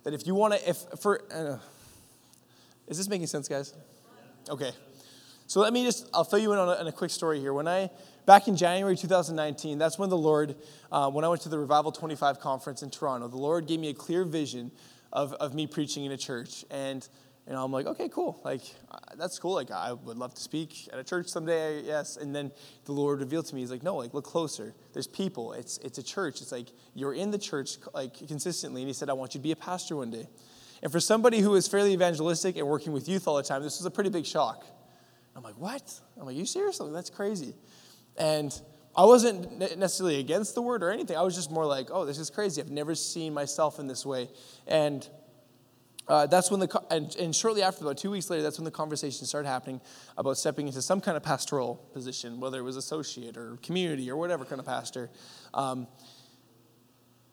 that 0.08 0.14
if 0.14 0.26
you 0.26 0.36
want 0.36 0.54
to, 0.54 0.70
if 0.70 0.78
for, 1.02 1.22
uh, 1.34 1.58
is 2.88 2.98
this 2.98 3.10
making 3.10 3.28
sense, 3.28 3.50
guys? 3.50 3.74
Okay. 4.50 4.72
So 5.48 5.60
let 5.60 5.74
me 5.74 5.84
just, 5.84 6.10
I'll 6.14 6.24
fill 6.24 6.40
you 6.40 6.54
in 6.54 6.60
on 6.60 6.70
a, 6.70 6.80
on 6.80 6.88
a, 6.88 6.94
quick 6.94 7.12
story 7.12 7.42
here. 7.42 7.52
When 7.52 7.68
I, 7.68 7.90
back 8.26 8.48
in 8.48 8.56
January 8.56 8.96
2019, 8.96 9.78
that's 9.78 10.00
when 10.00 10.10
the 10.10 10.18
Lord, 10.18 10.56
uh, 10.94 11.12
when 11.12 11.26
I 11.26 11.28
went 11.28 11.42
to 11.42 11.50
the 11.50 11.60
Revival 11.60 11.92
25 11.92 12.40
conference 12.40 12.84
in 12.84 12.90
Toronto, 12.90 13.28
the 13.28 13.36
Lord 13.36 13.68
gave 13.68 13.82
me 13.82 13.90
a 13.90 13.94
clear 13.94 14.24
vision 14.24 14.72
of, 15.12 15.34
of 15.34 15.54
me 15.54 15.68
preaching 15.68 16.06
in 16.06 16.14
a 16.14 16.18
church. 16.18 16.64
And 16.72 17.06
and 17.48 17.56
I'm 17.56 17.72
like, 17.72 17.86
okay, 17.86 18.10
cool. 18.10 18.42
Like, 18.44 18.62
uh, 18.92 18.98
that's 19.16 19.40
cool. 19.40 19.54
Like, 19.54 19.72
I 19.72 19.94
would 19.94 20.18
love 20.18 20.34
to 20.34 20.42
speak 20.42 20.90
at 20.92 21.00
a 21.00 21.04
church 21.04 21.28
someday, 21.28 21.82
yes. 21.82 22.18
And 22.18 22.36
then 22.36 22.52
the 22.84 22.92
Lord 22.92 23.22
revealed 23.22 23.46
to 23.46 23.56
me, 23.56 23.62
He's 23.62 23.72
like, 23.72 23.84
no, 23.84 23.96
like, 23.96 24.14
look 24.14 24.26
closer. 24.26 24.76
There's 24.92 25.08
people. 25.08 25.54
It's, 25.54 25.78
it's 25.78 25.98
a 25.98 26.04
church. 26.04 26.42
It's 26.42 26.52
like 26.52 26.68
you're 26.94 27.14
in 27.14 27.32
the 27.32 27.38
church, 27.38 27.78
like, 27.94 28.28
consistently. 28.28 28.82
And 28.82 28.90
He 28.90 28.94
said, 28.94 29.10
I 29.10 29.14
want 29.14 29.34
you 29.34 29.40
to 29.40 29.44
be 29.44 29.54
a 29.54 29.56
pastor 29.56 29.96
one 29.96 30.12
day. 30.12 30.28
And 30.84 30.92
for 30.92 31.00
somebody 31.00 31.40
who 31.40 31.56
is 31.56 31.70
fairly 31.70 31.94
evangelistic 31.94 32.58
and 32.58 32.68
working 32.68 32.92
with 32.92 33.08
youth 33.08 33.30
all 33.30 33.38
the 33.38 33.44
time, 33.44 33.64
this 33.64 33.80
was 33.80 33.86
a 33.86 33.92
pretty 33.92 34.10
big 34.10 34.26
shock. 34.26 34.66
I'm 35.34 35.42
like, 35.42 35.58
what? 35.58 36.02
I'm 36.20 36.26
like, 36.26 36.36
you 36.36 36.46
serious? 36.46 36.80
That's 36.80 37.10
crazy. 37.10 37.54
And 38.18 38.60
I 38.96 39.06
wasn't 39.06 39.60
necessarily 39.78 40.20
against 40.20 40.54
the 40.56 40.62
word 40.62 40.84
or 40.84 40.92
anything. 40.92 41.16
I 41.16 41.22
was 41.22 41.36
just 41.36 41.52
more 41.52 41.66
like, 41.66 41.90
oh, 41.92 42.04
this 42.04 42.18
is 42.18 42.30
crazy. 42.30 42.62
I've 42.62 42.72
never 42.72 42.96
seen 42.96 43.34
myself 43.34 43.80
in 43.80 43.88
this 43.88 44.06
way. 44.06 44.30
And 44.66 45.08
uh, 46.08 46.26
that's 46.26 46.50
when 46.50 46.60
the, 46.60 46.82
and, 46.90 47.14
and, 47.18 47.36
shortly 47.36 47.62
after, 47.62 47.84
about 47.84 47.98
two 47.98 48.10
weeks 48.12 48.30
later, 48.30 48.42
that's 48.42 48.58
when 48.58 48.66
the 48.66 48.72
conversation 48.72 49.26
started 49.26 49.48
happening 49.48 49.82
about 50.18 50.38
stepping 50.38 50.68
into 50.68 50.82
some 50.82 51.02
kind 51.02 51.18
of 51.18 51.24
pastoral 51.24 51.76
position, 51.92 52.40
whether 52.40 52.60
it 52.60 52.64
was 52.64 52.78
associate 52.78 53.36
or 53.36 53.58
community 53.62 54.10
or 54.10 54.16
whatever 54.16 54.46
kind 54.46 54.60
of 54.60 54.66
pastor. 54.66 55.10
Um, 55.54 55.88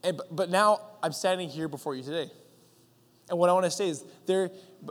and, 0.03 0.21
but 0.31 0.51
now 0.51 0.81
I'm 1.03 1.13
standing 1.13 1.49
here 1.49 1.69
before 1.69 1.95
you 1.95 2.03
today. 2.03 2.31
And 3.31 3.39
what 3.39 3.49
I 3.49 3.53
want 3.53 3.65
to 3.65 3.71
say 3.71 3.89
is 3.89 4.05
there, 4.27 4.51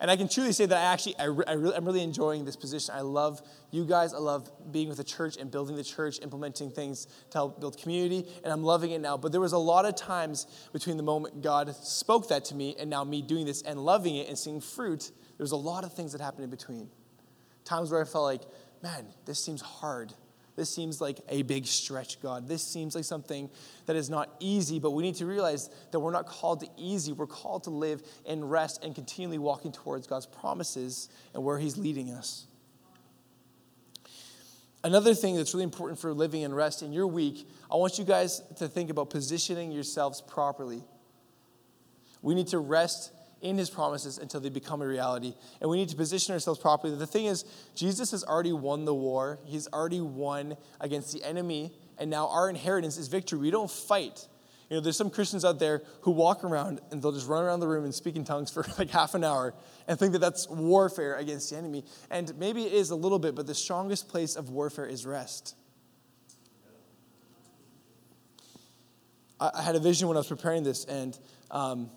and 0.00 0.10
I 0.10 0.16
can 0.16 0.28
truly 0.28 0.52
say 0.52 0.66
that 0.66 0.76
I 0.76 0.92
actually, 0.92 1.16
I, 1.18 1.24
I 1.24 1.26
really, 1.54 1.74
I'm 1.74 1.84
really 1.84 2.02
enjoying 2.02 2.44
this 2.44 2.54
position. 2.54 2.94
I 2.94 3.00
love 3.00 3.42
you 3.70 3.84
guys. 3.84 4.14
I 4.14 4.18
love 4.18 4.50
being 4.70 4.88
with 4.88 4.98
the 4.98 5.04
church 5.04 5.36
and 5.36 5.50
building 5.50 5.74
the 5.74 5.82
church, 5.82 6.20
implementing 6.22 6.70
things 6.70 7.06
to 7.30 7.38
help 7.38 7.60
build 7.60 7.78
community, 7.78 8.28
and 8.44 8.52
I'm 8.52 8.62
loving 8.62 8.92
it 8.92 9.00
now. 9.00 9.16
But 9.16 9.32
there 9.32 9.40
was 9.40 9.52
a 9.52 9.58
lot 9.58 9.84
of 9.84 9.96
times 9.96 10.46
between 10.72 10.96
the 10.96 11.02
moment 11.02 11.42
God 11.42 11.74
spoke 11.74 12.28
that 12.28 12.44
to 12.46 12.54
me 12.54 12.76
and 12.78 12.88
now 12.88 13.02
me 13.02 13.22
doing 13.22 13.44
this 13.44 13.62
and 13.62 13.78
loving 13.78 14.16
it 14.16 14.28
and 14.28 14.38
seeing 14.38 14.60
fruit, 14.60 15.10
there 15.36 15.44
was 15.44 15.52
a 15.52 15.56
lot 15.56 15.84
of 15.84 15.92
things 15.92 16.12
that 16.12 16.20
happened 16.20 16.44
in 16.44 16.50
between. 16.50 16.88
Times 17.64 17.90
where 17.90 18.00
I 18.00 18.04
felt 18.04 18.24
like, 18.24 18.42
man, 18.82 19.06
this 19.24 19.42
seems 19.44 19.60
hard. 19.60 20.14
This 20.58 20.74
seems 20.74 21.00
like 21.00 21.20
a 21.28 21.42
big 21.42 21.66
stretch, 21.66 22.20
God. 22.20 22.48
This 22.48 22.64
seems 22.64 22.96
like 22.96 23.04
something 23.04 23.48
that 23.86 23.94
is 23.94 24.10
not 24.10 24.34
easy, 24.40 24.80
but 24.80 24.90
we 24.90 25.04
need 25.04 25.14
to 25.14 25.24
realize 25.24 25.70
that 25.92 26.00
we're 26.00 26.10
not 26.10 26.26
called 26.26 26.58
to 26.62 26.68
easy. 26.76 27.12
We're 27.12 27.28
called 27.28 27.62
to 27.64 27.70
live 27.70 28.02
in 28.26 28.44
rest 28.44 28.82
and 28.82 28.92
continually 28.92 29.38
walking 29.38 29.70
towards 29.70 30.08
God's 30.08 30.26
promises 30.26 31.10
and 31.32 31.44
where 31.44 31.60
He's 31.60 31.78
leading 31.78 32.10
us. 32.10 32.48
Another 34.82 35.14
thing 35.14 35.36
that's 35.36 35.54
really 35.54 35.62
important 35.62 36.00
for 36.00 36.12
living 36.12 36.42
in 36.42 36.52
rest 36.52 36.82
in 36.82 36.92
your 36.92 37.06
week, 37.06 37.48
I 37.70 37.76
want 37.76 37.96
you 37.96 38.04
guys 38.04 38.42
to 38.56 38.66
think 38.66 38.90
about 38.90 39.10
positioning 39.10 39.70
yourselves 39.70 40.20
properly. 40.20 40.82
We 42.20 42.34
need 42.34 42.48
to 42.48 42.58
rest 42.58 43.12
in 43.40 43.56
his 43.56 43.70
promises 43.70 44.18
until 44.18 44.40
they 44.40 44.48
become 44.48 44.82
a 44.82 44.86
reality. 44.86 45.34
And 45.60 45.70
we 45.70 45.76
need 45.76 45.88
to 45.90 45.96
position 45.96 46.32
ourselves 46.32 46.60
properly. 46.60 46.94
The 46.96 47.06
thing 47.06 47.26
is, 47.26 47.44
Jesus 47.74 48.10
has 48.10 48.24
already 48.24 48.52
won 48.52 48.84
the 48.84 48.94
war, 48.94 49.38
he's 49.44 49.68
already 49.68 50.00
won 50.00 50.56
against 50.80 51.12
the 51.12 51.22
enemy, 51.22 51.72
and 51.98 52.10
now 52.10 52.28
our 52.28 52.48
inheritance 52.48 52.96
is 52.96 53.08
victory. 53.08 53.38
We 53.38 53.50
don't 53.50 53.70
fight. 53.70 54.26
You 54.70 54.76
know, 54.76 54.80
there's 54.82 54.96
some 54.96 55.08
Christians 55.08 55.44
out 55.44 55.58
there 55.58 55.82
who 56.02 56.10
walk 56.10 56.44
around 56.44 56.80
and 56.90 57.00
they'll 57.00 57.12
just 57.12 57.26
run 57.26 57.42
around 57.42 57.60
the 57.60 57.68
room 57.68 57.84
and 57.84 57.94
speak 57.94 58.16
in 58.16 58.24
tongues 58.24 58.50
for 58.50 58.66
like 58.78 58.90
half 58.90 59.14
an 59.14 59.24
hour 59.24 59.54
and 59.86 59.98
think 59.98 60.12
that 60.12 60.18
that's 60.18 60.46
warfare 60.48 61.16
against 61.16 61.50
the 61.50 61.56
enemy. 61.56 61.84
And 62.10 62.36
maybe 62.38 62.64
it 62.64 62.72
is 62.72 62.90
a 62.90 62.96
little 62.96 63.18
bit, 63.18 63.34
but 63.34 63.46
the 63.46 63.54
strongest 63.54 64.08
place 64.08 64.36
of 64.36 64.50
warfare 64.50 64.84
is 64.84 65.06
rest. 65.06 65.54
I 69.40 69.62
had 69.62 69.76
a 69.76 69.80
vision 69.80 70.08
when 70.08 70.16
I 70.16 70.20
was 70.20 70.26
preparing 70.26 70.64
this, 70.64 70.84
and 70.84 71.16
um, 71.52 71.90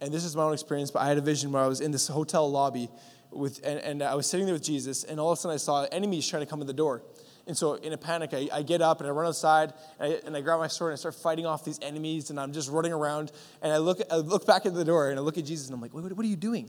and 0.00 0.12
this 0.12 0.24
is 0.24 0.36
my 0.36 0.42
own 0.42 0.52
experience, 0.52 0.90
but 0.90 1.00
I 1.00 1.08
had 1.08 1.18
a 1.18 1.22
vision 1.22 1.52
where 1.52 1.62
I 1.62 1.66
was 1.66 1.80
in 1.80 1.90
this 1.90 2.08
hotel 2.08 2.50
lobby 2.50 2.90
with, 3.30 3.60
and, 3.64 3.78
and 3.80 4.02
I 4.02 4.14
was 4.14 4.26
sitting 4.26 4.46
there 4.46 4.54
with 4.54 4.64
Jesus, 4.64 5.04
and 5.04 5.18
all 5.18 5.32
of 5.32 5.38
a 5.38 5.40
sudden 5.40 5.54
I 5.54 5.58
saw 5.58 5.84
enemies 5.90 6.26
trying 6.28 6.42
to 6.42 6.46
come 6.46 6.60
in 6.60 6.66
the 6.66 6.72
door. 6.72 7.02
And 7.46 7.56
so, 7.56 7.74
in 7.74 7.92
a 7.92 7.96
panic, 7.96 8.30
I, 8.34 8.48
I 8.52 8.62
get 8.62 8.82
up 8.82 9.00
and 9.00 9.08
I 9.08 9.12
run 9.12 9.26
outside 9.26 9.72
and 10.00 10.12
I, 10.12 10.16
and 10.26 10.36
I, 10.36 10.40
grab 10.40 10.58
my 10.58 10.66
sword 10.66 10.90
and 10.90 10.98
I 10.98 10.98
start 10.98 11.14
fighting 11.14 11.46
off 11.46 11.64
these 11.64 11.78
enemies. 11.80 12.30
And 12.30 12.40
I'm 12.40 12.52
just 12.52 12.68
running 12.68 12.92
around. 12.92 13.30
And 13.62 13.72
I 13.72 13.76
look, 13.76 14.00
I 14.10 14.16
look 14.16 14.46
back 14.46 14.66
at 14.66 14.74
the 14.74 14.84
door 14.84 15.10
and 15.10 15.18
I 15.18 15.22
look 15.22 15.38
at 15.38 15.44
Jesus 15.44 15.68
and 15.68 15.74
I'm 15.74 15.80
like, 15.80 15.94
what, 15.94 16.12
what 16.12 16.26
are 16.26 16.28
you 16.28 16.34
doing? 16.34 16.64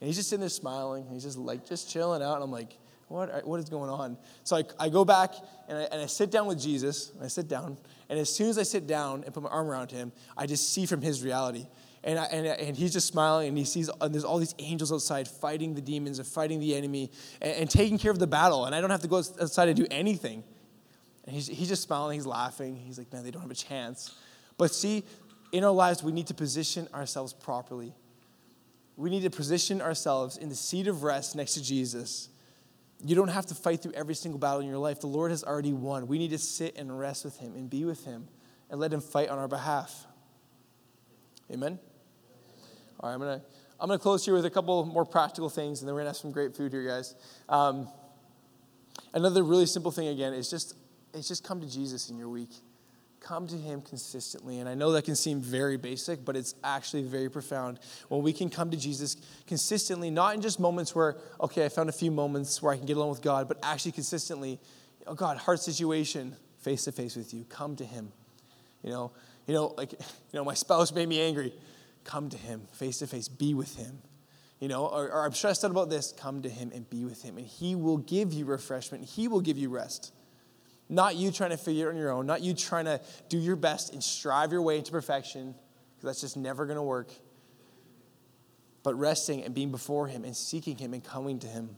And 0.00 0.08
he's 0.08 0.16
just 0.16 0.28
sitting 0.28 0.40
there 0.40 0.48
smiling. 0.48 1.06
He's 1.12 1.22
just 1.22 1.38
like, 1.38 1.64
just 1.64 1.88
chilling 1.88 2.22
out. 2.22 2.34
And 2.34 2.42
I'm 2.42 2.50
like, 2.50 2.76
what, 3.06 3.46
what 3.46 3.60
is 3.60 3.68
going 3.68 3.88
on? 3.88 4.18
So 4.42 4.56
I, 4.56 4.64
I 4.80 4.88
go 4.88 5.04
back 5.04 5.32
and 5.68 5.78
I, 5.78 5.82
and 5.82 6.02
I 6.02 6.06
sit 6.06 6.32
down 6.32 6.48
with 6.48 6.60
Jesus. 6.60 7.12
I 7.22 7.28
sit 7.28 7.46
down. 7.46 7.78
And 8.08 8.18
as 8.18 8.34
soon 8.34 8.48
as 8.48 8.58
I 8.58 8.64
sit 8.64 8.88
down 8.88 9.22
and 9.22 9.32
put 9.32 9.44
my 9.44 9.48
arm 9.48 9.68
around 9.68 9.92
him, 9.92 10.10
I 10.36 10.46
just 10.46 10.72
see 10.72 10.86
from 10.86 11.02
his 11.02 11.22
reality 11.22 11.68
and, 12.06 12.20
I, 12.20 12.24
and, 12.26 12.46
and 12.46 12.76
he's 12.76 12.92
just 12.92 13.08
smiling 13.08 13.48
and 13.48 13.58
he 13.58 13.64
sees 13.64 13.90
and 14.00 14.14
there's 14.14 14.24
all 14.24 14.38
these 14.38 14.54
angels 14.60 14.92
outside 14.92 15.26
fighting 15.26 15.74
the 15.74 15.80
demons 15.80 16.20
and 16.20 16.26
fighting 16.26 16.60
the 16.60 16.76
enemy 16.76 17.10
and, 17.42 17.52
and 17.52 17.70
taking 17.70 17.98
care 17.98 18.12
of 18.12 18.20
the 18.20 18.28
battle. 18.28 18.64
And 18.64 18.74
i 18.76 18.80
don't 18.80 18.90
have 18.90 19.02
to 19.02 19.08
go 19.08 19.16
outside 19.16 19.66
to 19.66 19.74
do 19.74 19.86
anything. 19.90 20.44
And 21.24 21.34
he's, 21.34 21.48
he's 21.48 21.66
just 21.66 21.82
smiling 21.82 22.14
he's 22.14 22.26
laughing. 22.26 22.76
He's 22.76 22.96
like 22.96 23.12
man 23.12 23.24
they 23.24 23.32
don't 23.32 23.42
have 23.42 23.50
a 23.50 23.56
chance. 23.56 24.14
But 24.56 24.72
see 24.72 25.02
in 25.50 25.64
our 25.64 25.72
lives 25.72 26.04
we 26.04 26.12
need 26.12 26.28
to 26.28 26.34
position 26.34 26.88
ourselves 26.94 27.32
properly. 27.32 27.92
We 28.96 29.10
need 29.10 29.22
to 29.22 29.30
position 29.30 29.82
ourselves 29.82 30.36
in 30.36 30.48
the 30.48 30.54
seat 30.54 30.86
of 30.86 31.02
rest 31.02 31.34
next 31.34 31.54
to 31.54 31.62
jesus. 31.62 32.28
You 33.04 33.16
don't 33.16 33.28
have 33.28 33.46
to 33.46 33.54
fight 33.56 33.82
through 33.82 33.92
every 33.92 34.14
single 34.14 34.38
battle 34.38 34.60
in 34.60 34.68
your 34.68 34.78
life. 34.78 35.00
The 35.00 35.08
lord 35.08 35.32
has 35.32 35.42
already 35.42 35.72
won. 35.72 36.06
We 36.06 36.18
need 36.18 36.30
to 36.30 36.38
sit 36.38 36.78
and 36.78 36.96
rest 36.96 37.24
with 37.24 37.36
him 37.38 37.54
and 37.56 37.68
be 37.68 37.84
with 37.84 38.04
him 38.04 38.28
and 38.70 38.78
let 38.78 38.92
him 38.92 39.00
fight 39.00 39.28
on 39.28 39.38
our 39.38 39.48
behalf. 39.48 40.06
Amen 41.50 41.80
all 43.00 43.08
right, 43.08 43.14
I'm 43.14 43.20
gonna 43.20 43.42
I'm 43.78 43.88
gonna 43.88 43.98
close 43.98 44.24
here 44.24 44.34
with 44.34 44.46
a 44.46 44.50
couple 44.50 44.84
more 44.86 45.04
practical 45.04 45.50
things, 45.50 45.80
and 45.80 45.88
then 45.88 45.94
we're 45.94 46.00
gonna 46.00 46.10
have 46.10 46.16
some 46.16 46.30
great 46.32 46.56
food 46.56 46.72
here, 46.72 46.84
guys. 46.84 47.14
Um, 47.48 47.88
another 49.12 49.42
really 49.42 49.66
simple 49.66 49.90
thing 49.90 50.08
again 50.08 50.32
is 50.32 50.50
just 50.50 50.74
it's 51.12 51.28
just 51.28 51.44
come 51.44 51.60
to 51.60 51.70
Jesus 51.70 52.08
in 52.10 52.18
your 52.18 52.28
week. 52.28 52.50
Come 53.20 53.46
to 53.48 53.56
Him 53.56 53.82
consistently, 53.82 54.60
and 54.60 54.68
I 54.68 54.74
know 54.74 54.92
that 54.92 55.04
can 55.04 55.16
seem 55.16 55.40
very 55.40 55.76
basic, 55.76 56.24
but 56.24 56.36
it's 56.36 56.54
actually 56.62 57.02
very 57.02 57.28
profound 57.28 57.80
when 58.08 58.22
we 58.22 58.32
can 58.32 58.48
come 58.48 58.70
to 58.70 58.76
Jesus 58.76 59.16
consistently, 59.46 60.10
not 60.10 60.34
in 60.34 60.40
just 60.40 60.58
moments 60.58 60.94
where 60.94 61.16
okay, 61.40 61.64
I 61.64 61.68
found 61.68 61.88
a 61.88 61.92
few 61.92 62.10
moments 62.10 62.62
where 62.62 62.72
I 62.72 62.76
can 62.76 62.86
get 62.86 62.96
along 62.96 63.10
with 63.10 63.22
God, 63.22 63.48
but 63.48 63.58
actually 63.62 63.92
consistently. 63.92 64.58
Oh 65.06 65.14
God, 65.14 65.36
heart 65.36 65.60
situation, 65.60 66.34
face 66.60 66.84
to 66.84 66.92
face 66.92 67.14
with 67.14 67.34
you. 67.34 67.44
Come 67.48 67.76
to 67.76 67.84
Him. 67.84 68.10
You 68.82 68.90
know, 68.90 69.12
you 69.46 69.54
know, 69.54 69.74
like 69.76 69.92
you 69.92 69.98
know, 70.32 70.44
my 70.44 70.54
spouse 70.54 70.92
made 70.92 71.08
me 71.08 71.20
angry 71.20 71.52
come 72.06 72.30
to 72.30 72.36
him 72.38 72.66
face 72.72 73.00
to 73.00 73.06
face, 73.06 73.28
be 73.28 73.52
with 73.52 73.76
him. 73.76 73.98
You 74.60 74.68
know, 74.68 74.86
or, 74.86 75.10
or 75.10 75.26
I'm 75.26 75.34
stressed 75.34 75.64
out 75.64 75.70
about 75.70 75.90
this, 75.90 76.14
come 76.16 76.40
to 76.42 76.48
him 76.48 76.70
and 76.74 76.88
be 76.88 77.04
with 77.04 77.22
him. 77.22 77.36
And 77.36 77.46
he 77.46 77.74
will 77.74 77.98
give 77.98 78.32
you 78.32 78.46
refreshment, 78.46 79.04
he 79.04 79.28
will 79.28 79.42
give 79.42 79.58
you 79.58 79.68
rest. 79.68 80.12
Not 80.88 81.16
you 81.16 81.32
trying 81.32 81.50
to 81.50 81.56
figure 81.56 81.88
it 81.88 81.94
on 81.94 81.96
your 81.96 82.12
own, 82.12 82.26
not 82.26 82.42
you 82.42 82.54
trying 82.54 82.84
to 82.84 83.00
do 83.28 83.38
your 83.38 83.56
best 83.56 83.92
and 83.92 84.02
strive 84.02 84.52
your 84.52 84.62
way 84.62 84.78
into 84.78 84.92
perfection, 84.92 85.54
because 85.96 86.06
that's 86.06 86.20
just 86.20 86.36
never 86.36 86.64
going 86.64 86.76
to 86.76 86.82
work. 86.82 87.10
But 88.82 88.94
resting 88.94 89.42
and 89.42 89.52
being 89.52 89.72
before 89.72 90.06
him 90.06 90.24
and 90.24 90.34
seeking 90.34 90.78
him 90.78 90.94
and 90.94 91.02
coming 91.02 91.40
to 91.40 91.48
him. 91.48 91.70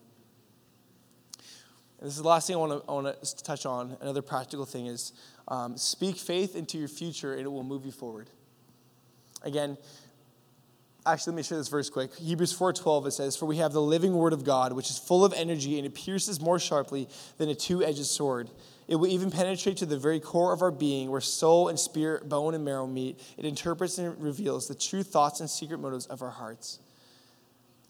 And 1.99 2.07
this 2.07 2.17
is 2.17 2.23
the 2.23 2.29
last 2.29 2.47
thing 2.47 2.55
I 2.55 2.59
want 2.59 2.85
to, 2.85 2.89
I 2.89 2.93
want 2.93 3.23
to 3.23 3.43
touch 3.43 3.67
on. 3.67 3.97
Another 4.01 4.23
practical 4.23 4.67
thing 4.67 4.87
is 4.87 5.15
um, 5.49 5.77
speak 5.79 6.17
faith 6.17 6.55
into 6.55 6.79
your 6.79 6.87
future 6.87 7.33
and 7.33 7.43
it 7.43 7.51
will 7.51 7.65
move 7.65 7.87
you 7.87 7.93
forward. 7.93 8.29
Again, 9.43 9.79
actually 11.13 11.33
let 11.33 11.37
me 11.37 11.43
share 11.43 11.59
this 11.59 11.69
verse 11.69 11.91
quick. 11.91 12.15
Hebrews 12.17 12.57
4.12 12.57 13.07
it 13.07 13.11
says 13.13 13.37
for 13.37 13.47
we 13.47 13.59
have 13.59 13.73
the 13.73 13.83
living 13.83 14.15
word 14.15 14.33
of 14.33 14.45
god 14.45 14.73
which 14.73 14.91
is 14.91 14.99
full 14.99 15.25
of 15.25 15.33
energy 15.35 15.79
and 15.79 15.87
it 15.87 15.95
pierces 15.95 16.41
more 16.41 16.59
sharply 16.59 17.09
than 17.37 17.49
a 17.49 17.55
two-edged 17.55 18.05
sword. 18.05 18.51
It 18.87 18.97
will 18.97 19.09
even 19.09 19.31
penetrate 19.31 19.77
to 19.79 19.87
the 19.87 19.99
very 19.99 20.21
core 20.21 20.53
of 20.53 20.63
our 20.63 20.71
being 20.71 21.11
where 21.11 21.21
soul 21.21 21.69
and 21.69 21.79
spirit 21.79 22.29
bone 22.29 22.55
and 22.55 22.65
marrow 22.65 22.87
meet. 22.87 23.21
It 23.37 23.45
interprets 23.45 23.99
and 23.99 24.21
reveals 24.23 24.67
the 24.67 24.75
true 24.75 25.03
thoughts 25.03 25.41
and 25.41 25.49
secret 25.49 25.79
motives 25.79 26.07
of 26.07 26.23
our 26.23 26.31
hearts. 26.31 26.79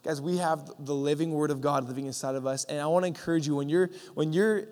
Guys 0.03 0.21
we 0.21 0.37
have 0.37 0.71
the 0.79 0.95
living 0.95 1.31
word 1.31 1.51
of 1.51 1.61
god 1.61 1.87
living 1.87 2.05
inside 2.05 2.35
of 2.35 2.45
us 2.45 2.63
and 2.65 2.79
i 2.79 2.85
want 2.85 3.03
to 3.03 3.07
encourage 3.07 3.47
you 3.47 3.55
when 3.55 3.69
you're 3.69 3.89
when 4.13 4.33
you're 4.33 4.65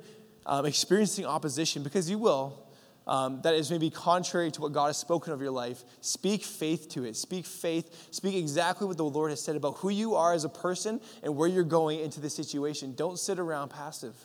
um, 0.46 0.66
experiencing 0.66 1.26
opposition 1.26 1.84
because 1.84 2.10
you 2.10 2.18
will 2.18 2.66
um, 3.08 3.41
that 3.43 3.54
is 3.54 3.72
maybe 3.72 3.89
contrary 3.89 4.52
to 4.52 4.62
what 4.62 4.74
God 4.74 4.88
has 4.88 4.98
spoken 4.98 5.32
of 5.32 5.41
your 5.41 5.52
life, 5.52 5.84
speak 6.02 6.43
faith 6.43 6.89
to 6.89 7.06
it. 7.06 7.15
Speak 7.15 7.46
faith. 7.46 8.08
Speak 8.12 8.36
exactly 8.36 8.86
what 8.86 8.97
the 8.97 9.05
Lord 9.05 9.30
has 9.32 9.41
said 9.41 9.55
about 9.55 9.78
who 9.78 9.89
you 9.89 10.16
are 10.16 10.34
as 10.34 10.43
a 10.43 10.49
person 10.49 10.99
and 11.24 11.36
where 11.36 11.47
you're 11.47 11.64
going 11.64 12.01
into 12.01 12.20
the 12.20 12.30
situation. 12.30 12.93
Don't 12.95 13.18
sit 13.18 13.39
around 13.39 13.70
passive. 13.70 14.16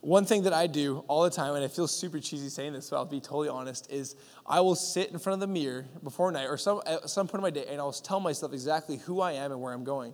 One 0.00 0.24
thing 0.24 0.42
that 0.44 0.52
I 0.52 0.66
do 0.66 1.04
all 1.06 1.22
the 1.22 1.30
time, 1.30 1.54
and 1.54 1.64
I 1.64 1.68
feel 1.68 1.86
super 1.86 2.18
cheesy 2.18 2.48
saying 2.48 2.72
this, 2.72 2.90
but 2.90 2.96
I'll 2.96 3.04
be 3.04 3.20
totally 3.20 3.48
honest, 3.48 3.90
is 3.90 4.16
I 4.44 4.60
will 4.60 4.74
sit 4.74 5.10
in 5.10 5.18
front 5.20 5.34
of 5.34 5.40
the 5.40 5.52
mirror 5.52 5.86
before 6.02 6.30
night 6.32 6.46
or 6.46 6.56
some, 6.56 6.82
at 6.86 7.08
some 7.08 7.28
point 7.28 7.38
in 7.38 7.42
my 7.42 7.50
day, 7.50 7.66
and 7.68 7.80
I'll 7.80 7.92
tell 7.92 8.18
myself 8.18 8.52
exactly 8.52 8.96
who 8.96 9.20
I 9.20 9.32
am 9.32 9.52
and 9.52 9.60
where 9.60 9.72
I'm 9.72 9.84
going. 9.84 10.12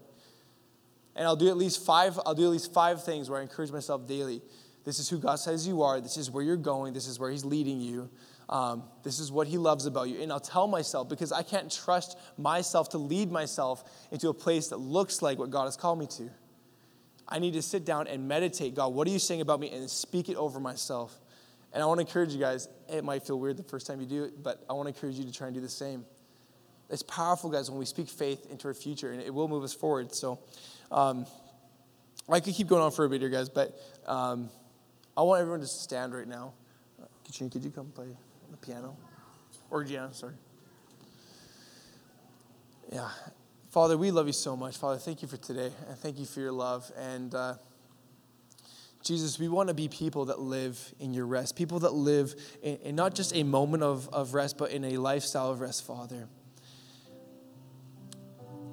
And 1.16 1.26
I'll 1.26 1.36
do 1.36 1.48
at 1.48 1.56
least 1.56 1.84
five, 1.84 2.18
I'll 2.26 2.34
do 2.34 2.44
at 2.44 2.50
least 2.50 2.72
five 2.72 3.02
things 3.02 3.30
where 3.30 3.40
I 3.40 3.42
encourage 3.42 3.72
myself 3.72 4.06
daily 4.06 4.42
this 4.84 4.98
is 4.98 5.08
who 5.08 5.18
God 5.18 5.36
says 5.36 5.66
you 5.66 5.82
are. 5.82 6.00
This 6.00 6.16
is 6.16 6.30
where 6.30 6.42
you're 6.42 6.56
going. 6.56 6.94
This 6.94 7.06
is 7.06 7.18
where 7.18 7.30
He's 7.30 7.44
leading 7.44 7.80
you. 7.80 8.08
Um, 8.48 8.84
this 9.02 9.18
is 9.18 9.30
what 9.30 9.46
He 9.46 9.58
loves 9.58 9.86
about 9.86 10.08
you. 10.08 10.20
And 10.20 10.32
I'll 10.32 10.40
tell 10.40 10.66
myself 10.66 11.08
because 11.08 11.32
I 11.32 11.42
can't 11.42 11.70
trust 11.70 12.18
myself 12.38 12.88
to 12.90 12.98
lead 12.98 13.30
myself 13.30 13.84
into 14.10 14.28
a 14.28 14.34
place 14.34 14.68
that 14.68 14.78
looks 14.78 15.20
like 15.20 15.38
what 15.38 15.50
God 15.50 15.64
has 15.64 15.76
called 15.76 15.98
me 15.98 16.06
to. 16.06 16.30
I 17.28 17.38
need 17.38 17.52
to 17.54 17.62
sit 17.62 17.84
down 17.84 18.06
and 18.06 18.26
meditate. 18.26 18.74
God, 18.74 18.94
what 18.94 19.06
are 19.06 19.10
you 19.10 19.18
saying 19.18 19.42
about 19.42 19.60
me? 19.60 19.70
And 19.70 19.88
speak 19.90 20.30
it 20.30 20.36
over 20.36 20.58
myself. 20.58 21.20
And 21.74 21.82
I 21.82 21.86
want 21.86 21.98
to 21.98 22.06
encourage 22.06 22.32
you 22.32 22.40
guys. 22.40 22.68
It 22.88 23.04
might 23.04 23.26
feel 23.26 23.38
weird 23.38 23.58
the 23.58 23.62
first 23.62 23.86
time 23.86 24.00
you 24.00 24.06
do 24.06 24.24
it, 24.24 24.42
but 24.42 24.64
I 24.70 24.72
want 24.72 24.86
to 24.86 24.94
encourage 24.94 25.16
you 25.16 25.24
to 25.24 25.32
try 25.32 25.48
and 25.48 25.54
do 25.54 25.60
the 25.60 25.68
same. 25.68 26.06
It's 26.88 27.02
powerful, 27.02 27.50
guys, 27.50 27.70
when 27.70 27.78
we 27.78 27.84
speak 27.84 28.08
faith 28.08 28.46
into 28.50 28.68
our 28.68 28.72
future, 28.72 29.12
and 29.12 29.20
it 29.20 29.34
will 29.34 29.48
move 29.48 29.62
us 29.62 29.74
forward. 29.74 30.14
So, 30.14 30.38
um, 30.90 31.26
I 32.30 32.40
could 32.40 32.54
keep 32.54 32.66
going 32.66 32.82
on 32.82 32.90
for 32.90 33.04
a 33.04 33.08
bit 33.08 33.20
here, 33.20 33.30
guys, 33.30 33.48
but 33.48 33.78
um, 34.06 34.48
I 35.18 35.22
want 35.22 35.40
everyone 35.40 35.58
to 35.62 35.66
stand 35.66 36.14
right 36.14 36.28
now. 36.28 36.52
Katrina, 37.24 37.50
could 37.50 37.64
you 37.64 37.72
come 37.72 37.86
play 37.86 38.06
the 38.52 38.56
piano? 38.56 38.96
Or 39.68 39.82
Gianna, 39.82 40.14
sorry. 40.14 40.36
Yeah. 42.92 43.08
Father, 43.70 43.98
we 43.98 44.12
love 44.12 44.28
you 44.28 44.32
so 44.32 44.56
much. 44.56 44.76
Father, 44.76 44.96
thank 44.96 45.20
you 45.20 45.26
for 45.26 45.36
today, 45.36 45.72
and 45.88 45.98
thank 45.98 46.20
you 46.20 46.24
for 46.24 46.38
your 46.38 46.52
love. 46.52 46.92
And 46.96 47.34
uh, 47.34 47.54
Jesus, 49.02 49.40
we 49.40 49.48
want 49.48 49.66
to 49.70 49.74
be 49.74 49.88
people 49.88 50.26
that 50.26 50.38
live 50.38 50.94
in 51.00 51.12
your 51.12 51.26
rest, 51.26 51.56
people 51.56 51.80
that 51.80 51.94
live 51.94 52.36
in, 52.62 52.76
in 52.76 52.94
not 52.94 53.16
just 53.16 53.34
a 53.34 53.42
moment 53.42 53.82
of, 53.82 54.08
of 54.10 54.34
rest, 54.34 54.56
but 54.56 54.70
in 54.70 54.84
a 54.84 54.98
lifestyle 54.98 55.50
of 55.50 55.60
rest, 55.60 55.84
Father. 55.84 56.28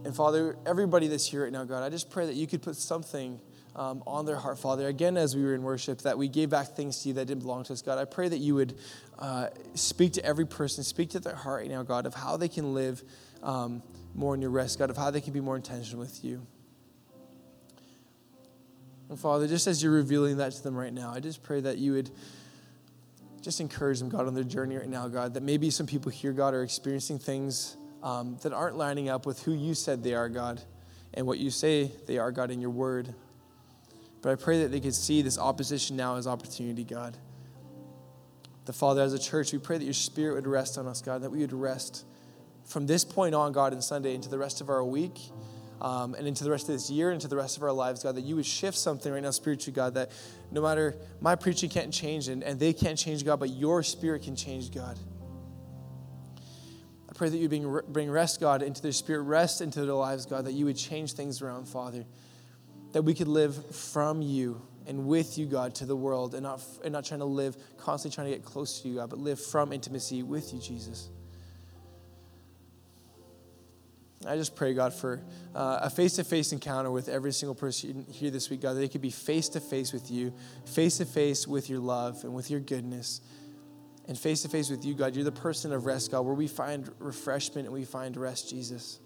And 0.03 0.15
Father, 0.15 0.59
everybody 0.67 1.07
that's 1.07 1.25
here 1.25 1.45
right 1.45 1.51
now, 1.51 1.63
God, 1.63 1.81
I 1.81 1.89
just 1.89 2.11
pray 2.11 2.27
that 2.27 2.35
you 2.35 2.45
could 2.45 2.61
put 2.61 2.75
something 2.75 3.41
um, 3.75 4.03
on 4.07 4.25
their 4.25 4.37
heart, 4.37 4.57
Father. 4.57 4.87
Again, 4.87 5.17
as 5.17 5.35
we 5.35 5.43
were 5.43 5.53
in 5.53 5.63
worship, 5.63 6.01
that 6.03 6.17
we 6.17 6.27
gave 6.27 6.49
back 6.49 6.75
things 6.75 7.01
to 7.01 7.09
you 7.09 7.13
that 7.15 7.25
didn't 7.25 7.41
belong 7.41 7.63
to 7.65 7.73
us, 7.73 7.81
God. 7.81 7.97
I 7.97 8.05
pray 8.05 8.29
that 8.29 8.37
you 8.37 8.55
would 8.55 8.77
uh, 9.19 9.47
speak 9.73 10.13
to 10.13 10.25
every 10.25 10.45
person, 10.45 10.83
speak 10.83 11.09
to 11.11 11.19
their 11.19 11.35
heart 11.35 11.61
right 11.61 11.69
now, 11.69 11.83
God, 11.83 12.05
of 12.05 12.13
how 12.13 12.37
they 12.37 12.47
can 12.47 12.73
live 12.73 13.03
um, 13.43 13.83
more 14.13 14.33
in 14.33 14.41
your 14.41 14.49
rest, 14.49 14.79
God, 14.79 14.89
of 14.89 14.97
how 14.97 15.11
they 15.11 15.21
can 15.21 15.33
be 15.33 15.41
more 15.41 15.55
intentional 15.55 15.99
with 15.99 16.23
you. 16.23 16.45
And 19.09 19.19
Father, 19.19 19.47
just 19.47 19.67
as 19.67 19.83
you're 19.83 19.91
revealing 19.91 20.37
that 20.37 20.53
to 20.53 20.63
them 20.63 20.75
right 20.75 20.93
now, 20.93 21.11
I 21.13 21.19
just 21.19 21.43
pray 21.43 21.61
that 21.61 21.77
you 21.77 21.93
would 21.93 22.09
just 23.41 23.59
encourage 23.59 23.99
them, 23.99 24.09
God, 24.09 24.25
on 24.25 24.33
their 24.33 24.43
journey 24.43 24.77
right 24.77 24.89
now, 24.89 25.07
God, 25.07 25.35
that 25.35 25.43
maybe 25.43 25.69
some 25.69 25.85
people 25.85 26.11
here, 26.11 26.31
God, 26.31 26.55
are 26.55 26.63
experiencing 26.63 27.19
things 27.19 27.77
um, 28.01 28.37
that 28.41 28.53
aren't 28.53 28.77
lining 28.77 29.09
up 29.09 29.27
with 29.27 29.43
who 29.43 29.53
you 29.53 29.75
said 29.75 30.03
they 30.03 30.15
are, 30.15 30.29
God, 30.29 30.61
and 31.13 31.27
what 31.27 31.37
you 31.37 31.51
say 31.51 31.91
they 32.07 32.17
are, 32.17 32.31
God, 32.31 32.49
in 32.49 32.59
your 32.59 32.71
word. 32.71 33.13
But 34.25 34.31
I 34.31 34.43
pray 34.43 34.63
that 34.63 34.71
they 34.71 34.79
could 34.79 34.95
see 34.95 35.21
this 35.21 35.37
opposition 35.37 35.95
now 35.95 36.15
as 36.15 36.25
opportunity, 36.25 36.83
God. 36.83 37.15
The 38.65 38.73
Father, 38.73 39.03
as 39.03 39.13
a 39.13 39.19
church, 39.19 39.53
we 39.53 39.59
pray 39.59 39.77
that 39.77 39.83
your 39.83 39.93
Spirit 39.93 40.33
would 40.33 40.47
rest 40.47 40.79
on 40.79 40.87
us, 40.87 40.99
God, 40.99 41.21
that 41.21 41.29
we 41.29 41.41
would 41.41 41.53
rest 41.53 42.05
from 42.63 42.87
this 42.87 43.05
point 43.05 43.35
on, 43.35 43.51
God, 43.51 43.71
and 43.71 43.83
Sunday 43.83 44.15
into 44.15 44.27
the 44.27 44.39
rest 44.39 44.61
of 44.61 44.69
our 44.71 44.83
week. 44.83 45.19
Um, 45.79 46.15
and 46.15 46.27
into 46.27 46.43
the 46.43 46.49
rest 46.49 46.69
of 46.69 46.73
this 46.73 46.89
year, 46.89 47.11
into 47.11 47.27
the 47.27 47.35
rest 47.35 47.55
of 47.57 47.61
our 47.61 47.71
lives, 47.71 48.01
God, 48.01 48.15
that 48.15 48.23
you 48.23 48.37
would 48.37 48.47
shift 48.47 48.77
something 48.77 49.11
right 49.13 49.21
now 49.21 49.29
spiritually, 49.29 49.75
God, 49.75 49.93
that 49.93 50.09
no 50.49 50.61
matter 50.61 50.95
my 51.21 51.35
preaching 51.35 51.69
can't 51.69 51.93
change 51.93 52.27
and, 52.27 52.43
and 52.43 52.59
they 52.59 52.73
can't 52.73 52.97
change, 52.97 53.23
God, 53.23 53.39
but 53.39 53.51
your 53.51 53.83
spirit 53.83 54.23
can 54.23 54.35
change, 54.35 54.71
God 54.71 54.97
I 57.09 57.13
pray 57.13 57.29
that 57.29 57.37
you 57.37 57.47
bring, 57.47 57.81
bring 57.89 58.09
rest, 58.09 58.39
God, 58.39 58.63
into 58.63 58.81
their 58.81 58.91
spirit, 58.91 59.21
rest 59.21 59.61
into 59.61 59.85
their 59.85 59.93
lives, 59.93 60.25
God, 60.25 60.45
that 60.45 60.53
you 60.53 60.65
would 60.65 60.77
change 60.77 61.13
things 61.13 61.41
around, 61.41 61.67
Father. 61.67 62.05
That 62.95 63.01
we 63.01 63.13
could 63.13 63.27
live 63.27 63.75
from 63.75 64.21
you 64.21 64.61
and 64.87 65.05
with 65.05 65.37
you, 65.37 65.47
God, 65.47 65.75
to 65.75 65.85
the 65.85 65.97
world 65.97 66.33
and 66.33 66.43
not, 66.43 66.61
and 66.81 66.93
not 66.93 67.03
trying 67.03 67.19
to 67.19 67.25
live, 67.25 67.57
constantly 67.75 68.15
trying 68.15 68.31
to 68.31 68.37
get 68.37 68.45
close 68.45 68.79
to 68.81 68.87
you, 68.87 68.95
God, 68.95 69.09
but 69.09 69.19
live 69.19 69.37
from 69.37 69.73
intimacy 69.73 70.23
with 70.23 70.53
you, 70.53 70.61
Jesus. 70.61 71.09
I 74.25 74.37
just 74.37 74.55
pray, 74.55 74.73
God, 74.73 74.93
for 74.93 75.19
uh, 75.53 75.79
a 75.81 75.89
face 75.89 76.13
to 76.13 76.23
face 76.23 76.53
encounter 76.53 76.89
with 76.89 77.09
every 77.09 77.33
single 77.33 77.53
person 77.53 78.05
here 78.09 78.31
this 78.31 78.49
week, 78.49 78.61
God, 78.61 78.75
that 78.75 78.79
they 78.79 78.87
could 78.87 79.01
be 79.01 79.11
face 79.11 79.49
to 79.49 79.59
face 79.59 79.91
with 79.91 80.09
you, 80.09 80.31
face 80.63 80.99
to 80.99 81.05
face 81.05 81.45
with 81.45 81.69
your 81.69 81.79
love 81.79 82.23
and 82.23 82.33
with 82.33 82.49
your 82.49 82.61
goodness 82.61 83.19
and 84.07 84.17
face 84.17 84.43
to 84.43 84.47
face 84.47 84.69
with 84.69 84.85
you, 84.85 84.93
God. 84.93 85.17
You're 85.17 85.25
the 85.25 85.33
person 85.33 85.73
of 85.73 85.85
rest, 85.85 86.11
God, 86.11 86.21
where 86.21 86.33
we 86.33 86.47
find 86.47 86.89
refreshment 86.99 87.67
and 87.67 87.73
we 87.73 87.83
find 87.83 88.15
rest, 88.15 88.49
Jesus. 88.49 89.01